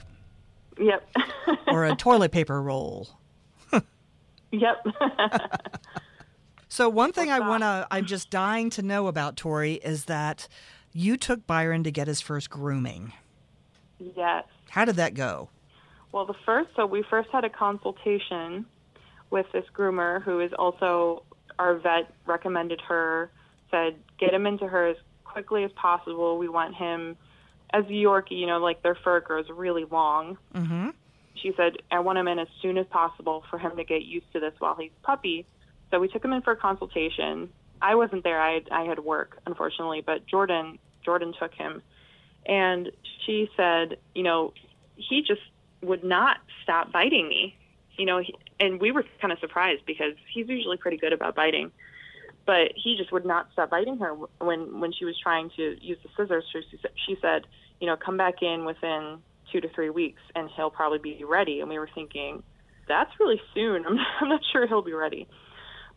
yep 0.78 1.08
or 1.68 1.86
a 1.86 1.96
toilet 1.96 2.32
paper 2.34 2.62
roll. 2.62 3.08
yep 4.52 4.86
So 6.68 6.90
one 6.90 7.14
thing 7.14 7.32
I 7.32 7.40
want 7.40 7.64
to 7.64 7.88
I'm 7.90 8.06
just 8.06 8.30
dying 8.30 8.70
to 8.72 8.82
know 8.82 9.08
about 9.08 9.38
Tori 9.38 9.76
is 9.76 10.06
that 10.06 10.50
you 10.92 11.16
took 11.16 11.48
Byron 11.48 11.84
to 11.86 11.92
get 11.92 12.08
his 12.08 12.20
first 12.20 12.50
grooming. 12.50 13.14
yes 14.00 14.44
How 14.72 14.84
did 14.84 14.96
that 14.98 15.14
go? 15.14 15.50
Well, 16.12 16.26
the 16.26 16.36
first, 16.46 16.70
so 16.76 16.86
we 16.86 17.04
first 17.10 17.30
had 17.32 17.44
a 17.44 17.50
consultation 17.50 18.66
with 19.30 19.46
this 19.54 19.66
groomer 19.76 20.22
who 20.22 20.40
is 20.40 20.52
also 20.58 21.24
our 21.58 21.76
vet 21.76 22.14
recommended 22.26 22.82
her, 22.82 23.30
said 23.72 23.96
get 24.20 24.34
him 24.34 24.46
into 24.46 24.68
her 24.68 24.88
as 24.88 24.98
quickly 25.24 25.64
as 25.64 25.72
possible. 25.74 26.38
We 26.38 26.50
want 26.50 26.76
him 26.76 27.18
as 27.74 27.86
a 27.86 27.90
Yorkie, 27.90 28.40
you 28.40 28.48
know, 28.48 28.60
like 28.60 28.82
their 28.84 28.96
fur 28.96 29.20
grows 29.20 29.46
really 29.50 29.86
long. 29.86 30.38
Mm-hmm. 30.54 30.90
She 31.36 31.54
said, 31.58 31.74
I 31.92 32.00
want 32.00 32.18
him 32.18 32.28
in 32.28 32.40
as 32.40 32.48
soon 32.62 32.78
as 32.78 32.86
possible 32.88 33.44
for 33.50 33.60
him 33.60 33.76
to 33.76 33.84
get 33.84 34.04
used 34.04 34.32
to 34.34 34.40
this 34.40 34.54
while 34.60 34.76
he's 34.76 34.92
puppy. 35.04 35.46
So 35.92 36.00
we 36.00 36.08
took 36.08 36.24
him 36.24 36.32
in 36.34 36.42
for 36.42 36.52
a 36.52 36.56
consultation. 36.56 37.50
I 37.82 37.96
wasn't 37.96 38.24
there. 38.24 38.42
I 38.42 38.54
had, 38.54 38.70
I 38.72 38.84
had 38.84 39.00
work, 39.00 39.38
unfortunately, 39.46 40.02
but 40.06 40.26
Jordan 40.26 40.80
Jordan 41.04 41.34
took 41.40 41.54
him, 41.54 41.84
and 42.48 42.92
she 43.26 43.48
said, 43.56 43.98
you 44.16 44.24
know, 44.24 44.54
he 44.96 45.22
just 45.22 45.42
would 45.82 46.04
not 46.04 46.38
stop 46.64 46.92
biting 46.92 47.30
me. 47.30 47.56
You 47.98 48.06
know, 48.06 48.20
he, 48.20 48.34
and 48.60 48.80
we 48.80 48.92
were 48.92 49.04
kind 49.22 49.32
of 49.32 49.40
surprised 49.40 49.86
because 49.86 50.14
he's 50.34 50.48
usually 50.48 50.78
pretty 50.78 50.98
good 50.98 51.14
about 51.14 51.36
biting, 51.36 51.72
but 52.46 52.72
he 52.76 52.96
just 52.98 53.12
would 53.12 53.26
not 53.26 53.50
stop 53.54 53.70
biting 53.70 53.98
her 53.98 54.14
when 54.40 54.80
when 54.80 54.94
she 54.94 55.06
was 55.06 55.18
trying 55.22 55.50
to 55.58 55.76
use 55.82 55.98
the 56.04 56.10
scissors. 56.16 56.44
She, 56.52 56.78
she 57.06 57.18
said, 57.22 57.48
you 57.80 57.88
know, 57.88 57.96
come 57.98 58.18
back 58.18 58.42
in 58.42 58.66
within 58.66 59.20
two 59.52 59.62
to 59.62 59.70
three 59.70 59.90
weeks, 59.90 60.22
and 60.36 60.50
he'll 60.56 60.70
probably 60.70 61.00
be 61.00 61.24
ready. 61.24 61.60
And 61.60 61.70
we 61.70 61.80
were 61.80 61.90
thinking, 61.94 62.44
that's 62.88 63.12
really 63.20 63.42
soon. 63.54 63.86
I'm, 63.88 63.98
I'm 64.22 64.30
not 64.30 64.42
sure 64.52 64.68
he'll 64.68 64.82
be 64.82 64.94
ready. 64.94 65.28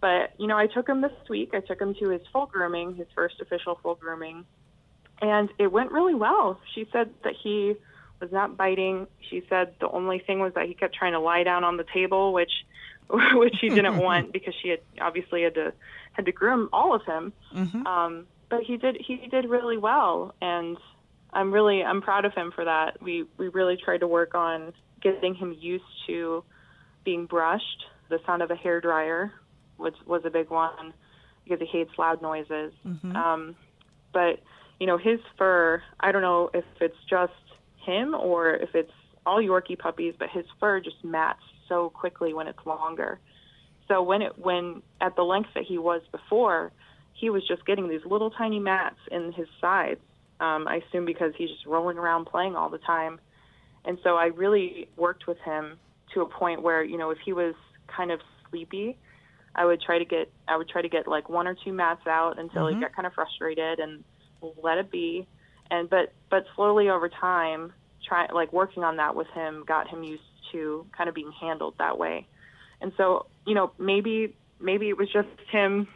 But 0.01 0.35
you 0.39 0.47
know, 0.47 0.57
I 0.57 0.67
took 0.67 0.89
him 0.89 1.01
this 1.01 1.13
week. 1.29 1.51
I 1.55 1.61
took 1.61 1.81
him 1.81 1.95
to 2.01 2.11
his 2.11 2.23
full 2.33 2.47
grooming, 2.47 2.95
his 2.97 3.09
first 3.15 3.41
official 3.41 3.79
full 3.83 3.97
grooming, 3.97 4.45
and 5.21 5.49
it 5.59 5.71
went 5.71 5.93
really 5.93 6.15
well. 6.15 6.61
She 6.75 6.89
said 6.93 7.11
that 7.25 7.35
he 7.43 7.75
was 8.21 8.33
not 8.33 8.57
biting. 8.57 9.07
She 9.31 9.43
said 9.49 9.75
the 9.81 9.89
only 9.89 10.19
thing 10.19 10.41
was 10.41 10.55
that 10.55 10.66
he 10.66 10.75
kept 10.75 10.95
trying 10.95 11.12
to 11.12 11.21
lie 11.21 11.43
down 11.43 11.64
on 11.64 11.77
the 11.77 11.85
table, 11.93 12.33
which 12.33 12.53
which 13.33 13.57
she 13.61 13.69
didn't 13.69 13.97
want 14.09 14.33
because 14.33 14.55
she 14.61 14.69
had 14.69 14.81
obviously 15.01 15.43
had 15.43 15.55
to 15.55 15.73
had 16.12 16.27
to 16.27 16.33
groom 16.33 16.69
all 16.73 16.95
of 16.95 17.05
him. 17.05 17.33
Mm-hmm. 17.55 17.87
Um, 17.87 18.27
but 18.49 18.62
he 18.62 18.77
did 18.77 18.97
he 19.01 19.29
did 19.31 19.49
really 19.49 19.77
well, 19.77 20.35
and 20.41 20.77
I'm 21.33 21.53
really 21.53 21.83
I'm 21.83 22.03
proud 22.03 22.25
of 22.25 22.35
him 22.35 22.53
for 22.55 22.64
that. 22.64 23.03
We 23.03 23.25
we 23.37 23.49
really 23.49 23.77
tried 23.77 23.99
to 23.99 24.07
work 24.07 24.35
on 24.35 24.73
getting 25.01 25.35
him 25.35 25.57
used 25.59 25.85
to 26.07 26.43
being 27.05 27.27
brushed. 27.27 27.85
The 28.09 28.21
sound 28.27 28.43
of 28.43 28.51
a 28.51 28.57
hair 28.57 28.81
dryer 28.81 29.33
was 29.77 29.93
was 30.07 30.23
a 30.25 30.31
big 30.31 30.51
one 30.51 30.93
because 31.45 31.61
he 31.61 31.66
hates 31.66 31.91
loud 31.99 32.23
noises. 32.23 32.73
Mm-hmm. 32.87 33.16
Um, 33.16 33.57
but 34.12 34.41
you 34.81 34.87
know 34.87 34.99
his 34.99 35.21
fur. 35.37 35.83
I 36.01 36.12
don't 36.12 36.23
know 36.23 36.51
if 36.53 36.64
it's 36.81 36.97
just 37.09 37.33
him 37.89 38.14
or 38.14 38.55
if 38.55 38.74
it's 38.74 38.93
all 39.24 39.43
Yorkie 39.43 39.78
puppies, 39.78 40.14
but 40.18 40.28
his 40.30 40.45
fur 40.61 40.80
just 40.80 41.03
mats 41.03 41.41
so 41.68 41.91
quickly 41.91 42.32
when 42.34 42.47
it's 42.47 42.59
longer. 42.64 43.18
So 43.89 44.03
when 44.03 44.22
it 44.22 44.32
when 44.39 44.82
at 45.01 45.16
the 45.16 45.22
length 45.22 45.51
that 45.55 45.64
he 45.64 45.78
was 45.78 46.03
before, 46.12 46.72
he 47.14 47.30
was 47.30 47.47
just 47.49 47.64
getting 47.66 47.89
these 47.89 48.05
little 48.05 48.30
tiny 48.30 48.59
mats 48.59 48.99
in 49.11 49.32
his 49.32 49.49
sides. 49.61 50.01
Um, 50.41 50.68
I 50.68 50.80
assume 50.89 51.05
because 51.05 51.32
he's 51.36 51.49
just 51.49 51.66
rolling 51.66 51.99
around 51.99 52.26
playing 52.26 52.55
all 52.55 52.68
the 52.68 52.78
time. 52.78 53.18
And 53.84 53.99
so 54.05 54.16
I 54.16 54.26
really 54.26 54.89
worked 54.97 55.26
with 55.26 55.39
him 55.39 55.78
to 56.14 56.20
a 56.20 56.26
point 56.26 56.62
where 56.62 56.82
you 56.84 56.99
know 56.99 57.11
if 57.11 57.18
he 57.24 57.32
was 57.32 57.55
kind 57.86 58.11
of 58.11 58.20
sleepy, 58.51 58.97
I 59.55 59.64
would 59.64 59.80
try 59.80 59.99
to 59.99 60.05
get 60.05 60.30
I 60.47 60.57
would 60.57 60.68
try 60.68 60.82
to 60.82 60.89
get 60.89 61.09
like 61.09 61.28
one 61.28 61.47
or 61.47 61.57
two 61.64 61.72
mats 61.72 62.07
out 62.07 62.39
until 62.39 62.64
mm-hmm. 62.64 62.76
he 62.76 62.84
got 62.84 62.95
kind 62.95 63.07
of 63.07 63.14
frustrated 63.14 63.78
and 63.80 64.05
let 64.62 64.78
it 64.78 64.91
be. 64.91 65.26
And 65.71 65.89
but 65.91 66.12
but 66.31 66.47
slowly 66.55 66.89
over 66.89 67.09
time, 67.09 67.73
try 68.07 68.27
like 68.33 68.53
working 68.53 68.85
on 68.85 68.97
that 68.97 69.14
with 69.14 69.29
him 69.29 69.64
got 69.66 69.89
him 69.89 70.03
used 70.03 70.23
to 70.53 70.87
kind 70.97 71.09
of 71.09 71.14
being 71.14 71.33
handled 71.33 71.75
that 71.79 71.99
way. 71.99 72.27
And 72.81 72.93
so, 72.97 73.27
you 73.47 73.55
know, 73.55 73.73
maybe 73.79 74.35
maybe 74.61 74.89
it 74.89 74.97
was 74.97 75.11
just 75.11 75.29
him 75.51 75.89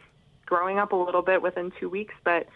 growing 0.45 0.77
up 0.77 0.91
a 0.91 0.95
little 0.95 1.21
bit 1.21 1.41
within 1.41 1.71
two 1.79 1.89
weeks, 1.89 2.13
but 2.23 2.47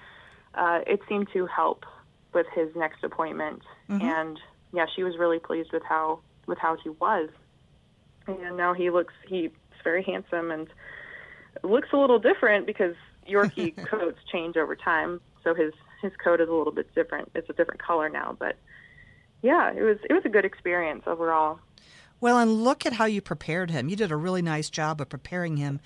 uh, 0.55 0.81
it 0.85 0.99
seemed 1.07 1.27
to 1.33 1.45
help 1.45 1.85
with 2.33 2.45
his 2.53 2.69
next 2.75 3.03
appointment. 3.03 3.61
Mm-hmm. 3.89 4.05
And 4.05 4.39
yeah, 4.73 4.85
she 4.95 5.03
was 5.03 5.17
really 5.17 5.39
pleased 5.39 5.71
with 5.71 5.83
how 5.83 6.19
with 6.45 6.57
how 6.57 6.77
he 6.83 6.89
was. 6.89 7.29
And 8.27 8.57
now 8.57 8.73
he 8.73 8.89
looks 8.89 9.13
he's 9.27 9.51
very 9.83 10.03
handsome 10.03 10.51
and 10.51 10.67
looks 11.63 11.89
a 11.93 11.97
little 11.97 12.19
different 12.19 12.65
because 12.65 12.95
Yorkie 13.27 13.75
coats 13.87 14.19
change 14.31 14.57
over 14.57 14.75
time, 14.75 15.21
so 15.43 15.53
his 15.53 15.73
his 16.01 16.11
coat 16.23 16.41
is 16.41 16.49
a 16.49 16.53
little 16.53 16.73
bit 16.73 16.93
different. 16.95 17.31
It's 17.35 17.49
a 17.49 17.53
different 17.53 17.81
color 17.81 18.09
now, 18.09 18.35
but 18.37 18.55
yeah, 19.41 19.71
it 19.71 19.81
was 19.81 19.97
it 20.09 20.13
was 20.13 20.23
a 20.25 20.29
good 20.29 20.45
experience 20.45 21.03
overall. 21.05 21.59
Well, 22.19 22.39
and 22.39 22.63
look 22.63 22.85
at 22.85 22.93
how 22.93 23.05
you 23.05 23.21
prepared 23.21 23.69
him. 23.69 23.89
You 23.89 23.95
did 23.95 24.11
a 24.11 24.15
really 24.15 24.41
nice 24.41 24.69
job 24.69 24.99
of 24.99 25.09
preparing 25.09 25.57
him. 25.57 25.79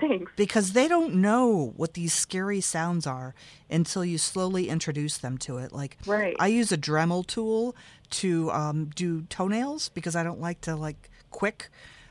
Thanks. 0.00 0.30
Because 0.36 0.72
they 0.72 0.88
don't 0.88 1.14
know 1.14 1.72
what 1.76 1.94
these 1.94 2.12
scary 2.12 2.60
sounds 2.60 3.06
are 3.06 3.34
until 3.70 4.04
you 4.04 4.18
slowly 4.18 4.68
introduce 4.68 5.16
them 5.16 5.38
to 5.38 5.58
it. 5.58 5.72
Like, 5.72 5.96
right. 6.04 6.36
I 6.38 6.48
use 6.48 6.70
a 6.72 6.76
Dremel 6.76 7.26
tool 7.26 7.74
to 8.10 8.50
um, 8.50 8.90
do 8.94 9.22
toenails 9.22 9.88
because 9.90 10.14
I 10.14 10.22
don't 10.22 10.40
like 10.40 10.60
to 10.62 10.76
like 10.76 11.08
quick 11.30 11.70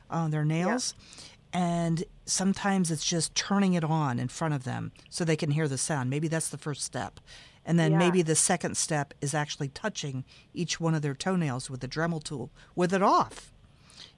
uh, 0.09 0.29
their 0.29 0.45
nails. 0.45 0.95
Yeah. 0.97 1.25
And 1.55 2.03
sometimes 2.25 2.91
it's 2.91 3.05
just 3.05 3.33
turning 3.33 3.75
it 3.75 3.83
on 3.85 4.19
in 4.19 4.27
front 4.27 4.53
of 4.53 4.65
them 4.65 4.91
so 5.09 5.23
they 5.23 5.37
can 5.37 5.51
hear 5.51 5.69
the 5.69 5.77
sound. 5.77 6.09
Maybe 6.09 6.27
that's 6.27 6.49
the 6.49 6.57
first 6.57 6.83
step. 6.83 7.21
And 7.65 7.79
then 7.79 7.93
yeah. 7.93 7.97
maybe 7.97 8.21
the 8.21 8.35
second 8.35 8.75
step 8.75 9.13
is 9.21 9.33
actually 9.33 9.69
touching 9.69 10.25
each 10.53 10.81
one 10.81 10.93
of 10.93 11.01
their 11.01 11.13
toenails 11.13 11.69
with 11.69 11.79
the 11.79 11.87
Dremel 11.87 12.21
tool 12.21 12.51
with 12.75 12.93
it 12.93 13.01
off, 13.01 13.53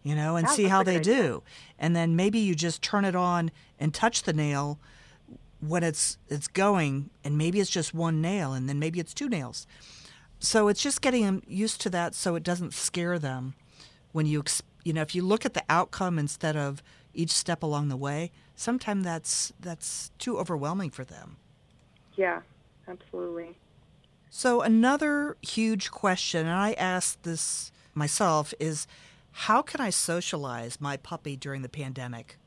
you 0.01 0.15
know, 0.15 0.35
and 0.35 0.49
see 0.49 0.63
how 0.63 0.81
they 0.81 0.99
do. 0.99 1.43
And 1.77 1.95
then 1.95 2.15
maybe 2.15 2.39
you 2.39 2.55
just 2.55 2.81
turn 2.81 3.05
it 3.05 3.15
on 3.15 3.51
and 3.79 3.93
touch 3.93 4.23
the 4.23 4.33
nail 4.33 4.79
when 5.59 5.83
it's 5.83 6.17
it's 6.29 6.47
going, 6.47 7.11
and 7.23 7.37
maybe 7.37 7.59
it's 7.59 7.69
just 7.69 7.93
one 7.93 8.19
nail, 8.19 8.53
and 8.53 8.67
then 8.67 8.79
maybe 8.79 8.99
it's 8.99 9.13
two 9.13 9.29
nails. 9.29 9.67
So 10.39 10.69
it's 10.69 10.81
just 10.81 11.01
getting 11.01 11.23
them 11.23 11.43
used 11.47 11.81
to 11.81 11.89
that, 11.91 12.15
so 12.15 12.35
it 12.35 12.43
doesn't 12.43 12.73
scare 12.73 13.19
them 13.19 13.53
when 14.11 14.25
you 14.25 14.43
you 14.83 14.93
know 14.93 15.01
if 15.01 15.13
you 15.13 15.21
look 15.21 15.45
at 15.45 15.53
the 15.53 15.63
outcome 15.69 16.17
instead 16.19 16.55
of 16.55 16.81
each 17.17 17.31
step 17.31 17.63
along 17.63 17.89
the 17.89 17.97
way. 17.97 18.31
Sometimes 18.55 19.03
that's 19.03 19.53
that's 19.59 20.11
too 20.19 20.37
overwhelming 20.37 20.89
for 20.89 21.03
them. 21.03 21.37
Yeah, 22.15 22.41
absolutely. 22.87 23.57
So, 24.29 24.61
another 24.61 25.37
huge 25.41 25.89
question, 25.91 26.41
and 26.41 26.55
I 26.55 26.73
asked 26.73 27.23
this 27.23 27.71
myself, 27.93 28.53
is 28.59 28.87
how 29.31 29.61
can 29.61 29.79
I 29.81 29.89
socialize 29.89 30.81
my 30.81 30.97
puppy 30.97 31.35
during 31.35 31.61
the 31.61 31.69
pandemic? 31.69 32.37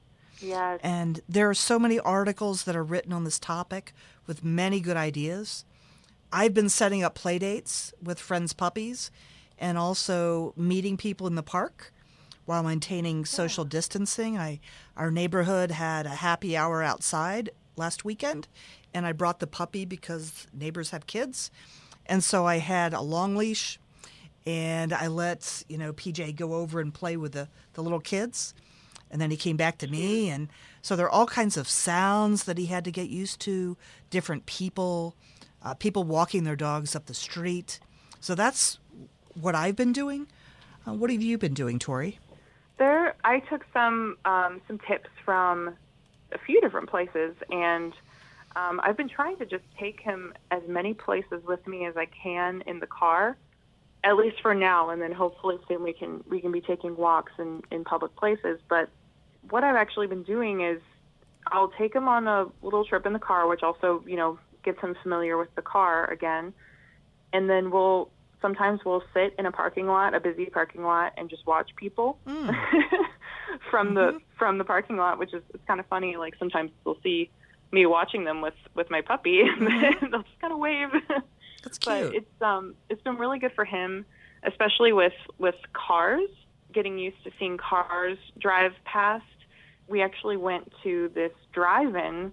Yes. 0.41 0.81
And 0.83 1.21
there 1.29 1.49
are 1.49 1.55
so 1.55 1.79
many 1.79 1.99
articles 2.01 2.65
that 2.65 2.77
are 2.77 2.83
written 2.83 3.13
on 3.13 3.25
this 3.25 3.39
topic 3.39 3.93
with 4.27 4.45
many 4.45 4.81
good 4.81 4.97
ideas. 4.97 5.65
I've 6.33 6.55
been 6.55 6.69
setting 6.69 7.03
up 7.03 7.15
play 7.15 7.39
dates 7.39 7.93
with 8.03 8.19
friends' 8.19 8.53
puppies 8.53 9.11
and 9.59 9.77
also 9.77 10.55
meeting 10.57 10.97
people 10.97 11.27
in 11.27 11.35
the 11.35 11.43
park 11.43 11.93
while 12.51 12.65
maintaining 12.65 13.25
social 13.25 13.65
distancing. 13.65 14.37
I 14.37 14.59
our 14.97 15.13
neighborhood 15.13 15.71
had 15.71 16.05
a 16.05 16.17
happy 16.17 16.57
hour 16.57 16.83
outside 16.83 17.51
last 17.77 18.05
weekend 18.05 18.49
and 18.93 19.07
I 19.07 19.13
brought 19.13 19.39
the 19.39 19.47
puppy 19.47 19.85
because 19.85 20.49
neighbors 20.53 20.91
have 20.91 21.07
kids. 21.07 21.53
And 22.07 22.25
so 22.25 22.47
I 22.47 22.57
had 22.57 22.93
a 22.93 23.03
long 23.03 23.37
leash 23.37 23.79
and 24.45 24.93
I 24.93 25.07
let, 25.07 25.63
you 25.69 25.79
know, 25.79 25.93
PJ 25.93 26.35
go 26.35 26.55
over 26.55 26.81
and 26.81 26.93
play 26.93 27.17
with 27.17 27.35
the, 27.35 27.47
the 27.75 27.85
little 27.85 28.01
kids. 28.01 28.53
And 29.13 29.21
then 29.21 29.31
he 29.31 29.37
came 29.37 29.57
back 29.57 29.79
to 29.79 29.87
me. 29.87 30.29
And 30.29 30.49
so 30.83 30.97
there 30.97 31.07
are 31.07 31.11
all 31.11 31.27
kinds 31.27 31.57
of 31.57 31.69
sounds 31.69 32.43
that 32.45 32.59
he 32.59 32.67
had 32.67 32.85
to 32.85 32.91
get 32.91 33.11
used 33.11 33.39
to, 33.43 33.77
different 34.11 34.47
people, 34.47 35.15
uh, 35.63 35.75
people 35.75 36.03
walking 36.03 36.43
their 36.43 36.57
dogs 36.57 36.97
up 36.97 37.07
the 37.07 37.15
street. 37.15 37.79
So 38.19 38.35
that's 38.35 38.81
what 39.41 39.55
I've 39.55 39.77
been 39.77 39.93
doing. 39.93 40.27
Uh, 40.85 40.95
what 40.95 41.11
have 41.11 41.23
you 41.23 41.39
been 41.39 41.55
doing, 41.55 41.79
Tori? 41.79 42.19
There, 42.81 43.15
I 43.23 43.41
took 43.41 43.63
some 43.75 44.17
um, 44.25 44.63
some 44.67 44.79
tips 44.89 45.11
from 45.23 45.77
a 46.33 46.39
few 46.39 46.63
different 46.63 46.89
places, 46.89 47.35
and 47.51 47.93
um, 48.57 48.81
I've 48.83 48.97
been 48.97 49.11
trying 49.11 49.37
to 49.37 49.45
just 49.45 49.65
take 49.79 50.01
him 50.01 50.33
as 50.51 50.63
many 50.67 50.95
places 50.95 51.45
with 51.47 51.67
me 51.67 51.85
as 51.85 51.99
I 51.99 52.07
can 52.07 52.63
in 52.67 52.81
the 52.81 52.87
car, 52.87 53.37
at 54.03 54.17
least 54.17 54.41
for 54.41 54.55
now, 54.55 54.89
and 54.89 55.03
then 55.03 55.13
hopefully 55.13 55.59
soon 55.69 55.83
we 55.83 55.93
can 55.93 56.25
we 56.27 56.41
can 56.41 56.53
be 56.53 56.63
taking 56.63 56.97
walks 56.97 57.33
in 57.39 57.61
in 57.71 57.85
public 57.85 58.17
places. 58.17 58.59
But 58.67 58.89
what 59.51 59.63
I've 59.63 59.77
actually 59.77 60.07
been 60.07 60.23
doing 60.23 60.63
is 60.63 60.81
I'll 61.49 61.73
take 61.77 61.95
him 61.95 62.09
on 62.09 62.27
a 62.27 62.47
little 62.63 62.87
trip 62.87 63.05
in 63.05 63.13
the 63.13 63.19
car, 63.19 63.47
which 63.47 63.63
also 63.63 64.03
you 64.07 64.17
know 64.17 64.39
gets 64.65 64.81
him 64.81 64.97
familiar 65.03 65.37
with 65.37 65.55
the 65.55 65.61
car 65.61 66.11
again, 66.11 66.55
and 67.35 67.51
then 67.51 67.71
we'll 67.71 68.09
sometimes 68.41 68.81
we'll 68.85 69.03
sit 69.15 69.35
in 69.39 69.47
a 69.47 69.53
parking 69.53 69.87
lot, 69.87 70.15
a 70.15 70.21
busy 70.21 70.47
parking 70.47 70.83
lot, 70.83 71.13
and 71.17 71.29
just 71.29 71.47
watch 71.47 71.71
people 71.77 72.19
mm. 72.27 72.55
from 73.71 73.89
mm-hmm. 73.89 73.95
the 73.95 74.21
from 74.39 74.59
the 74.59 74.65
parking 74.65 74.97
lot, 74.97 75.19
which 75.19 75.35
is 75.35 75.43
it's 75.55 75.65
kind 75.67 75.81
of 75.81 75.87
funny. 75.87 76.17
Like 76.17 76.35
sometimes 76.39 76.71
they'll 76.85 77.01
see 77.03 77.31
me 77.73 77.87
watching 77.87 78.25
them 78.25 78.41
with 78.41 78.55
with 78.75 78.91
my 78.91 79.01
puppy, 79.01 79.43
mm-hmm. 79.45 80.07
they'll 80.11 80.23
just 80.23 80.41
kind 80.41 80.53
of 80.53 80.59
wave. 80.59 80.89
That's 81.65 81.79
cute. 81.79 82.07
But 82.07 82.15
it's 82.15 82.43
um 82.43 82.75
it's 82.89 83.03
been 83.03 83.17
really 83.17 83.39
good 83.39 83.53
for 83.55 83.65
him, 83.65 84.05
especially 84.43 84.93
with 84.93 85.15
with 85.39 85.57
cars. 85.73 86.29
Getting 86.73 86.99
used 86.99 87.23
to 87.25 87.33
seeing 87.39 87.59
cars 87.59 88.17
drive 88.39 88.73
past. 88.85 89.25
We 89.89 90.03
actually 90.03 90.37
went 90.37 90.73
to 90.85 91.11
this 91.17 91.33
drive-in 91.53 92.31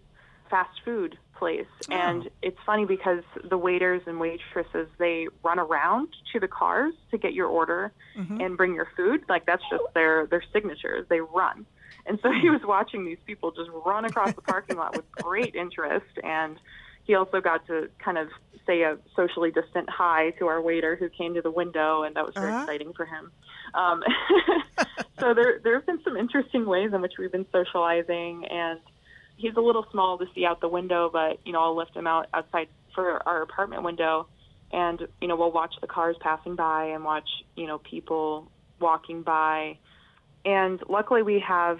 fast 0.47 0.79
food 0.85 1.17
place, 1.37 1.67
oh. 1.89 1.93
and 1.93 2.29
it's 2.41 2.57
funny 2.65 2.85
because 2.85 3.23
the 3.49 3.57
waiters 3.57 4.01
and 4.05 4.19
waitresses 4.19 4.87
they 4.97 5.27
run 5.43 5.59
around 5.59 6.09
to 6.33 6.39
the 6.39 6.47
cars 6.47 6.93
to 7.11 7.17
get 7.17 7.33
your 7.33 7.47
order 7.47 7.91
mm-hmm. 8.17 8.41
and 8.41 8.57
bring 8.57 8.73
your 8.73 8.87
food. 8.95 9.21
Like 9.29 9.45
that's 9.45 9.63
just 9.69 9.83
their 9.93 10.27
their 10.27 10.43
signatures. 10.53 11.05
They 11.09 11.21
run. 11.21 11.65
And 12.05 12.19
so 12.21 12.29
he 12.31 12.49
was 12.49 12.61
watching 12.63 13.05
these 13.05 13.17
people 13.25 13.51
just 13.51 13.69
run 13.85 14.05
across 14.05 14.33
the 14.33 14.41
parking 14.41 14.77
lot 14.77 14.95
with 14.95 15.09
great 15.11 15.55
interest. 15.55 16.05
And 16.23 16.57
he 17.03 17.15
also 17.15 17.41
got 17.41 17.65
to 17.67 17.89
kind 18.03 18.17
of 18.17 18.27
say 18.65 18.81
a 18.81 18.97
socially 19.15 19.51
distant 19.51 19.89
hi 19.89 20.31
to 20.39 20.47
our 20.47 20.61
waiter 20.61 20.95
who 20.95 21.09
came 21.09 21.33
to 21.35 21.41
the 21.41 21.51
window, 21.51 22.03
and 22.03 22.15
that 22.15 22.25
was 22.25 22.33
very 22.33 22.51
uh-huh. 22.51 22.63
exciting 22.63 22.93
for 22.93 23.05
him. 23.05 23.31
Um, 23.73 24.03
so 25.19 25.33
there, 25.33 25.59
there 25.63 25.75
have 25.75 25.85
been 25.85 26.03
some 26.03 26.17
interesting 26.17 26.65
ways 26.65 26.91
in 26.93 27.01
which 27.01 27.13
we've 27.17 27.31
been 27.31 27.45
socializing, 27.51 28.45
and 28.45 28.79
he's 29.37 29.55
a 29.55 29.61
little 29.61 29.85
small 29.91 30.17
to 30.17 30.25
see 30.35 30.45
out 30.45 30.59
the 30.59 30.67
window, 30.67 31.09
but 31.11 31.39
you 31.45 31.53
know 31.53 31.61
I'll 31.61 31.77
lift 31.77 31.95
him 31.95 32.07
out 32.07 32.27
outside 32.33 32.67
for 32.93 33.25
our 33.27 33.41
apartment 33.41 33.83
window, 33.83 34.27
and 34.71 35.07
you 35.21 35.27
know 35.27 35.35
we'll 35.35 35.51
watch 35.51 35.75
the 35.79 35.87
cars 35.87 36.17
passing 36.19 36.55
by 36.55 36.85
and 36.85 37.03
watch 37.03 37.29
you 37.55 37.67
know 37.67 37.77
people 37.77 38.51
walking 38.79 39.21
by. 39.21 39.77
And 40.43 40.81
luckily 40.89 41.23
we 41.23 41.43
have 41.47 41.77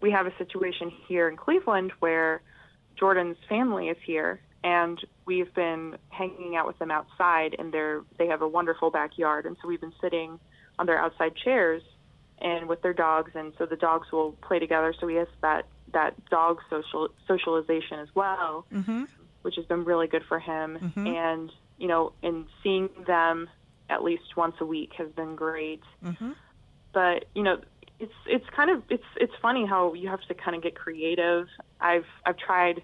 we 0.00 0.10
have 0.12 0.26
a 0.26 0.36
situation 0.38 0.92
here 1.08 1.28
in 1.28 1.36
Cleveland 1.36 1.92
where 2.00 2.42
Jordan's 2.98 3.38
family 3.48 3.88
is 3.88 3.96
here, 4.04 4.40
and 4.62 5.00
we've 5.26 5.52
been 5.54 5.96
hanging 6.10 6.54
out 6.56 6.66
with 6.66 6.78
them 6.78 6.90
outside, 6.90 7.56
and 7.58 7.72
they're 7.72 8.02
they 8.18 8.26
have 8.26 8.42
a 8.42 8.48
wonderful 8.48 8.90
backyard, 8.90 9.46
and 9.46 9.56
so 9.60 9.68
we've 9.68 9.80
been 9.80 9.94
sitting 10.00 10.38
on 10.78 10.86
their 10.86 10.98
outside 10.98 11.34
chairs 11.36 11.82
and 12.42 12.68
with 12.68 12.82
their 12.82 12.92
dogs, 12.92 13.30
and 13.34 13.52
so 13.56 13.64
the 13.66 13.76
dogs 13.76 14.12
will 14.12 14.32
play 14.42 14.58
together. 14.58 14.94
So 14.98 15.06
we 15.06 15.14
have 15.14 15.28
that 15.40 15.64
that 15.92 16.12
dog 16.30 16.58
social 16.70 17.08
socialization 17.28 17.98
as 18.00 18.08
well, 18.14 18.66
Mm-hmm. 18.72 19.04
which 19.42 19.56
has 19.56 19.64
been 19.66 19.84
really 19.84 20.06
good 20.08 20.24
for 20.28 20.38
him. 20.38 20.92
Mhm. 20.96 21.06
And 21.08 21.50
you 21.78 21.88
know, 21.88 22.12
and 22.22 22.46
seeing 22.62 22.88
them 23.06 23.48
at 23.90 24.02
least 24.04 24.36
once 24.36 24.56
a 24.60 24.64
week 24.66 24.92
has 24.98 25.10
been 25.12 25.34
great. 25.36 25.82
Mm-hmm. 26.04 26.32
But 26.92 27.24
you 27.34 27.42
know, 27.42 27.58
it's 27.98 28.12
it's 28.26 28.48
kind 28.50 28.70
of 28.70 28.82
it's 28.90 29.04
it's 29.16 29.32
funny 29.40 29.64
how 29.66 29.94
you 29.94 30.08
have 30.08 30.22
to 30.28 30.34
kind 30.34 30.56
of 30.56 30.62
get 30.62 30.74
creative. 30.74 31.46
I've 31.80 32.06
I've 32.26 32.36
tried. 32.38 32.82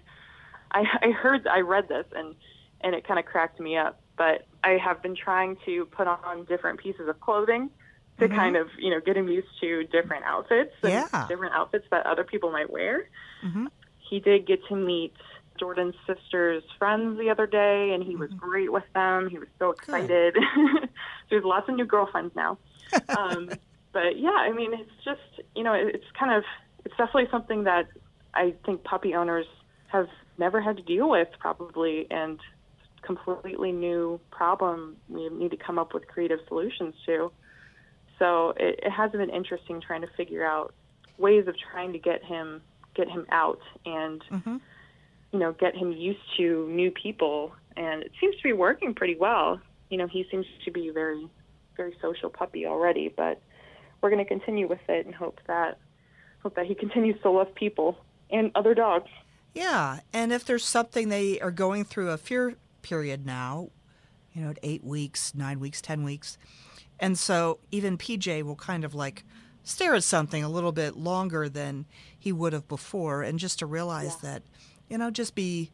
I 0.71 0.81
I 1.01 1.11
heard 1.11 1.47
I 1.47 1.59
read 1.61 1.87
this 1.87 2.05
and 2.15 2.35
and 2.81 2.95
it 2.95 3.05
kind 3.07 3.19
of 3.19 3.25
cracked 3.25 3.59
me 3.59 3.77
up. 3.77 3.99
But 4.17 4.45
I 4.63 4.71
have 4.71 5.01
been 5.01 5.15
trying 5.15 5.55
to 5.65 5.85
put 5.85 6.07
on 6.07 6.43
different 6.45 6.79
pieces 6.79 7.07
of 7.07 7.19
clothing 7.21 7.69
to 8.19 8.27
Mhm. 8.29 8.35
kind 8.35 8.55
of 8.57 8.67
you 8.77 8.89
know 8.91 8.99
get 8.99 9.15
him 9.17 9.27
used 9.27 9.47
to 9.61 9.83
different 9.85 10.23
outfits 10.25 10.73
and 10.83 10.91
Yeah. 10.93 11.25
different 11.27 11.53
outfits 11.55 11.85
that 11.91 12.05
other 12.05 12.23
people 12.23 12.51
might 12.51 12.69
wear. 12.69 13.07
Mm-hmm. 13.45 13.67
He 13.97 14.19
did 14.19 14.45
get 14.45 14.65
to 14.67 14.75
meet 14.75 15.13
Jordan's 15.59 15.95
sister's 16.07 16.63
friends 16.77 17.17
the 17.19 17.29
other 17.29 17.45
day, 17.47 17.91
and 17.93 18.03
he 18.03 18.15
was 18.15 18.29
Mm-hmm. 18.31 18.39
great 18.49 18.71
with 18.71 18.91
them. 18.93 19.29
He 19.29 19.37
was 19.37 19.49
so 19.59 19.71
excited. 19.71 20.35
so 20.35 20.87
there's 21.29 21.43
lots 21.43 21.67
of 21.69 21.75
new 21.75 21.85
girlfriends 21.85 22.35
now. 22.35 22.57
Um, 23.17 23.49
but 23.91 24.17
yeah, 24.17 24.29
I 24.31 24.51
mean, 24.51 24.73
it's 24.73 25.03
just 25.03 25.47
you 25.55 25.63
know, 25.63 25.73
it- 25.73 25.95
it's 25.95 26.11
kind 26.17 26.33
of 26.33 26.43
it's 26.85 26.95
definitely 26.97 27.27
something 27.31 27.63
that 27.65 27.87
I 28.33 28.53
think 28.65 28.83
puppy 28.83 29.13
owners 29.15 29.45
have 29.87 30.07
never 30.37 30.61
had 30.61 30.77
to 30.77 30.83
deal 30.83 31.09
with 31.09 31.27
probably, 31.39 32.07
and 32.09 32.39
completely 33.01 33.71
new 33.71 34.19
problem 34.31 34.95
we 35.07 35.29
need 35.29 35.51
to 35.51 35.57
come 35.57 35.77
up 35.79 35.93
with 35.93 36.07
creative 36.07 36.39
solutions 36.47 36.93
to. 37.05 37.31
So 38.19 38.53
it, 38.57 38.79
it 38.83 38.91
has 38.91 39.11
been 39.11 39.29
interesting 39.29 39.81
trying 39.81 40.01
to 40.01 40.09
figure 40.17 40.45
out 40.45 40.73
ways 41.17 41.47
of 41.47 41.55
trying 41.71 41.93
to 41.93 41.99
get 41.99 42.23
him 42.23 42.61
get 42.95 43.09
him 43.09 43.25
out 43.31 43.59
and 43.85 44.21
Mm-hmm. 44.31 44.57
you 45.31 45.39
know 45.39 45.53
get 45.53 45.75
him 45.75 45.91
used 45.91 46.19
to 46.37 46.67
new 46.69 46.91
people. 46.91 47.53
And 47.77 48.03
it 48.03 48.11
seems 48.19 48.35
to 48.37 48.43
be 48.43 48.53
working 48.53 48.93
pretty 48.93 49.15
well. 49.15 49.59
You 49.89 49.97
know 49.97 50.07
he 50.07 50.25
seems 50.29 50.45
to 50.65 50.71
be 50.71 50.89
a 50.89 50.93
very 50.93 51.27
very 51.77 51.95
social 52.01 52.29
puppy 52.29 52.65
already 52.65 53.07
but 53.15 53.41
we're 54.01 54.09
going 54.09 54.23
to 54.23 54.27
continue 54.27 54.67
with 54.67 54.79
it 54.89 55.05
and 55.05 55.15
hope 55.15 55.39
that 55.47 55.77
hope 56.43 56.55
that 56.55 56.65
he 56.65 56.75
continues 56.83 57.21
to 57.21 57.29
love 57.29 57.53
people 57.55 57.97
and 58.29 58.51
other 58.55 58.73
dogs. 58.73 59.09
Yeah, 59.53 60.01
and 60.13 60.31
if 60.31 60.45
there's 60.45 60.63
something 60.65 61.09
they 61.09 61.39
are 61.39 61.51
going 61.51 61.83
through 61.83 62.11
a 62.11 62.17
fear 62.17 62.55
period 62.81 63.25
now, 63.25 63.69
you 64.33 64.43
know, 64.43 64.51
at 64.51 64.59
eight 64.61 64.83
weeks, 64.83 65.33
nine 65.33 65.59
weeks, 65.59 65.81
ten 65.81 66.03
weeks, 66.03 66.37
and 66.99 67.17
so 67.17 67.59
even 67.71 67.97
PJ 67.97 68.43
will 68.43 68.55
kind 68.55 68.83
of 68.83 68.93
like 68.95 69.23
stare 69.63 69.93
at 69.95 70.03
something 70.03 70.43
a 70.43 70.49
little 70.49 70.71
bit 70.71 70.95
longer 70.95 71.47
than 71.49 71.85
he 72.17 72.31
would 72.31 72.53
have 72.53 72.67
before, 72.67 73.21
and 73.21 73.37
just 73.39 73.59
to 73.59 73.65
realize 73.65 74.17
that, 74.17 74.41
you 74.89 74.97
know, 74.97 75.09
just 75.11 75.35
be 75.35 75.71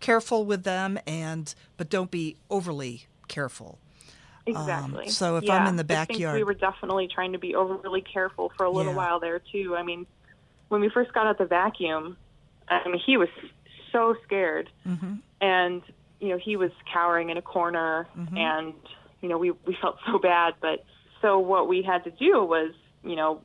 careful 0.00 0.44
with 0.44 0.64
them, 0.64 0.98
and 1.06 1.54
but 1.76 1.88
don't 1.88 2.10
be 2.10 2.36
overly 2.50 3.06
careful. 3.28 3.78
exactly 4.46 5.04
Um, 5.06 5.10
so 5.10 5.36
if 5.38 5.44
yeah, 5.44 5.54
I'm 5.56 5.66
in 5.66 5.76
the 5.76 5.82
I 5.84 6.04
think 6.04 6.08
backyard- 6.10 6.36
we 6.36 6.44
were 6.44 6.54
definitely 6.54 7.08
trying 7.08 7.32
to 7.32 7.38
be 7.38 7.54
overly 7.54 8.00
careful 8.02 8.52
for 8.56 8.64
a 8.64 8.70
little 8.70 8.92
Yeah. 8.92 8.96
while 8.98 9.18
there 9.20 9.40
too 9.40 9.74
i 9.76 9.82
mean 9.82 10.06
when 10.68 10.80
we 10.80 10.88
first 10.88 11.12
got 11.12 11.26
out 11.26 11.38
the 11.38 11.46
vacuum 11.46 12.16
i 12.68 12.86
mean 12.88 13.00
he 13.04 13.16
was 13.16 13.28
so 13.90 14.14
scared 14.24 14.70
Mm-hmm. 14.86 15.14
and 15.40 15.82
you 16.20 16.28
know 16.28 16.38
he 16.38 16.56
was 16.56 16.70
cowering 16.92 17.30
in 17.30 17.36
a 17.38 17.42
corner 17.42 18.06
and 18.36 18.74
you 19.26 19.32
know 19.32 19.38
we 19.38 19.50
we 19.66 19.76
felt 19.80 19.96
so 20.06 20.20
bad 20.20 20.54
but 20.60 20.84
so 21.20 21.40
what 21.40 21.66
we 21.66 21.82
had 21.82 22.04
to 22.04 22.10
do 22.12 22.44
was 22.44 22.72
you 23.02 23.16
know 23.16 23.40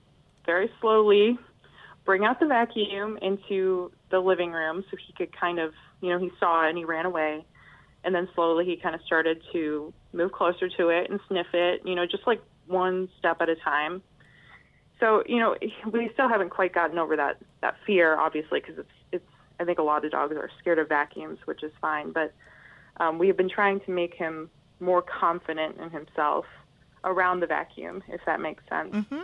very 0.45 0.69
slowly 0.79 1.39
bring 2.05 2.23
out 2.23 2.39
the 2.39 2.45
vacuum 2.45 3.17
into 3.21 3.91
the 4.09 4.19
living 4.19 4.51
room 4.51 4.83
so 4.91 4.97
he 4.97 5.13
could 5.13 5.35
kind 5.35 5.59
of 5.59 5.73
you 6.01 6.09
know 6.09 6.19
he 6.19 6.29
saw 6.39 6.65
it 6.65 6.69
and 6.69 6.77
he 6.77 6.85
ran 6.85 7.05
away. 7.05 7.45
And 8.03 8.15
then 8.15 8.27
slowly 8.33 8.65
he 8.65 8.77
kind 8.77 8.95
of 8.95 9.01
started 9.05 9.43
to 9.53 9.93
move 10.11 10.31
closer 10.31 10.67
to 10.67 10.89
it 10.89 11.09
and 11.09 11.19
sniff 11.27 11.47
it 11.53 11.81
you 11.85 11.95
know 11.95 12.05
just 12.05 12.25
like 12.25 12.41
one 12.67 13.09
step 13.19 13.37
at 13.41 13.49
a 13.49 13.55
time. 13.55 14.01
So 14.99 15.23
you 15.25 15.39
know 15.39 15.55
we 15.91 16.09
still 16.13 16.29
haven't 16.29 16.49
quite 16.49 16.73
gotten 16.73 16.97
over 16.97 17.15
that 17.15 17.37
that 17.61 17.75
fear 17.85 18.19
obviously 18.19 18.59
because 18.59 18.77
it's 18.77 18.89
it's 19.11 19.25
i 19.59 19.65
think 19.65 19.79
a 19.79 19.83
lot 19.83 20.03
of 20.05 20.11
dogs 20.11 20.35
are 20.35 20.49
scared 20.59 20.79
of 20.79 20.89
vacuums 20.89 21.39
which 21.45 21.63
is 21.63 21.71
fine. 21.79 22.11
But 22.11 22.33
um, 22.97 23.19
we 23.19 23.27
have 23.27 23.37
been 23.37 23.49
trying 23.49 23.79
to 23.81 23.91
make 23.91 24.13
him 24.13 24.49
more 24.81 25.01
confident 25.01 25.77
in 25.79 25.89
himself 25.91 26.45
around 27.03 27.39
the 27.39 27.47
vacuum 27.47 28.03
if 28.09 28.21
that 28.25 28.39
makes 28.41 28.63
sense. 28.69 28.93
Mm-hmm. 28.93 29.21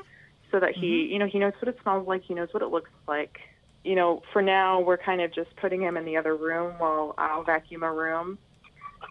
so 0.51 0.59
that 0.59 0.73
he 0.75 1.07
you 1.11 1.19
know 1.19 1.27
he 1.27 1.39
knows 1.39 1.53
what 1.59 1.67
it 1.67 1.77
smells 1.83 2.07
like 2.07 2.23
he 2.23 2.33
knows 2.33 2.49
what 2.53 2.63
it 2.63 2.67
looks 2.69 2.91
like. 3.07 3.39
You 3.83 3.95
know 3.95 4.21
for 4.33 4.41
now 4.41 4.79
we're 4.81 4.97
kind 4.97 5.21
of 5.21 5.33
just 5.33 5.55
putting 5.57 5.81
him 5.81 5.97
in 5.97 6.05
the 6.05 6.17
other 6.17 6.35
room 6.35 6.73
while 6.77 7.13
i'll 7.17 7.43
vacuum 7.43 7.83
a 7.83 7.91
room 7.91 8.37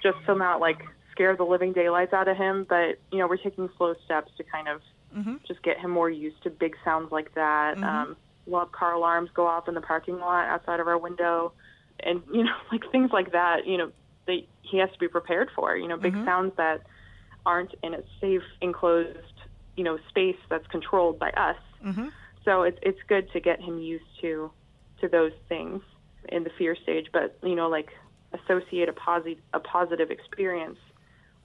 just 0.03 0.19
to 0.27 0.35
not 0.35 0.61
like 0.61 0.83
scare 1.13 1.35
the 1.37 1.45
living 1.45 1.73
daylights 1.73 2.13
out 2.13 2.29
of 2.29 2.37
him. 2.37 2.65
But 2.69 2.99
you 3.13 3.19
know 3.19 3.27
we're 3.27 3.37
taking 3.39 3.69
slow 3.77 3.95
steps 4.05 4.33
to 4.39 4.45
kind 4.45 4.69
of 4.69 4.81
Mm-hmm. 5.17 5.37
just 5.49 5.63
get 5.63 5.79
him 5.79 5.93
more 5.93 6.11
used 6.11 6.43
to 6.43 6.51
big 6.51 6.77
sounds 6.85 7.11
like 7.11 7.33
that. 7.37 7.79
Um 7.79 8.17
we'll 8.45 8.61
have 8.61 8.73
car 8.73 8.93
alarms 8.93 9.31
go 9.35 9.47
off 9.47 9.67
in 9.67 9.75
the 9.75 9.81
parking 9.81 10.19
lot 10.19 10.47
outside 10.47 10.79
of 10.79 10.87
our 10.89 10.99
window 10.99 11.53
and 12.01 12.23
you 12.33 12.43
know 12.45 12.55
like 12.73 12.83
things 12.93 13.11
like 13.13 13.33
that 13.33 13.67
you 13.67 13.79
know 13.79 13.91
they 14.27 14.47
he 14.63 14.79
has 14.79 14.91
to 14.93 14.99
be 14.99 15.09
prepared 15.09 15.49
for 15.55 15.77
you 15.77 15.89
know 15.89 15.97
big 15.97 16.15
sounds 16.25 16.53
that 16.57 16.83
aren't 17.45 17.75
in 17.83 17.95
a 17.95 18.03
safe 18.21 18.43
enclosed 18.61 19.19
you 19.77 19.85
know 19.85 19.99
space 20.09 20.37
that's 20.49 20.67
controlled 20.69 21.19
by 21.19 21.31
us 21.31 21.57
Mm-hmm. 21.85 22.09
so 22.45 22.63
it's 22.63 22.79
it's 22.83 22.99
good 23.07 23.31
to 23.33 23.39
get 23.39 23.61
him 23.61 23.79
used 23.79 24.05
to 24.23 24.51
to 25.01 25.09
those 25.09 25.33
things 25.49 25.83
in 26.31 26.45
the 26.45 26.51
fear 26.59 26.75
stage, 26.75 27.07
but 27.13 27.39
you 27.43 27.55
know, 27.55 27.69
like 27.69 27.91
associate 28.33 28.89
a 28.89 28.93
positive 28.93 29.39
a 29.53 29.61
positive 29.61 30.11
experience 30.11 30.79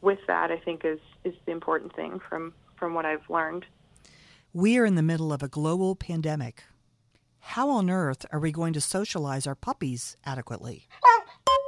with 0.01 0.19
that. 0.27 0.51
I 0.51 0.57
think 0.57 0.83
is 0.83 0.99
is 1.23 1.33
the 1.45 1.51
important 1.51 1.95
thing 1.95 2.19
from 2.27 2.53
from 2.75 2.93
what 2.93 3.05
I've 3.05 3.29
learned. 3.29 3.65
We 4.53 4.77
are 4.77 4.85
in 4.85 4.95
the 4.95 5.03
middle 5.03 5.31
of 5.31 5.43
a 5.43 5.47
global 5.47 5.95
pandemic. 5.95 6.63
How 7.39 7.69
on 7.69 7.89
earth 7.89 8.25
are 8.31 8.39
we 8.39 8.51
going 8.51 8.73
to 8.73 8.81
socialize 8.81 9.47
our 9.47 9.55
puppies 9.55 10.17
adequately? 10.25 10.87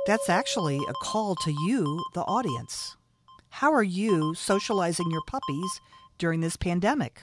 That's 0.05 0.29
actually 0.29 0.79
a 0.89 0.93
call 1.01 1.33
to 1.35 1.51
you, 1.51 2.03
the 2.13 2.23
audience. 2.23 2.97
How 3.49 3.71
are 3.71 3.83
you 3.83 4.35
socializing 4.35 5.09
your 5.09 5.21
puppies 5.27 5.79
during 6.17 6.41
this 6.41 6.57
pandemic? 6.57 7.21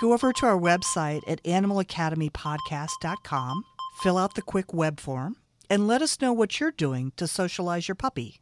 Go 0.00 0.12
over 0.12 0.32
to 0.32 0.46
our 0.46 0.58
website 0.58 1.20
at 1.28 1.40
animalacademypodcast.com, 1.44 3.64
fill 4.02 4.18
out 4.18 4.34
the 4.34 4.42
quick 4.42 4.74
web 4.74 4.98
form, 4.98 5.36
and 5.70 5.86
let 5.86 6.02
us 6.02 6.20
know 6.20 6.32
what 6.32 6.58
you're 6.58 6.72
doing 6.72 7.12
to 7.16 7.28
socialize 7.28 7.86
your 7.86 7.94
puppy. 7.94 8.40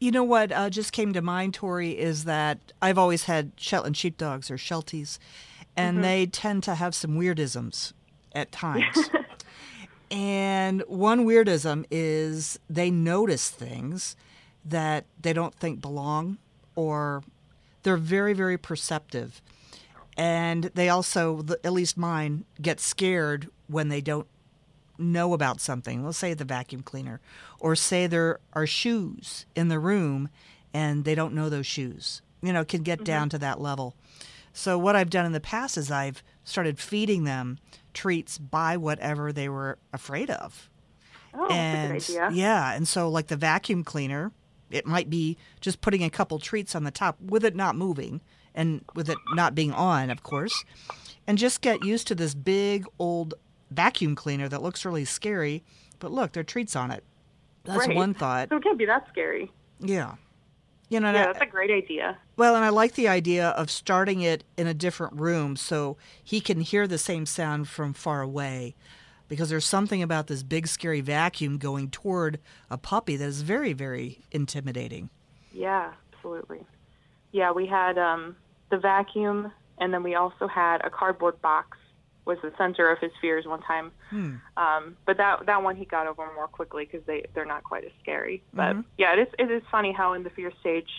You 0.00 0.10
know 0.10 0.24
what 0.24 0.50
uh, 0.50 0.68
just 0.68 0.92
came 0.92 1.12
to 1.12 1.22
mind, 1.22 1.54
Tori, 1.54 1.96
is 1.96 2.24
that 2.24 2.72
I've 2.82 2.98
always 2.98 3.22
had 3.24 3.52
Shetland 3.56 3.96
sheepdogs 3.96 4.50
or 4.50 4.56
Shelties, 4.56 5.18
and 5.76 6.02
they 6.02 6.26
tend 6.26 6.64
to 6.64 6.74
have 6.74 6.96
some 6.96 7.12
weirdisms 7.12 7.92
at 8.34 8.50
times. 8.50 9.08
and 10.12 10.82
one 10.88 11.24
weirdism 11.24 11.86
is 11.90 12.60
they 12.68 12.90
notice 12.90 13.48
things 13.48 14.14
that 14.62 15.06
they 15.18 15.32
don't 15.32 15.54
think 15.54 15.80
belong, 15.80 16.36
or 16.76 17.22
they're 17.82 17.96
very, 17.96 18.34
very 18.34 18.58
perceptive. 18.58 19.40
And 20.14 20.64
they 20.74 20.90
also, 20.90 21.42
at 21.64 21.72
least 21.72 21.96
mine, 21.96 22.44
get 22.60 22.78
scared 22.78 23.48
when 23.68 23.88
they 23.88 24.02
don't 24.02 24.26
know 24.98 25.32
about 25.32 25.62
something. 25.62 26.04
Let's 26.04 26.18
say 26.18 26.34
the 26.34 26.44
vacuum 26.44 26.82
cleaner, 26.82 27.22
or 27.58 27.74
say 27.74 28.06
there 28.06 28.38
are 28.52 28.66
shoes 28.66 29.46
in 29.54 29.68
the 29.68 29.78
room 29.78 30.28
and 30.74 31.06
they 31.06 31.14
don't 31.14 31.34
know 31.34 31.48
those 31.48 31.66
shoes. 31.66 32.20
You 32.42 32.52
know, 32.52 32.66
can 32.66 32.82
get 32.82 32.98
mm-hmm. 32.98 33.04
down 33.04 33.28
to 33.30 33.38
that 33.38 33.62
level. 33.62 33.94
So, 34.52 34.76
what 34.76 34.94
I've 34.94 35.08
done 35.08 35.24
in 35.24 35.32
the 35.32 35.40
past 35.40 35.78
is 35.78 35.90
I've 35.90 36.22
started 36.44 36.78
feeding 36.78 37.24
them 37.24 37.58
treats 37.94 38.38
by 38.38 38.76
whatever 38.76 39.32
they 39.32 39.48
were 39.48 39.78
afraid 39.92 40.30
of. 40.30 40.68
Oh, 41.34 41.46
and 41.48 41.94
that's 41.94 42.08
a 42.08 42.12
good 42.12 42.20
idea. 42.22 42.36
yeah, 42.42 42.72
and 42.74 42.86
so 42.86 43.08
like 43.08 43.28
the 43.28 43.36
vacuum 43.36 43.84
cleaner, 43.84 44.32
it 44.70 44.86
might 44.86 45.08
be 45.10 45.36
just 45.60 45.80
putting 45.80 46.02
a 46.04 46.10
couple 46.10 46.38
treats 46.38 46.74
on 46.74 46.84
the 46.84 46.90
top 46.90 47.20
with 47.20 47.44
it 47.44 47.54
not 47.56 47.74
moving 47.76 48.20
and 48.54 48.84
with 48.94 49.08
it 49.08 49.16
not 49.34 49.54
being 49.54 49.72
on, 49.72 50.10
of 50.10 50.22
course, 50.22 50.64
and 51.26 51.38
just 51.38 51.60
get 51.62 51.84
used 51.84 52.06
to 52.08 52.14
this 52.14 52.34
big 52.34 52.84
old 52.98 53.34
vacuum 53.70 54.14
cleaner 54.14 54.48
that 54.48 54.62
looks 54.62 54.84
really 54.84 55.04
scary. 55.06 55.62
But 55.98 56.10
look, 56.12 56.32
there 56.32 56.42
are 56.42 56.44
treats 56.44 56.76
on 56.76 56.90
it. 56.90 57.02
That's 57.64 57.86
Right. 57.86 57.96
one 57.96 58.12
thought. 58.12 58.48
So 58.50 58.56
it 58.56 58.62
can't 58.64 58.76
be 58.78 58.86
that 58.86 59.06
scary. 59.08 59.50
Yeah. 59.80 60.16
You 60.92 61.00
know, 61.00 61.10
Yeah, 61.10 61.22
I- 61.22 61.26
that's 61.32 61.40
a 61.40 61.46
great 61.46 61.70
idea. 61.70 62.18
well, 62.36 62.54
and 62.54 62.62
I 62.62 62.68
like 62.68 62.92
the 62.94 63.08
idea 63.08 63.48
of 63.50 63.70
starting 63.70 64.20
it 64.20 64.44
in 64.58 64.66
a 64.66 64.74
different 64.74 65.14
room 65.18 65.56
so 65.56 65.96
he 66.22 66.38
can 66.40 66.60
hear 66.60 66.86
the 66.86 66.98
same 66.98 67.24
sound 67.24 67.66
from 67.68 67.94
far 67.94 68.20
away. 68.20 68.74
Because 69.26 69.48
there's 69.48 69.64
something 69.64 70.02
about 70.02 70.26
this 70.26 70.42
big, 70.42 70.66
scary 70.66 71.00
vacuum 71.00 71.56
going 71.56 71.88
toward 71.88 72.38
a 72.70 72.76
puppy 72.76 73.16
that 73.16 73.24
is 73.24 73.40
very, 73.40 73.72
very 73.72 74.18
intimidating. 74.30 75.08
Yeah, 75.50 75.92
absolutely. 76.12 76.66
Yeah, 77.30 77.52
we 77.52 77.64
had 77.66 77.96
um, 77.96 78.36
the 78.70 78.76
vacuum, 78.76 79.50
and 79.78 79.94
then 79.94 80.02
we 80.02 80.14
also 80.14 80.46
had 80.46 80.84
a 80.84 80.90
cardboard 80.90 81.40
box 81.40 81.78
was 82.24 82.38
the 82.42 82.52
center 82.56 82.90
of 82.90 82.98
his 82.98 83.10
fears 83.20 83.46
one 83.46 83.62
time. 83.62 83.90
Hmm. 84.10 84.34
Um, 84.56 84.96
but 85.06 85.16
that 85.16 85.46
that 85.46 85.62
one 85.62 85.76
he 85.76 85.84
got 85.84 86.06
over 86.06 86.28
more 86.34 86.48
quickly 86.48 86.84
because 86.84 87.04
they 87.06 87.24
they're 87.34 87.44
not 87.44 87.64
quite 87.64 87.84
as 87.84 87.90
scary. 88.00 88.42
But 88.52 88.72
mm-hmm. 88.72 88.80
yeah, 88.98 89.14
it 89.14 89.20
is 89.20 89.28
it 89.38 89.50
is 89.50 89.62
funny 89.70 89.92
how 89.92 90.12
in 90.12 90.22
the 90.22 90.30
fear 90.30 90.52
stage, 90.60 90.90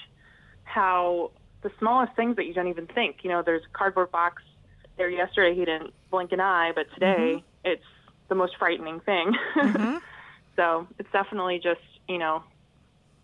how 0.63 1.31
the 1.61 1.71
smallest 1.79 2.15
things 2.15 2.35
that 2.35 2.45
you 2.45 2.53
don't 2.53 2.67
even 2.67 2.87
think. 2.87 3.17
You 3.23 3.29
know, 3.29 3.41
there's 3.41 3.63
a 3.63 3.77
cardboard 3.77 4.11
box 4.11 4.43
there 4.97 5.09
yesterday. 5.09 5.57
He 5.57 5.65
didn't 5.65 5.93
blink 6.11 6.31
an 6.31 6.39
eye, 6.41 6.71
but 6.75 6.87
today 6.93 7.37
mm-hmm. 7.37 7.45
it's 7.71 7.85
the 8.27 8.35
most 8.35 8.57
frightening 8.57 8.99
thing. 8.99 9.33
Mm-hmm. 9.55 9.97
so 10.55 10.87
it's 10.99 11.11
definitely 11.11 11.59
just 11.63 11.81
you 12.07 12.17
know 12.17 12.43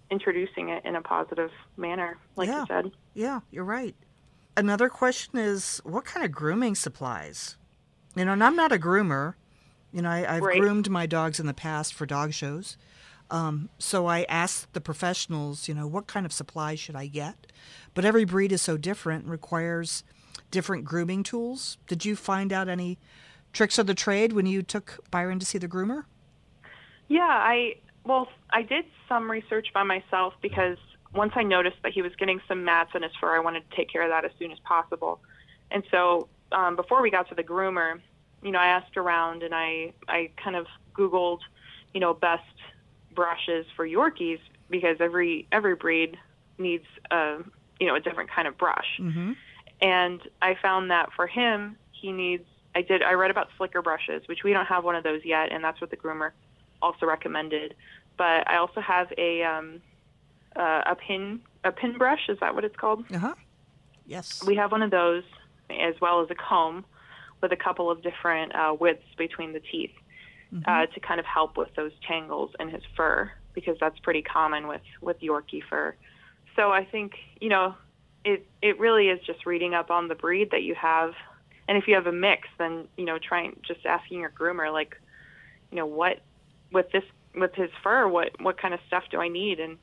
introducing 0.09 0.69
it 0.69 0.85
in 0.85 0.95
a 0.95 1.01
positive 1.01 1.51
manner, 1.77 2.17
like 2.35 2.47
Yeah. 2.47 2.61
you 2.61 2.65
said. 2.67 2.91
Yeah, 3.13 3.39
you're 3.51 3.63
right. 3.63 3.95
Another 4.57 4.89
question 4.89 5.37
is 5.37 5.79
what 5.83 6.05
kind 6.05 6.25
of 6.25 6.31
grooming 6.31 6.75
supplies? 6.75 7.57
You 8.15 8.25
know, 8.25 8.33
and 8.33 8.43
I'm 8.43 8.55
not 8.55 8.71
a 8.71 8.77
groomer. 8.77 9.35
You 9.91 10.01
know, 10.01 10.09
I, 10.09 10.35
I've 10.37 10.43
Right. 10.43 10.59
groomed 10.59 10.89
my 10.89 11.05
dogs 11.05 11.39
in 11.39 11.47
the 11.47 11.53
past 11.53 11.93
for 11.93 12.05
dog 12.05 12.33
shows. 12.33 12.77
Um, 13.31 13.69
so 13.77 14.07
I 14.07 14.23
asked 14.23 14.73
the 14.73 14.81
professionals, 14.81 15.67
you 15.67 15.73
know, 15.75 15.87
what 15.87 16.07
kind 16.07 16.25
of 16.25 16.33
supplies 16.33 16.79
should 16.79 16.95
I 16.95 17.07
get? 17.07 17.51
But 17.93 18.05
every 18.05 18.25
breed 18.25 18.51
is 18.51 18.61
so 18.61 18.75
different 18.77 19.23
and 19.23 19.31
requires 19.31 20.03
different 20.51 20.83
grooming 20.85 21.23
tools. 21.23 21.77
Did 21.87 22.05
you 22.05 22.15
find 22.15 22.51
out 22.51 22.67
any 22.67 22.97
tricks 23.53 23.77
of 23.77 23.87
the 23.87 23.93
trade 23.93 24.33
when 24.33 24.45
you 24.45 24.63
took 24.63 24.99
Byron 25.11 25.39
to 25.39 25.45
see 25.45 25.57
the 25.59 25.67
groomer? 25.67 26.05
Yeah, 27.07 27.21
I 27.21 27.75
well, 28.03 28.27
I 28.49 28.63
did 28.63 28.85
some 29.07 29.29
research 29.29 29.67
by 29.73 29.83
myself 29.83 30.33
because 30.41 30.77
once 31.13 31.33
I 31.35 31.43
noticed 31.43 31.77
that 31.83 31.91
he 31.91 32.01
was 32.01 32.15
getting 32.15 32.39
some 32.47 32.63
mats 32.63 32.91
in 32.95 33.03
his 33.03 33.11
fur, 33.19 33.35
I 33.35 33.39
wanted 33.39 33.69
to 33.69 33.75
take 33.75 33.91
care 33.91 34.03
of 34.03 34.09
that 34.09 34.25
as 34.25 34.31
soon 34.39 34.51
as 34.51 34.59
possible. 34.59 35.19
And 35.71 35.83
so 35.91 36.27
um, 36.51 36.75
before 36.75 37.01
we 37.01 37.11
got 37.11 37.29
to 37.29 37.35
the 37.35 37.43
groomer, 37.43 37.99
you 38.41 38.51
know, 38.51 38.59
I 38.59 38.67
asked 38.67 38.97
around 38.97 39.43
and 39.43 39.53
I 39.53 39.93
I 40.07 40.31
kind 40.41 40.55
of 40.55 40.67
Googled, 40.95 41.39
you 41.93 41.99
know, 41.99 42.13
best 42.13 42.43
brushes 43.13 43.65
for 43.75 43.87
Yorkies 43.87 44.39
because 44.69 44.97
every 44.99 45.47
every 45.51 45.75
breed 45.75 46.17
needs 46.57 46.85
a 47.11 47.37
you 47.79 47.87
know 47.87 47.95
a 47.95 47.99
different 47.99 48.29
kind 48.29 48.47
of 48.47 48.57
brush. 48.57 48.99
Mm-hmm. 48.99 49.33
And 49.81 50.21
I 50.41 50.55
found 50.61 50.91
that 50.91 51.09
for 51.15 51.27
him, 51.27 51.77
he 51.91 52.11
needs. 52.11 52.45
I 52.75 52.81
did. 52.81 53.01
I 53.01 53.13
read 53.13 53.31
about 53.31 53.49
slicker 53.57 53.81
brushes, 53.81 54.27
which 54.27 54.43
we 54.43 54.53
don't 54.53 54.65
have 54.65 54.83
one 54.83 54.95
of 54.95 55.03
those 55.03 55.21
yet, 55.25 55.51
and 55.51 55.63
that's 55.63 55.81
what 55.81 55.89
the 55.89 55.97
groomer 55.97 56.31
also 56.81 57.05
recommended. 57.05 57.75
But 58.17 58.47
I 58.49 58.57
also 58.57 58.81
have 58.81 59.11
a 59.17 59.43
um, 59.43 59.81
uh, 60.55 60.83
a 60.85 60.95
pin 60.95 61.41
a 61.63 61.71
pin 61.71 61.97
brush. 61.97 62.29
Is 62.29 62.37
that 62.41 62.53
what 62.55 62.63
it's 62.63 62.75
called? 62.75 63.05
Uh 63.11 63.17
huh. 63.17 63.35
Yes. 64.05 64.43
We 64.45 64.55
have 64.55 64.71
one 64.71 64.81
of 64.81 64.89
those, 64.91 65.23
as 65.69 65.95
well 66.01 66.21
as 66.21 66.29
a 66.29 66.35
comb 66.35 66.85
with 67.41 67.51
a 67.51 67.55
couple 67.55 67.89
of 67.89 68.01
different 68.01 68.53
uh, 68.55 68.75
widths 68.79 69.03
between 69.17 69.53
the 69.53 69.59
teeth 69.59 69.91
uh, 70.65 70.85
to 70.87 70.99
kind 70.99 71.19
of 71.19 71.25
help 71.25 71.57
with 71.57 71.73
those 71.75 71.91
tangles 72.07 72.51
in 72.59 72.69
his 72.69 72.81
fur, 72.95 73.31
because 73.53 73.77
that's 73.79 73.99
pretty 73.99 74.21
common 74.21 74.67
with 74.67 74.81
with 75.01 75.19
Yorkie 75.19 75.61
fur. 75.69 75.95
So 76.55 76.71
I 76.71 76.85
think 76.85 77.13
you 77.39 77.49
know, 77.49 77.75
it 78.25 78.45
it 78.61 78.79
really 78.79 79.09
is 79.09 79.19
just 79.25 79.45
reading 79.45 79.73
up 79.73 79.91
on 79.91 80.07
the 80.07 80.15
breed 80.15 80.51
that 80.51 80.63
you 80.63 80.75
have, 80.75 81.13
and 81.67 81.77
if 81.77 81.87
you 81.87 81.95
have 81.95 82.07
a 82.07 82.11
mix, 82.11 82.47
then 82.57 82.87
you 82.97 83.05
know, 83.05 83.19
trying 83.19 83.59
just 83.67 83.85
asking 83.85 84.19
your 84.19 84.31
groomer 84.31 84.71
like, 84.73 84.99
you 85.71 85.77
know, 85.77 85.85
what 85.85 86.21
with 86.71 86.91
this 86.91 87.03
with 87.35 87.53
his 87.53 87.69
fur, 87.83 88.07
what 88.07 88.41
what 88.41 88.59
kind 88.59 88.73
of 88.73 88.79
stuff 88.87 89.03
do 89.11 89.21
I 89.21 89.27
need, 89.27 89.59
and 89.59 89.77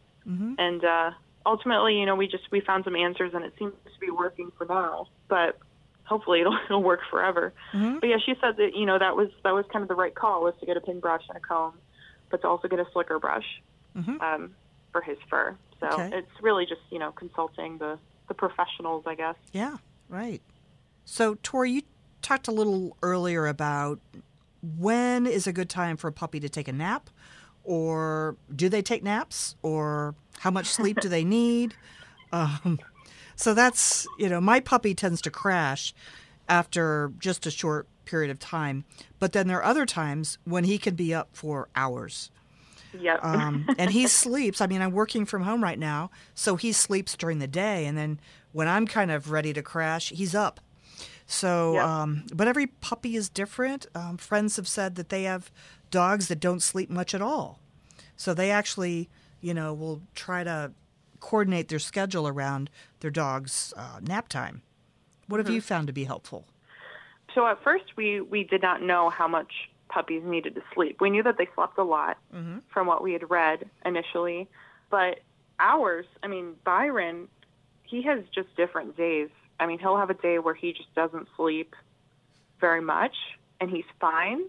and 0.59 0.85
uh, 0.85 1.11
ultimately, 1.47 1.99
you 1.99 2.07
know, 2.07 2.17
we 2.17 2.27
just 2.27 2.51
we 2.51 2.61
found 2.61 2.85
some 2.85 2.97
answers, 2.97 3.33
and 3.35 3.45
it 3.45 3.55
seems 3.59 3.73
to 3.85 4.01
be 4.01 4.11
working 4.11 4.51
for 4.59 4.67
now, 4.67 5.07
but 5.29 5.59
hopefully 6.07 6.41
it'll 6.41 6.57
it'll 6.67 6.83
work 6.83 7.01
forever. 7.11 7.53
But 8.01 8.09
yeah, 8.09 8.17
she 8.25 8.35
said 8.41 8.57
that 8.57 8.75
you 8.75 8.87
know 8.87 8.99
that 8.99 9.17
was 9.17 9.29
that 9.45 9.53
was 9.53 9.65
kind 9.73 9.83
of 9.83 9.89
the 9.89 9.95
right 9.95 10.15
call 10.15 10.43
was 10.43 10.55
to 10.61 10.67
get 10.67 10.77
a 10.77 10.81
pin 10.81 11.01
brush 11.01 11.23
and 11.29 11.37
a 11.37 11.41
comb, 11.41 11.75
but 12.31 12.41
to 12.43 12.49
also 12.49 12.69
get 12.69 12.79
a 12.79 12.87
slicker 12.93 13.19
brush 13.19 13.47
um, 14.21 14.55
for 14.93 15.01
his 15.01 15.19
fur. 15.31 15.57
So 15.81 15.87
Okay. 15.89 16.19
it's 16.19 16.31
really 16.43 16.65
just 16.67 16.81
you 16.91 16.99
know 16.99 17.13
consulting 17.13 17.79
the 17.79 17.99
the 18.29 18.35
professionals, 18.35 19.05
I 19.07 19.15
guess. 19.15 19.37
Yeah, 19.53 19.77
right. 20.09 20.43
So, 21.05 21.37
Tori, 21.43 21.71
you 21.71 21.83
talked 22.23 22.49
a 22.49 22.53
little 22.53 22.97
earlier 23.03 23.47
about 23.47 24.01
when 24.77 25.27
is 25.27 25.47
a 25.47 25.53
good 25.53 25.71
time 25.71 25.97
for 25.97 26.09
a 26.09 26.13
puppy 26.13 26.41
to 26.41 26.49
take 26.49 26.67
a 26.67 26.73
nap, 26.73 27.09
or 27.63 28.37
do 28.55 28.69
they 28.69 28.83
take 28.83 29.05
naps, 29.05 29.55
or 29.63 30.17
how 30.41 30.51
much 30.51 30.67
sleep 30.67 31.01
do 31.01 31.09
they 31.09 31.25
need? 31.25 31.75
Um, 32.33 32.81
so 33.37 33.55
that's 33.55 34.07
you 34.19 34.29
know, 34.29 34.41
my 34.41 34.61
puppy 34.61 34.95
tends 34.95 35.21
to 35.23 35.31
crash 35.31 35.95
after 36.49 37.13
just 37.19 37.47
a 37.47 37.51
short 37.51 37.87
period 38.05 38.31
of 38.31 38.39
time, 38.39 38.85
but 39.19 39.33
then 39.33 39.49
there 39.49 39.59
are 39.59 39.65
other 39.65 39.85
times 39.87 40.39
when 40.45 40.65
he 40.65 40.79
can 40.79 40.95
be 40.95 41.13
up 41.15 41.29
for 41.33 41.69
hours. 41.75 42.31
Yep. 42.99 43.25
Um, 43.25 43.67
and 43.79 43.91
he 43.91 44.07
sleeps. 44.07 44.61
I 44.61 44.67
mean, 44.67 44.81
I'm 44.81 44.93
working 44.93 45.27
from 45.27 45.43
home 45.43 45.63
right 45.63 45.79
now, 45.79 46.11
so 46.35 46.57
he 46.57 46.73
sleeps 46.73 47.17
during 47.17 47.39
the 47.41 47.47
day, 47.49 47.85
and 47.87 47.97
then 47.99 48.21
when 48.53 48.69
I'm 48.69 48.87
kind 48.87 49.11
of 49.11 49.31
ready 49.31 49.53
to 49.53 49.63
crash, 49.63 50.11
he's 50.11 50.35
up. 50.35 50.61
So, 51.27 51.75
Yep. 51.75 51.85
um, 51.85 52.27
but 52.33 52.47
every 52.47 52.69
puppy 52.69 53.17
is 53.17 53.29
different. 53.29 53.87
Um, 53.95 54.17
friends 54.17 54.57
have 54.57 54.69
said 54.69 54.95
that 54.95 55.09
they 55.09 55.25
have 55.25 55.51
dogs 55.91 56.29
that 56.29 56.39
don't 56.41 56.63
sleep 56.63 56.89
much 56.89 57.15
at 57.15 57.21
all, 57.21 57.59
so 58.17 58.33
they 58.33 58.51
actually, 58.51 59.09
you 59.41 59.53
know, 59.53 59.75
will 59.75 60.01
try 60.15 60.45
to 60.45 60.71
coordinate 61.21 61.69
their 61.69 61.79
schedule 61.79 62.29
around 62.29 62.71
their 63.01 63.11
dog's 63.11 63.73
uh, 63.77 64.01
nap 64.03 64.29
time. 64.29 64.63
What 65.29 65.39
have 65.39 65.51
you 65.51 65.61
found 65.61 65.89
to 65.89 65.93
be 65.93 66.05
helpful? 66.05 66.47
So 67.35 67.47
at 67.47 67.63
first 67.63 67.85
we 67.97 68.21
we 68.21 68.45
did 68.45 68.63
not 68.63 68.83
know 68.83 69.11
how 69.11 69.29
much 69.29 69.53
puppies 69.89 70.23
needed 70.25 70.55
to 70.55 70.63
sleep. 70.75 71.01
We 71.01 71.11
knew 71.11 71.23
that 71.23 71.39
they 71.39 71.49
slept 71.55 71.79
a 71.79 71.85
lot 71.85 72.19
from 72.73 72.87
what 72.87 73.03
we 73.03 73.13
had 73.13 73.29
read 73.31 73.69
initially, 73.85 74.49
but 74.91 75.21
hours. 75.59 76.07
I 76.23 76.29
mean, 76.29 76.55
Byron, 76.65 77.29
he 77.83 78.03
has 78.03 78.21
just 78.35 78.55
different 78.57 78.97
days. 78.97 79.29
I 79.59 79.67
mean, 79.67 79.79
he'll 79.79 79.97
have 79.97 80.11
a 80.11 80.15
day 80.15 80.39
where 80.39 80.55
he 80.55 80.73
just 80.73 80.95
doesn't 80.95 81.29
sleep 81.37 81.75
very 82.61 82.81
much, 82.81 83.15
and 83.61 83.71
he's 83.71 83.85
fine. 84.01 84.43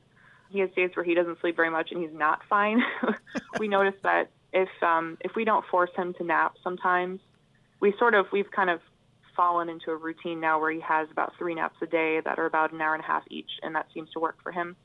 He 0.49 0.59
has 0.59 0.69
days 0.71 0.91
where 0.95 1.03
he 1.03 1.13
doesn't 1.13 1.39
sleep 1.41 1.55
very 1.55 1.69
much, 1.69 1.91
and 1.91 2.01
he's 2.01 2.13
not 2.13 2.41
fine. 2.49 2.83
we 3.59 3.67
noticed 3.67 4.01
that 4.03 4.29
if 4.53 4.69
um, 4.81 5.17
if 5.21 5.35
we 5.35 5.45
don't 5.45 5.65
force 5.65 5.91
him 5.95 6.13
to 6.15 6.23
nap, 6.23 6.55
sometimes 6.63 7.19
we 7.79 7.93
sort 7.99 8.13
of 8.13 8.27
we've 8.31 8.51
kind 8.51 8.69
of 8.69 8.79
fallen 9.35 9.69
into 9.69 9.91
a 9.91 9.95
routine 9.95 10.39
now 10.39 10.59
where 10.59 10.71
he 10.71 10.79
has 10.81 11.07
about 11.11 11.31
three 11.37 11.53
naps 11.53 11.75
a 11.81 11.85
day 11.85 12.21
that 12.21 12.39
are 12.39 12.45
about 12.45 12.71
an 12.71 12.81
hour 12.81 12.95
and 12.95 13.03
a 13.03 13.07
half 13.07 13.23
each, 13.29 13.51
and 13.61 13.75
that 13.75 13.85
seems 13.93 14.09
to 14.11 14.19
work 14.19 14.37
for 14.41 14.51
him. 14.51 14.75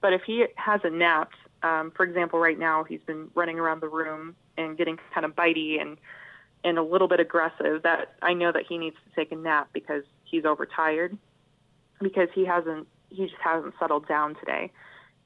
But 0.00 0.12
if 0.12 0.22
he 0.22 0.46
hasn't 0.56 0.94
napped, 0.94 1.36
um, 1.62 1.92
for 1.96 2.04
example, 2.04 2.38
right 2.38 2.58
now 2.58 2.84
he's 2.84 3.00
been 3.06 3.28
running 3.34 3.58
around 3.58 3.80
the 3.80 3.88
room 3.88 4.36
and 4.56 4.76
getting 4.76 4.98
kind 5.12 5.24
of 5.24 5.34
bitey 5.34 5.80
and 5.80 5.96
and 6.64 6.78
a 6.78 6.82
little 6.82 7.08
bit 7.08 7.18
aggressive. 7.18 7.82
That 7.82 8.14
I 8.22 8.34
know 8.34 8.52
that 8.52 8.64
he 8.68 8.78
needs 8.78 8.96
to 9.08 9.14
take 9.20 9.32
a 9.32 9.36
nap 9.36 9.70
because 9.72 10.04
he's 10.24 10.44
overtired, 10.44 11.16
because 12.00 12.28
he 12.34 12.44
hasn't 12.44 12.86
he 13.08 13.26
just 13.26 13.40
hasn't 13.42 13.74
settled 13.78 14.06
down 14.06 14.34
today. 14.36 14.70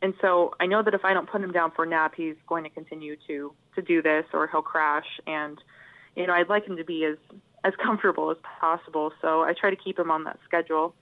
And 0.03 0.15
so 0.21 0.55
I 0.61 0.67
know 0.67 0.83
that 0.83 0.95
if 0.95 1.05
I 1.05 1.15
don't 1.15 1.29
put 1.29 1.41
him 1.41 1.53
down 1.53 1.71
for 1.71 1.85
a 1.85 1.89
nap, 1.89 2.15
he's 2.17 2.37
going 2.47 2.65
to 2.65 2.71
continue 2.71 3.17
to 3.27 3.53
to 3.75 3.83
do 3.83 4.03
this, 4.03 4.25
or 4.33 4.47
he'll 4.47 4.63
crash. 4.63 5.21
And 5.27 5.59
you 6.15 6.27
know, 6.27 6.33
I'd 6.33 6.49
like 6.49 6.67
him 6.67 6.77
to 6.77 6.85
be 6.85 7.05
as 7.05 7.17
as 7.65 7.73
comfortable 7.83 8.31
as 8.31 8.37
possible. 8.61 9.13
So 9.21 9.43
I 9.43 9.53
try 9.53 9.71
to 9.71 9.77
keep 9.77 9.99
him 9.99 10.11
on 10.11 10.25
that 10.25 10.39
schedule. 10.45 10.95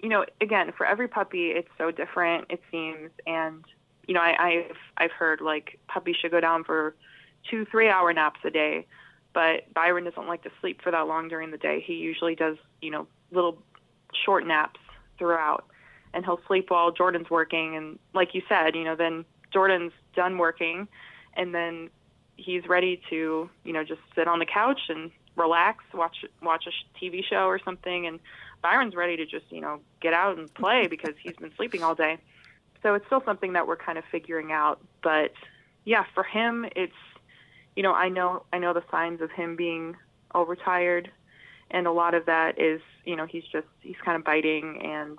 You 0.00 0.08
know, 0.08 0.24
again, 0.40 0.72
for 0.76 0.84
every 0.84 1.08
puppy, 1.08 1.50
it's 1.50 1.68
so 1.78 1.90
different. 1.90 2.46
It 2.50 2.60
seems, 2.70 3.10
and 3.26 3.64
you 4.06 4.14
know, 4.14 4.20
I, 4.20 4.36
I've 4.38 4.76
I've 4.96 5.12
heard 5.12 5.40
like 5.40 5.78
puppies 5.88 6.16
should 6.20 6.30
go 6.30 6.40
down 6.40 6.64
for 6.64 6.94
two, 7.48 7.64
three 7.66 7.88
hour 7.88 8.12
naps 8.12 8.40
a 8.44 8.50
day, 8.50 8.86
but 9.32 9.72
Byron 9.72 10.04
doesn't 10.04 10.26
like 10.26 10.42
to 10.42 10.50
sleep 10.60 10.82
for 10.82 10.90
that 10.90 11.06
long 11.06 11.28
during 11.28 11.50
the 11.50 11.58
day. 11.58 11.82
He 11.84 11.94
usually 11.94 12.34
does, 12.34 12.56
you 12.82 12.90
know, 12.90 13.06
little 13.30 13.58
short 14.24 14.46
naps 14.46 14.80
throughout, 15.18 15.64
and 16.14 16.24
he'll 16.24 16.40
sleep 16.46 16.70
while 16.70 16.92
Jordan's 16.92 17.28
working. 17.28 17.76
And 17.76 17.98
like 18.14 18.34
you 18.34 18.42
said, 18.48 18.74
you 18.74 18.84
know, 18.84 18.96
then 18.96 19.24
Jordan's 19.52 19.92
done 20.14 20.38
working, 20.38 20.88
and 21.34 21.54
then 21.54 21.90
he's 22.36 22.66
ready 22.66 23.00
to, 23.10 23.50
you 23.64 23.72
know, 23.72 23.84
just 23.84 24.00
sit 24.14 24.26
on 24.26 24.38
the 24.38 24.46
couch 24.46 24.80
and 24.88 25.10
relax, 25.36 25.84
watch 25.92 26.24
watch 26.42 26.66
a 26.66 26.70
sh- 26.70 27.02
TV 27.02 27.24
show 27.24 27.46
or 27.46 27.58
something, 27.58 28.06
and 28.06 28.20
Byron's 28.62 28.94
ready 28.94 29.16
to 29.16 29.26
just, 29.26 29.44
you 29.50 29.60
know, 29.60 29.80
get 30.00 30.14
out 30.14 30.38
and 30.38 30.52
play 30.54 30.86
because 30.90 31.14
he's 31.22 31.36
been 31.36 31.52
sleeping 31.56 31.82
all 31.82 31.94
day. 31.94 32.18
So 32.82 32.94
it's 32.94 33.06
still 33.06 33.22
something 33.24 33.54
that 33.54 33.66
we're 33.66 33.76
kind 33.76 33.98
of 33.98 34.04
figuring 34.10 34.52
out, 34.52 34.80
but 35.02 35.32
yeah, 35.84 36.04
for 36.14 36.22
him, 36.22 36.66
it's 36.76 36.92
you 37.76 37.82
know, 37.82 37.92
I 37.92 38.08
know 38.08 38.44
I 38.52 38.58
know 38.58 38.72
the 38.72 38.84
signs 38.90 39.20
of 39.20 39.30
him 39.30 39.56
being 39.56 39.96
overtired, 40.34 41.10
and 41.70 41.86
a 41.86 41.92
lot 41.92 42.14
of 42.14 42.26
that 42.26 42.60
is, 42.60 42.80
you 43.04 43.16
know, 43.16 43.26
he's 43.26 43.44
just 43.44 43.66
he's 43.80 43.96
kind 44.04 44.16
of 44.16 44.24
biting, 44.24 44.80
and 44.82 45.18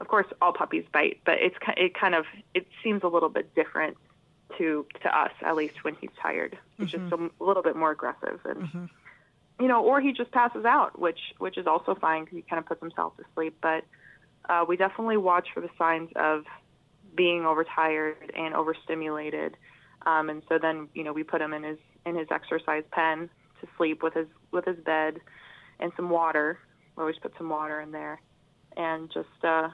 of 0.00 0.08
course 0.08 0.26
all 0.40 0.52
puppies 0.52 0.84
bite, 0.92 1.20
but 1.24 1.38
it's 1.40 1.56
it 1.76 1.94
kind 1.94 2.14
of 2.14 2.24
it 2.54 2.66
seems 2.82 3.02
a 3.02 3.08
little 3.08 3.28
bit 3.28 3.54
different 3.54 3.96
to 4.56 4.86
to 5.02 5.18
us 5.18 5.32
at 5.42 5.56
least 5.56 5.84
when 5.84 5.94
he's 6.00 6.10
tired. 6.20 6.58
He's 6.76 6.88
mm-hmm. 6.88 7.08
just 7.10 7.32
a, 7.40 7.44
little 7.44 7.62
bit 7.62 7.76
more 7.76 7.90
aggressive 7.90 8.40
and. 8.44 8.62
Mm-hmm. 8.62 8.84
You 9.60 9.66
know, 9.66 9.82
or 9.82 10.00
he 10.00 10.12
just 10.12 10.30
passes 10.30 10.64
out, 10.64 11.00
which 11.00 11.18
which 11.38 11.58
is 11.58 11.66
also 11.66 11.96
fine 11.96 12.22
because 12.22 12.36
he 12.36 12.42
kind 12.42 12.60
of 12.60 12.66
puts 12.66 12.80
himself 12.80 13.16
to 13.16 13.24
sleep. 13.34 13.56
But 13.60 13.82
uh, 14.48 14.64
we 14.68 14.76
definitely 14.76 15.16
watch 15.16 15.48
for 15.52 15.60
the 15.60 15.68
signs 15.76 16.10
of 16.14 16.44
being 17.14 17.44
overtired 17.44 18.32
and 18.36 18.54
overstimulated. 18.54 19.56
Um, 20.06 20.30
and 20.30 20.42
so 20.48 20.58
then, 20.58 20.88
you 20.94 21.04
know, 21.04 21.12
we 21.12 21.24
put 21.24 21.40
him 21.40 21.52
in 21.52 21.64
his 21.64 21.78
in 22.06 22.16
his 22.16 22.28
exercise 22.30 22.84
pen 22.92 23.28
to 23.60 23.68
sleep 23.76 24.02
with 24.02 24.14
his 24.14 24.26
with 24.52 24.64
his 24.64 24.78
bed 24.78 25.20
and 25.80 25.92
some 25.96 26.08
water. 26.08 26.58
We 26.96 27.02
always 27.02 27.18
put 27.18 27.32
some 27.36 27.48
water 27.48 27.80
in 27.80 27.92
there, 27.92 28.20
and 28.76 29.10
just 29.12 29.44
uh, 29.44 29.68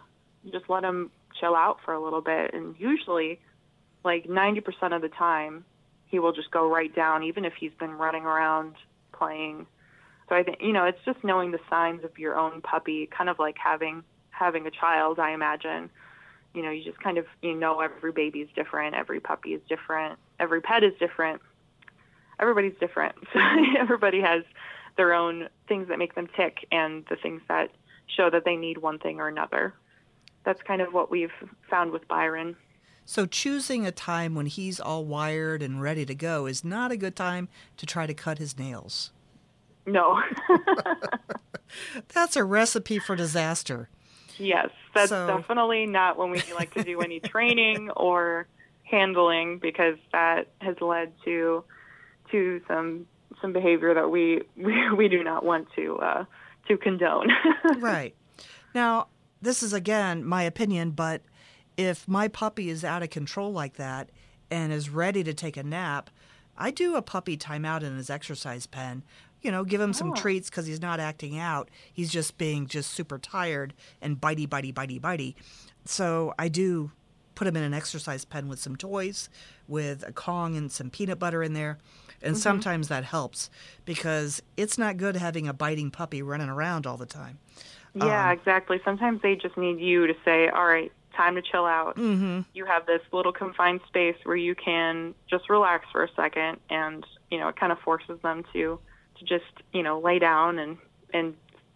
just 0.51 0.69
let 0.69 0.85
him 0.85 1.11
chill 1.41 1.55
out 1.55 1.79
for 1.85 1.95
a 1.95 2.03
little 2.03 2.21
bit. 2.21 2.55
And 2.55 2.75
usually, 2.79 3.41
like 4.05 4.27
90% 4.27 4.95
of 4.95 5.03
the 5.03 5.09
time, 5.09 5.65
he 6.07 6.19
will 6.19 6.33
just 6.33 6.51
go 6.51 6.71
right 6.71 6.95
down, 6.95 7.23
even 7.25 7.45
if 7.45 7.55
he's 7.59 7.73
been 7.79 7.93
running 7.93 8.25
around 8.25 8.75
playing. 9.13 9.67
So 10.29 10.35
I 10.37 10.43
think 10.43 10.59
you 10.61 10.73
know, 10.73 10.85
it's 10.85 10.99
just 11.05 11.23
knowing 11.25 11.51
the 11.51 11.61
signs 11.69 12.05
of 12.05 12.19
your 12.19 12.37
own 12.37 12.61
puppy, 12.61 13.07
kind 13.07 13.29
of 13.29 13.39
like 13.39 13.57
having 13.59 14.05
having 14.31 14.67
a 14.67 14.71
child. 14.71 15.19
I 15.19 15.33
imagine 15.33 15.91
you 16.55 16.63
know, 16.63 16.71
you 16.71 16.85
just 16.85 17.01
kind 17.01 17.19
of 17.19 17.27
you 17.43 17.55
know 17.55 17.81
every 17.81 18.13
baby 18.13 18.41
is 18.41 18.49
different, 18.55 18.95
every 18.95 19.21
puppy 19.21 19.55
is 19.55 19.61
different, 19.69 20.19
every 20.39 20.61
pet 20.61 20.85
is 20.85 20.95
different. 20.99 21.43
Everybody's 22.39 22.75
different. 22.81 23.15
So 23.33 23.41
everybody 23.79 24.21
has 24.21 24.43
their 24.97 25.13
own 25.13 25.49
things 25.69 25.89
that 25.89 25.99
make 25.99 26.15
them 26.15 26.29
tick 26.37 26.67
and 26.73 27.05
the 27.09 27.17
things 27.17 27.43
that 27.49 27.71
show 28.07 28.31
that 28.31 28.45
they 28.45 28.57
need 28.57 28.79
one 28.79 28.99
thing 28.99 29.21
or 29.21 29.29
another. 29.29 29.75
That's 30.45 30.63
kind 30.63 30.83
of 30.83 30.93
what 30.93 31.11
we've 31.11 31.33
found 31.71 31.91
with 31.91 32.07
Byron. 32.09 32.57
So 33.07 33.27
choosing 33.27 33.87
a 33.87 33.93
time 33.93 34.35
when 34.35 34.47
he's 34.47 34.81
all 34.81 35.05
wired 35.05 35.63
and 35.63 35.81
ready 35.81 36.07
to 36.07 36.15
go 36.15 36.47
is 36.47 36.65
not 36.65 36.91
a 36.91 36.97
good 36.97 37.17
time 37.17 37.49
to 37.77 37.87
try 37.87 38.07
to 38.07 38.15
cut 38.15 38.39
his 38.39 38.59
nails. 38.59 39.11
No. 39.87 40.23
That's 42.15 42.37
a 42.37 42.45
recipe 42.45 42.99
for 42.99 43.15
disaster. 43.15 43.89
Yes, 44.39 44.71
that's 44.95 45.11
so. 45.11 45.27
definitely 45.27 45.87
not 45.87 46.19
when 46.19 46.31
we 46.31 46.43
like 46.55 46.75
to 46.75 46.83
do 46.83 47.01
any 47.01 47.21
training 47.21 47.91
or 47.91 48.49
handling 48.83 49.59
because 49.59 49.97
that 50.13 50.49
has 50.61 50.81
led 50.81 51.13
to 51.25 51.65
to 52.33 52.61
some 52.67 53.07
some 53.41 53.53
behavior 53.53 53.95
that 53.95 54.11
we 54.11 54.43
we, 54.57 54.91
we 54.97 55.09
do 55.09 55.23
not 55.23 55.45
want 55.45 55.69
to 55.77 55.97
uh, 55.99 56.25
to 56.69 56.77
condone. 56.77 57.29
right. 57.79 58.15
Now, 58.75 59.07
this 59.45 59.63
is 59.63 59.73
again 59.73 60.25
my 60.25 60.43
opinion, 60.43 60.91
but 60.91 61.23
if 61.77 62.07
my 62.09 62.29
puppy 62.29 62.69
is 62.69 62.85
out 62.85 63.03
of 63.03 63.11
control 63.11 63.53
like 63.53 63.75
that 63.75 64.11
and 64.51 64.73
is 64.73 64.91
ready 64.91 65.25
to 65.25 65.35
take 65.35 65.57
a 65.57 65.63
nap, 65.63 66.11
I 66.57 66.71
do 66.71 66.97
a 66.97 67.03
puppy 67.03 67.37
timeout 67.37 67.83
in 67.83 67.97
his 67.97 68.11
exercise 68.11 68.67
pen 68.67 69.03
you 69.45 69.51
know, 69.51 69.63
give 69.63 69.81
him 69.81 69.93
some 69.93 70.11
oh. 70.11 70.15
treats 70.15 70.49
because 70.49 70.67
he's 70.67 70.81
not 70.81 70.99
acting 70.99 71.39
out. 71.39 71.71
He's 71.93 72.11
just 72.11 72.39
being 72.39 72.67
just 72.67 72.91
super 72.91 73.19
tired 73.19 73.75
and 74.01 74.19
bitey, 74.19 74.49
bitey, 74.49 74.73
bitey, 74.73 74.99
bitey. 74.99 75.35
So 75.85 76.35
I 76.39 76.49
do 76.49 76.91
put 77.35 77.47
him 77.47 77.57
in 77.57 77.63
an 77.63 77.75
exercise 77.75 78.25
pen 78.25 78.49
with 78.49 78.59
some 78.59 78.75
toys, 78.75 79.29
with 79.69 80.03
a 80.07 80.13
Kong 80.13 80.57
and 80.57 80.73
some 80.73 80.89
peanut 80.89 81.19
butter 81.19 81.43
in 81.43 81.53
there. 81.53 81.79
And 82.23 82.35
mm-hmm. 82.35 82.41
sometimes 82.41 82.89
that 82.89 83.05
helps 83.05 83.51
because 83.85 84.43
it's 84.57 84.79
not 84.79 84.97
good 84.97 85.17
having 85.17 85.47
a 85.47 85.53
biting 85.53 85.91
puppy 85.91 86.23
running 86.23 86.49
around 86.49 86.87
all 86.87 86.97
the 86.97 87.05
time. 87.05 87.39
Yeah, 87.95 88.31
um, 88.31 88.39
exactly. 88.39 88.81
Sometimes 88.85 89.23
they 89.23 89.37
just 89.37 89.57
need 89.57 89.81
you 89.81 90.07
to 90.07 90.15
say, 90.25 90.49
all 90.49 90.67
right, 90.67 90.91
time 91.17 91.37
to 91.37 91.43
chill 91.43 91.65
out. 91.65 91.97
Mm-hmm. 91.97 92.41
You 92.53 92.65
have 92.65 92.87
this 92.87 93.03
little 93.13 93.33
confined 93.33 93.81
space 93.87 94.17
where 94.25 94.37
you 94.37 94.55
can 94.55 95.15
just 95.31 95.49
relax 95.49 95.87
for 95.93 96.03
a 96.03 96.09
second. 96.17 96.59
And, 96.71 97.07
you 97.31 97.39
know, 97.39 97.49
it 97.49 97.57
kind 97.57 97.71
of 97.71 97.79
forces 97.81 98.19
them 98.23 98.45
to 98.53 98.79
to 99.19 99.25
just 99.25 99.45
you 99.73 99.83
know 99.83 100.01
lay 100.01 100.19
down 100.19 100.59
and 100.59 100.77
and 101.13 101.35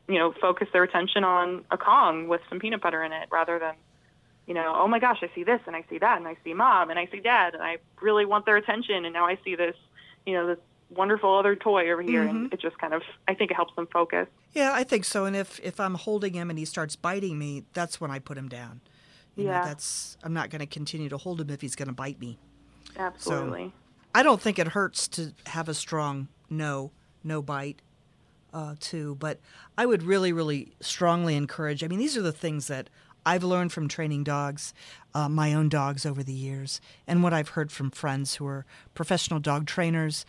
you 0.08 0.18
know 0.18 0.32
focus 0.40 0.68
their 0.72 0.82
attention 0.82 1.24
on 1.24 1.64
a 1.70 1.78
Kong 1.78 2.28
with 2.28 2.40
some 2.48 2.58
peanut 2.58 2.80
butter 2.80 3.02
in 3.04 3.12
it 3.12 3.28
rather 3.30 3.58
than 3.58 3.74
you 4.46 4.54
know 4.54 4.74
oh 4.76 4.88
my 4.88 4.98
gosh 4.98 5.18
I 5.22 5.30
see 5.34 5.44
this 5.44 5.60
and 5.66 5.76
I 5.76 5.84
see 5.88 5.98
that 5.98 6.18
and 6.18 6.26
I 6.26 6.36
see 6.44 6.54
mom 6.54 6.90
and 6.90 6.98
I 6.98 7.06
see 7.06 7.20
dad 7.20 7.54
and 7.54 7.62
I 7.62 7.78
really 8.00 8.24
want 8.24 8.46
their 8.46 8.56
attention 8.56 9.04
and 9.04 9.12
now 9.12 9.26
I 9.26 9.38
see 9.44 9.54
this 9.54 9.76
you 10.26 10.34
know 10.34 10.46
this 10.46 10.58
wonderful 10.90 11.38
other 11.38 11.54
toy 11.54 11.90
over 11.90 12.02
here 12.02 12.24
mm-hmm. 12.24 12.36
and 12.36 12.52
it 12.52 12.60
just 12.60 12.78
kind 12.78 12.94
of 12.94 13.02
I 13.26 13.34
think 13.34 13.50
it 13.50 13.54
helps 13.54 13.74
them 13.76 13.86
focus. 13.92 14.26
Yeah, 14.52 14.72
I 14.72 14.84
think 14.84 15.04
so. 15.04 15.24
And 15.24 15.36
if 15.36 15.60
if 15.62 15.80
I'm 15.80 15.94
holding 15.94 16.34
him 16.34 16.50
and 16.50 16.58
he 16.58 16.64
starts 16.64 16.96
biting 16.96 17.38
me, 17.38 17.64
that's 17.74 18.00
when 18.00 18.10
I 18.10 18.18
put 18.18 18.38
him 18.38 18.48
down. 18.48 18.80
You 19.36 19.46
yeah, 19.46 19.60
know, 19.60 19.66
that's 19.66 20.16
I'm 20.22 20.32
not 20.32 20.50
going 20.50 20.60
to 20.60 20.66
continue 20.66 21.08
to 21.08 21.16
hold 21.16 21.40
him 21.40 21.50
if 21.50 21.60
he's 21.60 21.76
going 21.76 21.88
to 21.88 21.94
bite 21.94 22.20
me. 22.20 22.38
Absolutely. 22.96 23.66
So, 23.66 23.72
I 24.14 24.22
don't 24.22 24.40
think 24.40 24.58
it 24.58 24.68
hurts 24.68 25.06
to 25.08 25.32
have 25.46 25.68
a 25.68 25.74
strong 25.74 26.28
no 26.50 26.90
no 27.22 27.42
bite 27.42 27.82
uh, 28.52 28.74
too. 28.80 29.16
But 29.16 29.38
I 29.76 29.86
would 29.86 30.02
really, 30.02 30.32
really 30.32 30.72
strongly 30.80 31.36
encourage. 31.36 31.84
I 31.84 31.88
mean, 31.88 31.98
these 31.98 32.16
are 32.16 32.22
the 32.22 32.32
things 32.32 32.66
that 32.68 32.90
I've 33.26 33.44
learned 33.44 33.72
from 33.72 33.88
training 33.88 34.24
dogs, 34.24 34.72
uh, 35.14 35.28
my 35.28 35.52
own 35.52 35.68
dogs 35.68 36.06
over 36.06 36.22
the 36.22 36.32
years, 36.32 36.80
and 37.06 37.22
what 37.22 37.34
I've 37.34 37.50
heard 37.50 37.70
from 37.70 37.90
friends 37.90 38.36
who 38.36 38.46
are 38.46 38.64
professional 38.94 39.40
dog 39.40 39.66
trainers. 39.66 40.24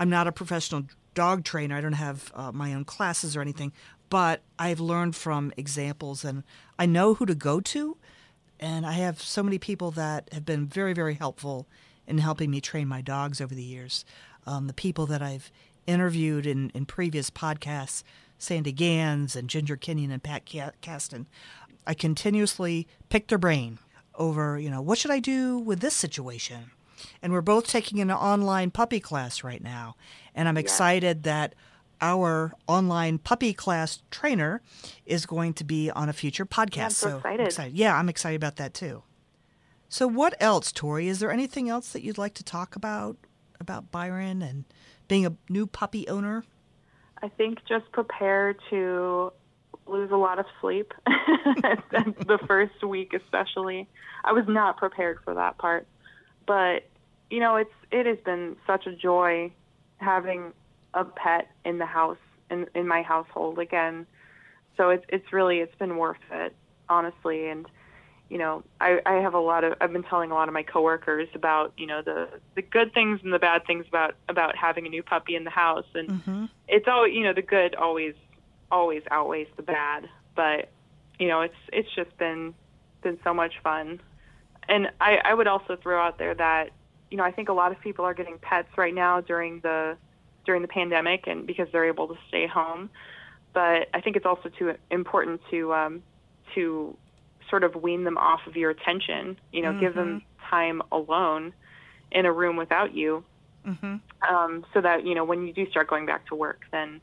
I'm 0.00 0.08
not 0.08 0.26
a 0.26 0.32
professional 0.32 0.84
dog 1.14 1.44
trainer. 1.44 1.76
I 1.76 1.82
don't 1.82 1.92
have 1.92 2.32
uh, 2.34 2.50
my 2.52 2.72
own 2.72 2.86
classes 2.86 3.36
or 3.36 3.42
anything, 3.42 3.70
but 4.08 4.40
I've 4.58 4.80
learned 4.80 5.14
from 5.14 5.52
examples, 5.58 6.24
and 6.24 6.42
I 6.78 6.86
know 6.86 7.12
who 7.14 7.26
to 7.26 7.34
go 7.34 7.60
to. 7.60 7.98
And 8.58 8.86
I 8.86 8.92
have 8.92 9.20
so 9.20 9.42
many 9.42 9.58
people 9.58 9.90
that 9.92 10.28
have 10.32 10.46
been 10.46 10.66
very, 10.66 10.94
very 10.94 11.14
helpful 11.14 11.66
in 12.06 12.18
helping 12.18 12.50
me 12.50 12.60
train 12.60 12.88
my 12.88 13.02
dogs 13.02 13.40
over 13.40 13.54
the 13.54 13.62
years. 13.62 14.06
Um, 14.46 14.66
the 14.66 14.72
people 14.72 15.04
that 15.06 15.22
I've 15.22 15.52
interviewed 15.86 16.46
in, 16.46 16.70
in 16.70 16.86
previous 16.86 17.30
podcasts, 17.30 18.02
Sandy 18.38 18.72
Gans 18.72 19.36
and 19.36 19.48
Ginger 19.48 19.76
Kenyon 19.76 20.10
and 20.10 20.22
Pat 20.22 20.46
Caston, 20.80 21.26
I 21.86 21.92
continuously 21.92 22.88
pick 23.10 23.28
their 23.28 23.38
brain 23.38 23.78
over, 24.14 24.58
you 24.58 24.70
know, 24.70 24.80
what 24.80 24.98
should 24.98 25.10
I 25.10 25.20
do 25.20 25.58
with 25.58 25.80
this 25.80 25.94
situation? 25.94 26.70
And 27.22 27.32
we're 27.32 27.40
both 27.40 27.66
taking 27.66 28.00
an 28.00 28.10
online 28.10 28.70
puppy 28.70 29.00
class 29.00 29.44
right 29.44 29.62
now. 29.62 29.96
And 30.34 30.48
I'm 30.48 30.56
excited 30.56 31.24
that 31.24 31.54
our 32.00 32.52
online 32.66 33.18
puppy 33.18 33.52
class 33.52 34.02
trainer 34.10 34.62
is 35.04 35.26
going 35.26 35.54
to 35.54 35.64
be 35.64 35.90
on 35.90 36.08
a 36.08 36.12
future 36.12 36.46
podcast. 36.46 36.76
Yeah, 36.76 36.84
I'm 36.84 36.90
so, 36.90 37.08
so 37.10 37.16
excited. 37.18 37.46
excited. 37.46 37.74
Yeah, 37.74 37.96
I'm 37.96 38.08
excited 38.08 38.36
about 38.36 38.56
that 38.56 38.74
too. 38.74 39.02
So, 39.88 40.06
what 40.06 40.34
else, 40.40 40.72
Tori? 40.72 41.08
Is 41.08 41.18
there 41.18 41.30
anything 41.30 41.68
else 41.68 41.92
that 41.92 42.02
you'd 42.02 42.18
like 42.18 42.34
to 42.34 42.44
talk 42.44 42.76
about 42.76 43.16
about 43.58 43.90
Byron 43.90 44.40
and 44.40 44.64
being 45.08 45.26
a 45.26 45.34
new 45.48 45.66
puppy 45.66 46.08
owner? 46.08 46.44
I 47.22 47.28
think 47.28 47.58
just 47.68 47.90
prepare 47.92 48.54
to 48.70 49.32
lose 49.86 50.10
a 50.10 50.16
lot 50.16 50.38
of 50.38 50.46
sleep 50.60 50.94
the 51.06 52.38
first 52.46 52.82
week 52.84 53.12
especially. 53.12 53.88
I 54.24 54.32
was 54.32 54.44
not 54.46 54.76
prepared 54.76 55.18
for 55.24 55.34
that 55.34 55.58
part. 55.58 55.86
But 56.46 56.88
you 57.30 57.40
know, 57.40 57.56
it's 57.56 57.70
it 57.90 58.06
has 58.06 58.18
been 58.24 58.56
such 58.66 58.86
a 58.86 58.92
joy 58.92 59.52
having 59.98 60.52
a 60.94 61.04
pet 61.04 61.48
in 61.64 61.78
the 61.78 61.86
house 61.86 62.18
in 62.50 62.66
in 62.74 62.86
my 62.86 63.02
household 63.02 63.58
again. 63.58 64.06
So 64.76 64.90
it's 64.90 65.04
it's 65.08 65.32
really 65.32 65.58
it's 65.58 65.74
been 65.76 65.96
worth 65.96 66.18
it, 66.30 66.54
honestly, 66.88 67.48
and 67.48 67.66
you 68.28 68.38
know, 68.38 68.62
I, 68.80 69.00
I 69.04 69.14
have 69.14 69.34
a 69.34 69.40
lot 69.40 69.64
of 69.64 69.74
I've 69.80 69.92
been 69.92 70.04
telling 70.04 70.30
a 70.30 70.34
lot 70.34 70.48
of 70.48 70.54
my 70.54 70.62
coworkers 70.62 71.28
about, 71.34 71.72
you 71.76 71.86
know, 71.86 72.00
the 72.02 72.28
the 72.54 72.62
good 72.62 72.94
things 72.94 73.20
and 73.24 73.32
the 73.32 73.38
bad 73.38 73.66
things 73.66 73.86
about 73.88 74.14
about 74.28 74.56
having 74.56 74.86
a 74.86 74.88
new 74.88 75.02
puppy 75.02 75.34
in 75.34 75.44
the 75.44 75.50
house 75.50 75.86
and 75.94 76.08
mm-hmm. 76.08 76.44
it's 76.68 76.86
always 76.86 77.14
you 77.14 77.24
know, 77.24 77.32
the 77.32 77.42
good 77.42 77.74
always 77.74 78.14
always 78.70 79.02
outweighs 79.10 79.48
the 79.56 79.62
bad. 79.62 80.08
But, 80.36 80.70
you 81.18 81.28
know, 81.28 81.40
it's 81.40 81.56
it's 81.72 81.88
just 81.94 82.16
been 82.18 82.54
been 83.02 83.18
so 83.24 83.34
much 83.34 83.54
fun. 83.62 84.00
And 84.68 84.90
I, 85.00 85.18
I 85.24 85.34
would 85.34 85.48
also 85.48 85.76
throw 85.76 86.00
out 86.00 86.18
there 86.18 86.34
that, 86.34 86.70
you 87.10 87.16
know, 87.16 87.24
I 87.24 87.32
think 87.32 87.48
a 87.48 87.52
lot 87.52 87.72
of 87.72 87.80
people 87.80 88.04
are 88.04 88.14
getting 88.14 88.38
pets 88.38 88.68
right 88.76 88.94
now 88.94 89.20
during 89.20 89.60
the 89.60 89.96
during 90.46 90.62
the 90.62 90.68
pandemic 90.68 91.26
and 91.26 91.46
because 91.46 91.68
they're 91.72 91.88
able 91.88 92.08
to 92.08 92.16
stay 92.28 92.46
home. 92.46 92.90
But 93.52 93.88
I 93.92 94.00
think 94.00 94.16
it's 94.16 94.26
also 94.26 94.48
too 94.48 94.74
important 94.90 95.40
to 95.50 95.74
um 95.74 96.02
to 96.54 96.96
sort 97.48 97.64
of 97.64 97.74
wean 97.74 98.04
them 98.04 98.16
off 98.16 98.40
of 98.46 98.56
your 98.56 98.70
attention. 98.70 99.38
You 99.52 99.62
know, 99.62 99.70
mm-hmm. 99.70 99.80
give 99.80 99.94
them 99.94 100.20
mm-hmm. 100.20 100.50
time 100.50 100.82
alone 100.92 101.52
in 102.12 102.26
a 102.26 102.32
room 102.32 102.56
without 102.56 102.94
you, 102.94 103.24
mm-hmm. 103.66 104.34
um, 104.34 104.64
so 104.72 104.80
that 104.80 105.04
you 105.04 105.14
know 105.14 105.24
when 105.24 105.46
you 105.46 105.52
do 105.52 105.68
start 105.70 105.88
going 105.88 106.06
back 106.06 106.26
to 106.28 106.34
work, 106.34 106.62
then 106.70 107.00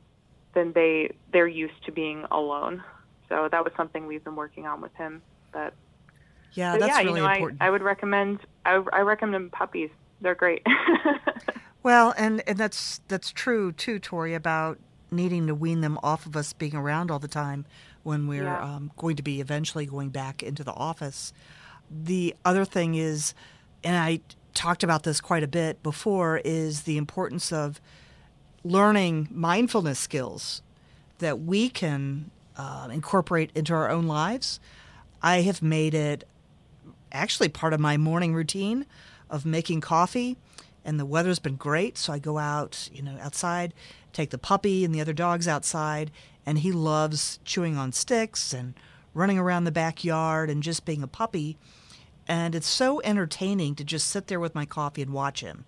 then 0.53 0.71
they 0.73 1.13
they're 1.31 1.47
used 1.47 1.85
to 1.85 1.91
being 1.91 2.25
alone. 2.31 2.83
So 3.29 3.49
that 3.51 3.63
was 3.63 3.73
something 3.75 4.07
we've 4.07 4.23
been 4.23 4.37
working 4.37 4.65
on 4.65 4.79
with 4.81 4.93
him. 4.95 5.21
But 5.51 5.73
yeah, 6.53 6.77
that's 6.77 6.89
yeah, 6.91 7.03
really 7.03 7.21
you 7.21 7.25
know, 7.27 7.31
important. 7.33 7.61
I, 7.61 7.67
I 7.67 7.69
would 7.69 7.81
recommend 7.81 8.39
I, 8.65 8.83
I 8.93 8.99
recommend 9.01 9.51
puppies. 9.51 9.89
They're 10.21 10.35
great. 10.35 10.65
Well, 11.83 12.13
and, 12.17 12.43
and 12.45 12.57
that's 12.57 12.99
that's 13.07 13.31
true 13.31 13.71
too, 13.71 13.97
Tori, 13.97 14.33
about 14.33 14.77
needing 15.09 15.47
to 15.47 15.55
wean 15.55 15.79
them 15.79 15.97
off 16.03 16.25
of 16.25 16.35
us 16.35 16.51
being 16.51 16.75
around 16.75 17.09
all 17.09 17.19
the 17.19 17.29
time 17.29 17.65
when 18.03 18.27
we're 18.27 18.43
Yeah. 18.43 18.61
um, 18.61 18.91
going 18.97 19.15
to 19.15 19.23
be 19.23 19.39
eventually 19.39 19.85
going 19.85 20.09
back 20.09 20.43
into 20.43 20.65
the 20.65 20.73
office. 20.73 21.31
The 21.89 22.35
other 22.43 22.65
thing 22.65 22.95
is, 22.95 23.33
and 23.85 23.95
I 23.95 24.19
talked 24.53 24.83
about 24.83 25.03
this 25.03 25.21
quite 25.21 25.43
a 25.43 25.47
bit 25.47 25.81
before, 25.81 26.41
is 26.43 26.81
the 26.81 26.97
importance 26.97 27.53
of 27.53 27.79
learning 28.65 29.29
mindfulness 29.31 29.97
skills 29.97 30.61
that 31.19 31.39
we 31.39 31.69
can 31.69 32.31
uh, 32.57 32.89
incorporate 32.91 33.49
into 33.55 33.73
our 33.73 33.89
own 33.89 34.07
lives. 34.07 34.59
I 35.21 35.41
have 35.41 35.61
made 35.61 35.93
it 35.93 36.27
actually 37.11 37.49
part 37.49 37.73
of 37.73 37.79
my 37.79 37.97
morning 37.97 38.33
routine 38.33 38.85
of 39.29 39.45
making 39.45 39.81
coffee 39.81 40.37
and 40.85 40.99
the 40.99 41.05
weather's 41.05 41.39
been 41.39 41.55
great 41.55 41.97
so 41.97 42.13
i 42.13 42.19
go 42.19 42.37
out 42.37 42.89
you 42.93 43.01
know 43.01 43.17
outside 43.21 43.73
take 44.13 44.29
the 44.29 44.37
puppy 44.37 44.85
and 44.85 44.93
the 44.95 45.01
other 45.01 45.13
dogs 45.13 45.47
outside 45.47 46.11
and 46.45 46.59
he 46.59 46.71
loves 46.71 47.39
chewing 47.43 47.77
on 47.77 47.91
sticks 47.91 48.53
and 48.53 48.73
running 49.13 49.37
around 49.37 49.65
the 49.65 49.71
backyard 49.71 50.49
and 50.49 50.63
just 50.63 50.85
being 50.85 51.03
a 51.03 51.07
puppy 51.07 51.57
and 52.27 52.55
it's 52.55 52.67
so 52.67 53.01
entertaining 53.03 53.75
to 53.75 53.83
just 53.83 54.07
sit 54.07 54.27
there 54.27 54.39
with 54.39 54.53
my 54.53 54.65
coffee 54.65 55.01
and 55.01 55.11
watch 55.13 55.41
him. 55.41 55.65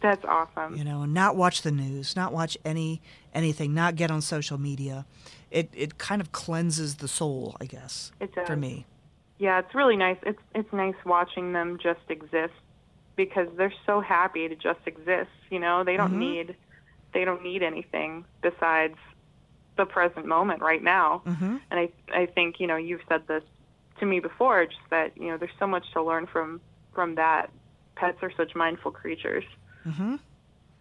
That's 0.00 0.24
awesome. 0.24 0.74
you 0.76 0.82
know 0.82 1.02
and 1.02 1.14
not 1.14 1.36
watch 1.36 1.62
the 1.62 1.70
news 1.70 2.16
not 2.16 2.32
watch 2.32 2.58
any 2.64 3.00
anything 3.32 3.74
not 3.74 3.94
get 3.94 4.10
on 4.10 4.22
social 4.22 4.58
media. 4.58 5.06
It 5.52 5.70
it 5.72 5.98
kind 5.98 6.20
of 6.20 6.32
cleanses 6.32 6.96
the 6.96 7.06
soul 7.06 7.56
i 7.60 7.64
guess 7.66 8.10
It 8.18 8.34
for 8.44 8.56
me 8.56 8.86
Yeah, 9.38 9.58
it's 9.58 9.74
really 9.74 9.96
nice. 9.96 10.18
It's 10.22 10.40
it's 10.54 10.72
nice 10.72 10.94
watching 11.04 11.52
them 11.52 11.78
just 11.82 12.00
exist 12.08 12.54
because 13.16 13.48
they're 13.56 13.72
so 13.86 14.00
happy 14.00 14.48
to 14.48 14.54
just 14.56 14.80
exist. 14.86 15.30
You 15.50 15.58
know, 15.60 15.84
they 15.84 15.96
don't 15.96 16.12
need 16.18 16.56
they 17.12 17.24
don't 17.24 17.42
need 17.42 17.62
anything 17.62 18.24
besides 18.42 18.96
the 19.76 19.84
present 19.86 20.26
moment 20.26 20.62
right 20.62 20.82
now. 20.82 21.22
Mhm. 21.26 21.60
And 21.70 21.80
I 21.80 21.88
I 22.12 22.26
think 22.26 22.60
you 22.60 22.66
know 22.66 22.76
you've 22.76 23.02
said 23.08 23.26
this 23.26 23.42
to 24.00 24.06
me 24.06 24.20
before, 24.20 24.66
just 24.66 24.80
that 24.90 25.16
you 25.16 25.28
know 25.28 25.36
there's 25.36 25.56
so 25.58 25.66
much 25.66 25.90
to 25.92 26.02
learn 26.02 26.26
from 26.26 26.60
from 26.94 27.16
that. 27.16 27.50
Pets 27.96 28.18
are 28.22 28.32
such 28.36 28.54
mindful 28.56 28.90
creatures. 28.90 29.44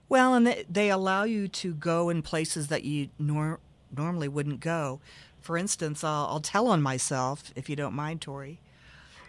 Well, 0.09 0.33
and 0.35 0.45
they, 0.47 0.65
they 0.69 0.89
allow 0.89 1.23
you 1.23 1.47
to 1.47 1.73
go 1.73 2.09
in 2.09 2.21
places 2.21 2.67
that 2.67 2.83
you 2.83 3.09
nor- 3.19 3.59
normally 3.95 4.27
wouldn't 4.27 4.59
go. 4.59 4.99
For 5.43 5.57
instance, 5.57 6.05
I'll, 6.05 6.27
I'll 6.27 6.39
tell 6.39 6.67
on 6.67 6.81
myself, 6.81 7.51
if 7.53 7.69
you 7.69 7.75
don't 7.75 7.93
mind, 7.93 8.21
Tori. 8.21 8.61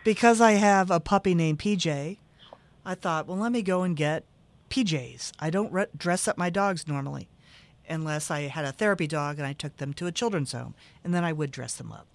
Because 0.04 0.40
I 0.40 0.52
have 0.52 0.88
a 0.88 1.00
puppy 1.00 1.34
named 1.34 1.58
PJ, 1.58 2.18
I 2.86 2.94
thought, 2.94 3.26
well, 3.26 3.36
let 3.36 3.50
me 3.50 3.62
go 3.62 3.82
and 3.82 3.96
get 3.96 4.24
PJs. 4.70 5.32
I 5.40 5.50
don't 5.50 5.72
re- 5.72 5.86
dress 5.96 6.28
up 6.28 6.38
my 6.38 6.50
dogs 6.50 6.86
normally, 6.86 7.28
unless 7.88 8.30
I 8.30 8.42
had 8.42 8.64
a 8.64 8.70
therapy 8.70 9.08
dog 9.08 9.38
and 9.38 9.46
I 9.46 9.54
took 9.54 9.78
them 9.78 9.92
to 9.94 10.06
a 10.06 10.12
children's 10.12 10.52
home, 10.52 10.76
and 11.02 11.12
then 11.12 11.24
I 11.24 11.32
would 11.32 11.50
dress 11.50 11.74
them 11.74 11.90
up. 11.90 12.06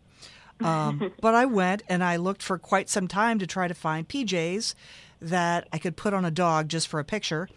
Um, 0.66 1.12
but 1.22 1.36
I 1.36 1.46
went 1.46 1.84
and 1.90 2.02
I 2.02 2.16
looked 2.16 2.42
for 2.42 2.58
quite 2.58 2.88
some 2.88 3.10
time 3.10 3.38
to 3.40 3.48
try 3.48 3.68
to 3.68 3.74
find 3.74 4.08
PJs 4.08 4.76
that 5.22 5.68
I 5.74 5.78
could 5.78 5.98
put 5.98 6.14
on 6.14 6.24
a 6.24 6.32
dog 6.32 6.70
just 6.70 6.88
for 6.88 7.02
a 7.02 7.06
picture. 7.06 7.50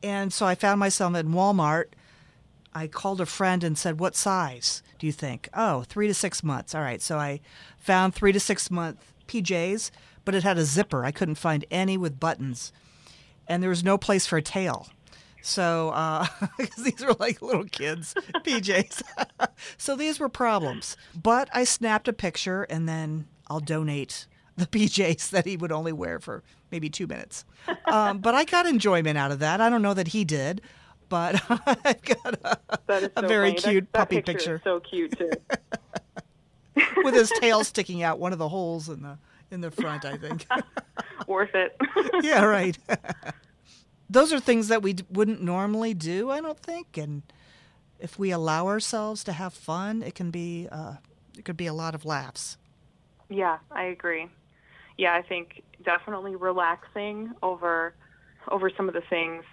And 0.00 0.32
so 0.32 0.46
I 0.46 0.54
found 0.54 0.78
myself 0.78 1.16
in 1.16 1.30
Walmart. 1.32 1.86
I 2.72 2.86
called 2.86 3.20
a 3.20 3.26
friend 3.26 3.64
and 3.64 3.76
said, 3.76 3.98
What 3.98 4.14
size 4.14 4.82
do 4.98 5.06
you 5.06 5.12
think? 5.12 5.48
Oh, 5.54 5.82
three 5.82 6.06
to 6.06 6.14
six 6.14 6.42
months. 6.42 6.74
All 6.74 6.82
right. 6.82 7.00
So 7.02 7.18
I 7.18 7.40
found 7.78 8.14
three 8.14 8.32
to 8.32 8.40
six 8.40 8.70
month 8.70 9.12
PJs, 9.28 9.90
but 10.24 10.34
it 10.34 10.42
had 10.42 10.58
a 10.58 10.64
zipper. 10.64 11.04
I 11.04 11.10
couldn't 11.10 11.34
find 11.36 11.64
any 11.70 11.96
with 11.96 12.18
buttons. 12.20 12.72
And 13.48 13.62
there 13.62 13.70
was 13.70 13.84
no 13.84 13.96
place 13.98 14.26
for 14.26 14.36
a 14.38 14.42
tail. 14.42 14.88
So, 15.42 15.90
uh, 15.90 16.26
'cause 16.58 16.82
these 16.84 17.04
were 17.04 17.14
like 17.20 17.40
little 17.40 17.64
kids' 17.64 18.14
PJs. 18.44 19.02
so 19.78 19.94
these 19.94 20.18
were 20.18 20.28
problems. 20.28 20.96
But 21.14 21.48
I 21.54 21.62
snapped 21.64 22.08
a 22.08 22.12
picture 22.12 22.64
and 22.64 22.88
then 22.88 23.26
I'll 23.48 23.60
donate 23.60 24.26
the 24.56 24.66
PJs 24.66 25.30
that 25.30 25.46
he 25.46 25.56
would 25.56 25.70
only 25.70 25.92
wear 25.92 26.18
for 26.18 26.42
maybe 26.72 26.88
two 26.90 27.06
minutes. 27.06 27.44
Um, 27.84 28.18
but 28.18 28.34
I 28.34 28.44
got 28.44 28.66
enjoyment 28.66 29.16
out 29.18 29.30
of 29.30 29.38
that. 29.38 29.60
I 29.60 29.68
don't 29.68 29.82
know 29.82 29.94
that 29.94 30.08
he 30.08 30.24
did, 30.24 30.62
but 31.08 31.42
I've 31.84 32.02
got 32.02 32.38
a, 32.44 32.58
a 32.88 33.10
so 33.18 33.28
very 33.28 33.50
funny. 33.50 33.60
Cute 33.60 33.92
that 33.92 33.98
puppy 33.98 34.22
picture. 34.22 34.60
so 34.64 34.80
cute 34.80 35.16
too. 35.16 35.30
with 37.04 37.14
his 37.14 37.30
tail 37.40 37.64
sticking 37.64 38.02
out 38.02 38.18
one 38.18 38.32
of 38.32 38.38
the 38.38 38.48
holes 38.48 38.88
in 38.88 39.02
the 39.02 39.18
in 39.50 39.60
the 39.60 39.70
front. 39.70 40.04
I 40.04 40.16
think. 40.16 40.46
Worth 41.26 41.54
it. 41.54 41.76
yeah, 42.22 42.44
right. 42.44 42.76
Those 44.08 44.32
are 44.32 44.40
things 44.40 44.68
that 44.68 44.82
we 44.82 44.92
d- 44.94 45.04
wouldn't 45.10 45.42
normally 45.42 45.92
do, 45.94 46.30
I 46.30 46.40
don't 46.40 46.58
think. 46.58 46.96
And 46.96 47.22
if 47.98 48.18
we 48.18 48.30
allow 48.30 48.68
ourselves 48.68 49.24
to 49.24 49.32
have 49.32 49.52
fun, 49.52 50.02
it 50.02 50.14
can 50.14 50.30
be 50.30 50.68
uh, 50.70 50.94
it 51.36 51.44
could 51.44 51.56
be 51.56 51.66
a 51.66 51.74
lot 51.74 51.94
of 51.94 52.04
laughs. 52.04 52.56
Yeah, 53.28 53.58
I 53.70 53.84
agree. 53.84 54.28
Yeah, 54.98 55.14
I 55.14 55.22
think 55.22 55.62
definitely 55.84 56.36
relaxing 56.36 57.32
over 57.42 57.94
over 58.48 58.70
some 58.76 58.88
of 58.88 58.94
the 58.94 59.02
things 59.10 59.44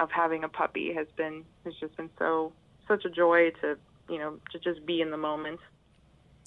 of 0.00 0.10
having 0.10 0.44
a 0.44 0.48
puppy 0.48 0.92
has 0.94 1.06
been 1.16 1.44
has 1.64 1.74
just 1.80 1.96
been 1.96 2.10
so 2.18 2.52
such 2.88 3.04
a 3.04 3.10
joy 3.10 3.50
to 3.60 3.76
you 4.08 4.18
know 4.18 4.38
to 4.52 4.58
just 4.58 4.84
be 4.86 5.00
in 5.00 5.10
the 5.10 5.16
moment. 5.16 5.60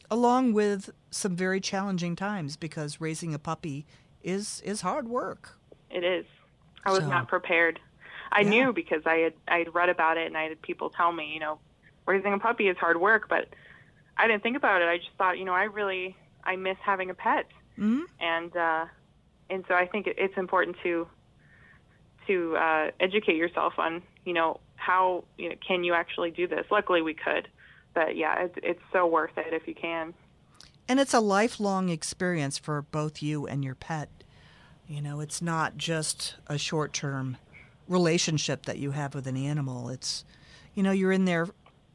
Along 0.09 0.53
with 0.53 0.89
some 1.11 1.35
very 1.35 1.59
challenging 1.59 2.15
times 2.15 2.55
because 2.55 3.01
raising 3.01 3.33
a 3.33 3.39
puppy 3.39 3.85
is 4.23 4.61
is 4.65 4.81
hard 4.81 5.07
work. 5.07 5.57
It 5.89 6.03
is. 6.03 6.25
I 6.85 6.91
was 6.91 6.99
So- 7.03 7.09
not 7.09 7.27
prepared. 7.27 7.79
I 8.31 8.41
Yeah. 8.41 8.49
knew 8.49 8.73
because 8.73 9.03
I 9.05 9.15
had 9.17 9.33
I 9.47 9.57
had 9.59 9.73
read 9.75 9.89
about 9.89 10.17
it 10.17 10.27
and 10.27 10.37
I 10.37 10.43
had 10.49 10.61
people 10.61 10.89
tell 10.89 11.11
me, 11.11 11.33
you 11.33 11.39
know, 11.39 11.59
raising 12.05 12.33
a 12.33 12.39
puppy 12.39 12.67
is 12.67 12.77
hard 12.77 12.99
work, 12.99 13.27
but 13.29 13.47
I 14.17 14.27
didn't 14.27 14.43
think 14.43 14.57
about 14.57 14.81
it. 14.81 14.87
I 14.87 14.97
just 14.97 15.11
thought, 15.17 15.37
you 15.37 15.45
know, 15.45 15.53
I 15.53 15.63
really 15.63 16.15
I 16.43 16.55
miss 16.55 16.77
having 16.83 17.09
a 17.09 17.13
pet. 17.13 17.45
hmm 17.75 18.01
and 18.19 18.55
uh, 18.55 18.85
and 19.49 19.63
so 19.67 19.75
I 19.75 19.85
think 19.87 20.07
it, 20.07 20.15
it's 20.17 20.37
important 20.37 20.77
to 20.83 21.07
to 22.27 22.55
uh, 22.57 22.91
educate 22.99 23.35
yourself 23.35 23.73
on 23.77 24.01
you 24.25 24.33
know 24.33 24.59
how 24.75 25.23
you 25.37 25.49
know 25.49 25.55
can 25.65 25.83
you 25.83 25.93
actually 25.93 26.31
do 26.31 26.47
this. 26.47 26.65
Luckily, 26.69 27.01
we 27.01 27.13
could, 27.13 27.47
but 27.93 28.15
yeah, 28.15 28.43
it's 28.43 28.55
it's 28.63 28.81
so 28.91 29.05
worth 29.07 29.37
it 29.37 29.53
if 29.53 29.67
you 29.67 29.75
can. 29.75 30.13
And 30.89 30.99
it's 30.99 31.13
a 31.13 31.19
lifelong 31.19 31.89
experience 31.89 32.57
for 32.57 32.81
both 32.81 33.21
you 33.21 33.45
and 33.45 33.63
your 33.63 33.75
pet. 33.75 34.09
You 34.87 35.01
know, 35.01 35.19
it's 35.19 35.41
not 35.41 35.77
just 35.77 36.35
a 36.47 36.57
short 36.57 36.93
term 36.93 37.37
relationship 37.89 38.65
that 38.65 38.77
you 38.77 38.91
have 38.91 39.13
with 39.13 39.27
an 39.27 39.35
animal. 39.35 39.89
It's, 39.89 40.23
you 40.73 40.83
know, 40.83 40.91
you're 40.91 41.11
in 41.11 41.25
there 41.25 41.47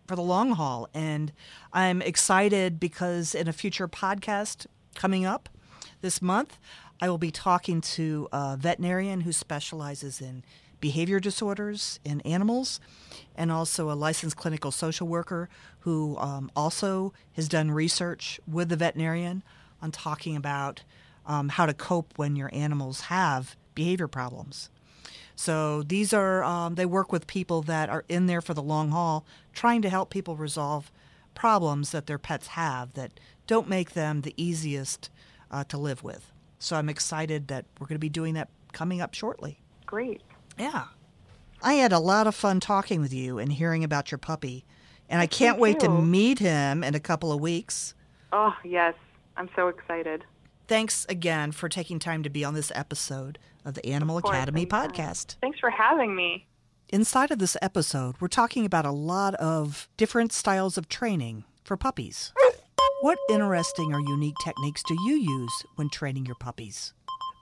for 0.07 0.17
the 0.17 0.23
long 0.23 0.53
haul. 0.53 0.89
And 0.93 1.33
I'm 1.73 2.03
excited 2.03 2.79
because 2.79 3.35
in 3.35 3.49
a 3.49 3.53
future 3.53 3.89
podcast 3.89 4.67
coming 4.95 5.25
up 5.25 5.49
this 6.03 6.21
month, 6.21 6.59
I 7.03 7.11
will 7.11 7.19
be 7.19 7.33
talking 7.33 7.81
to 7.81 8.29
a 8.33 8.57
veterinarian 8.57 9.23
who 9.23 9.33
specializes 9.33 10.21
in 10.21 10.45
behavior 10.81 11.19
disorders 11.19 11.99
in 12.05 12.21
animals 12.21 12.79
and 13.35 13.51
also 13.51 13.91
a 13.91 13.99
licensed 13.99 14.37
clinical 14.37 14.71
social 14.71 15.09
worker 15.09 15.49
who 15.81 16.17
um, 16.19 16.49
also 16.55 17.13
has 17.33 17.49
done 17.49 17.73
research 17.73 18.39
with 18.47 18.69
the 18.69 18.77
veterinarian 18.77 19.43
on 19.83 19.91
talking 19.91 20.37
about 20.37 20.85
um, 21.27 21.49
how 21.49 21.67
to 21.67 21.75
cope 21.75 22.17
when 22.17 22.37
your 22.37 22.51
animals 22.53 23.01
have 23.01 23.57
behavior 23.75 24.07
problems. 24.07 24.71
So 25.35 25.83
these 25.83 26.13
are, 26.13 26.45
um, 26.45 26.77
they 26.77 26.87
work 26.87 27.11
with 27.11 27.27
people 27.27 27.63
that 27.63 27.91
are 27.91 28.05
in 28.09 28.27
there 28.27 28.41
for 28.41 28.55
the 28.55 28.63
long 28.63 28.91
haul, 28.93 29.27
trying 29.53 29.83
to 29.83 29.91
help 29.91 30.09
people 30.09 30.37
resolve 30.37 30.93
problems 31.35 31.91
that 31.91 32.07
their 32.07 32.19
pets 32.19 32.49
have 32.49 32.93
that 32.93 33.19
don't 33.49 33.69
make 33.69 33.95
them 33.95 34.21
the 34.21 34.35
easiest 34.37 35.11
uh, 35.51 35.65
to 35.65 35.77
live 35.77 36.05
with. 36.05 36.32
So 36.63 36.77
I'm 36.77 36.89
excited 36.89 37.49
that 37.49 37.65
we're 37.81 37.87
going 37.89 37.97
to 37.97 38.01
be 38.01 38.09
doing 38.09 38.35
that 38.35 38.49
coming 38.73 39.01
up 39.01 39.15
shortly. 39.15 39.61
Great. 39.85 40.23
Yeah. 40.57 40.85
I 41.61 41.75
had 41.75 41.93
a 41.93 41.99
lot 41.99 42.27
of 42.29 42.35
fun 42.37 42.61
talking 42.61 43.01
with 43.01 43.13
you 43.13 43.39
and 43.39 43.53
hearing 43.53 43.83
about 43.83 44.13
your 44.13 44.19
puppy. 44.19 44.65
And 45.09 45.21
I 45.21 45.27
can't 45.27 45.59
wait 45.59 45.81
to 45.81 45.89
meet 45.89 46.39
him 46.39 46.85
in 46.85 46.95
a 46.95 47.01
couple 47.01 47.33
of 47.33 47.41
weeks. 47.41 47.95
Oh 48.33 48.55
yes, 48.65 48.95
I'm 49.37 49.51
so 49.57 49.69
excited. 49.69 50.25
Thanks 50.69 51.05
again 51.09 51.51
for 51.53 51.69
taking 51.69 51.99
time 51.99 52.23
to 52.23 52.31
be 52.31 52.45
on 52.45 52.55
this 52.55 52.71
episode 52.75 53.39
of 53.65 53.75
the 53.75 53.85
Animal 53.87 54.17
Of 54.19 54.23
course, 54.23 54.37
Academy 54.37 54.63
anytime. 54.63 54.91
podcast. 54.91 55.37
Thanks 55.41 55.59
for 55.59 55.69
having 55.71 56.15
me. 56.15 56.47
Inside 56.89 57.31
of 57.33 57.41
this 57.41 57.57
episode, 57.61 58.15
we're 58.21 58.29
talking 58.29 58.65
about 58.65 58.87
a 58.87 58.93
lot 58.93 59.35
of 59.35 59.89
different 59.97 60.33
styles 60.33 60.79
of 60.79 60.89
training 60.89 61.45
for 61.65 61.77
puppies. 61.77 62.33
What 63.03 63.19
interesting 63.29 63.93
or 63.93 63.99
unique 63.99 64.37
techniques 64.45 64.85
do 64.85 64.95
you 64.95 65.15
use 65.15 65.65
when 65.75 65.89
training 65.89 66.25
your 66.25 66.37
puppies? 66.37 66.95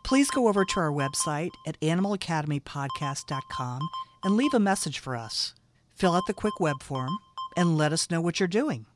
Please 0.04 0.30
go 0.30 0.48
over 0.48 0.64
to 0.64 0.80
our 0.80 0.90
website 0.90 1.50
at 1.66 1.78
animalacademypodcast.com 1.80 3.80
and 4.24 4.36
leave 4.38 4.54
a 4.54 4.58
message 4.58 4.98
for 4.98 5.14
us. 5.14 5.54
Fill 5.94 6.14
out 6.14 6.22
the 6.26 6.32
quick 6.32 6.60
web 6.60 6.82
form 6.82 7.10
and 7.58 7.76
let 7.76 7.92
us 7.92 8.10
know 8.10 8.22
what 8.22 8.40
you're 8.40 8.48
doing. 8.48 8.86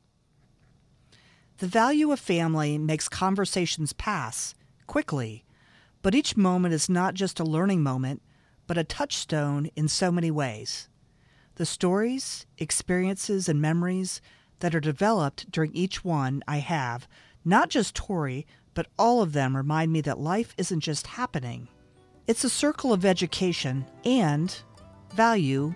The 1.59 1.67
value 1.67 2.11
of 2.11 2.19
family 2.19 2.79
makes 2.79 3.07
conversations 3.07 3.93
pass 3.93 4.55
quickly, 4.87 5.45
but 6.01 6.15
each 6.15 6.35
moment 6.35 6.73
is 6.73 6.89
not 6.89 7.13
just 7.13 7.39
a 7.39 7.43
learning 7.43 7.83
moment, 7.83 8.23
but 8.65 8.79
a 8.79 8.83
touchstone 8.83 9.69
in 9.75 9.87
so 9.87 10.11
many 10.11 10.31
ways. 10.31 10.89
The 11.57 11.65
stories, 11.67 12.47
experiences, 12.57 13.47
and 13.47 13.61
memories 13.61 14.19
that 14.59 14.75
are 14.75 14.79
developed 14.79 15.51
during 15.51 15.73
each 15.73 16.03
one 16.03 16.43
I 16.47 16.57
have, 16.57 17.07
not 17.43 17.69
just 17.69 17.95
Tori, 17.95 18.45
but 18.73 18.87
all 18.97 19.21
of 19.21 19.33
them 19.33 19.55
remind 19.55 19.91
me 19.91 20.01
that 20.01 20.19
life 20.19 20.53
isn't 20.57 20.81
just 20.81 21.07
happening. 21.07 21.67
It's 22.27 22.43
a 22.43 22.49
circle 22.49 22.91
of 22.91 23.05
education 23.05 23.85
and 24.03 24.55
value, 25.13 25.73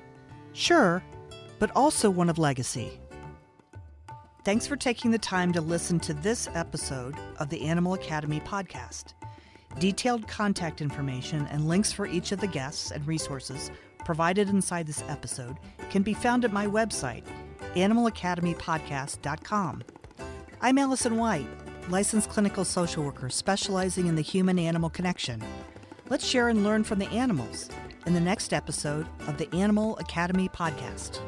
sure, 0.54 1.04
but 1.60 1.72
also 1.76 2.10
one 2.10 2.30
of 2.30 2.38
legacy. 2.38 3.00
Thanks 4.46 4.66
for 4.66 4.76
taking 4.76 5.12
the 5.12 5.20
time 5.20 5.52
to 5.54 5.62
listen 5.62 6.00
to 6.02 6.14
this 6.14 6.48
episode 6.54 7.16
of 7.40 7.50
the 7.50 7.62
Animal 7.62 7.94
Academy 7.94 8.40
podcast. 8.40 9.14
Detailed 9.78 10.28
contact 10.28 10.82
information 10.82 11.46
and 11.52 11.68
links 11.68 11.92
for 11.92 12.08
each 12.08 12.32
of 12.32 12.40
the 12.40 12.48
guests 12.48 12.92
and 12.92 13.06
resources 13.06 13.70
provided 14.06 14.50
inside 14.50 14.88
this 14.88 15.04
episode 15.08 15.58
can 15.92 16.02
be 16.02 16.14
found 16.14 16.44
at 16.44 16.52
my 16.52 16.66
website, 16.66 17.26
animalacademypodcast.com. 17.76 19.84
I'm 20.62 20.78
Allison 20.78 21.18
White, 21.18 21.47
licensed 21.89 22.30
clinical 22.30 22.66
social 22.66 23.03
worker 23.03 23.30
specializing 23.30 24.07
in 24.07 24.16
the 24.16 24.22
human 24.22 24.60
animal 24.60 24.89
connection. 24.89 25.41
Let's 26.10 26.26
share 26.26 26.49
and 26.49 26.64
learn 26.64 26.84
from 26.84 26.99
the 26.99 27.10
animals 27.10 27.70
in 28.05 28.14
the 28.14 28.20
next 28.20 28.53
episode 28.53 29.07
of 29.28 29.38
the 29.38 29.53
Animal 29.55 29.97
Academy 29.99 30.49
podcast. 30.49 31.22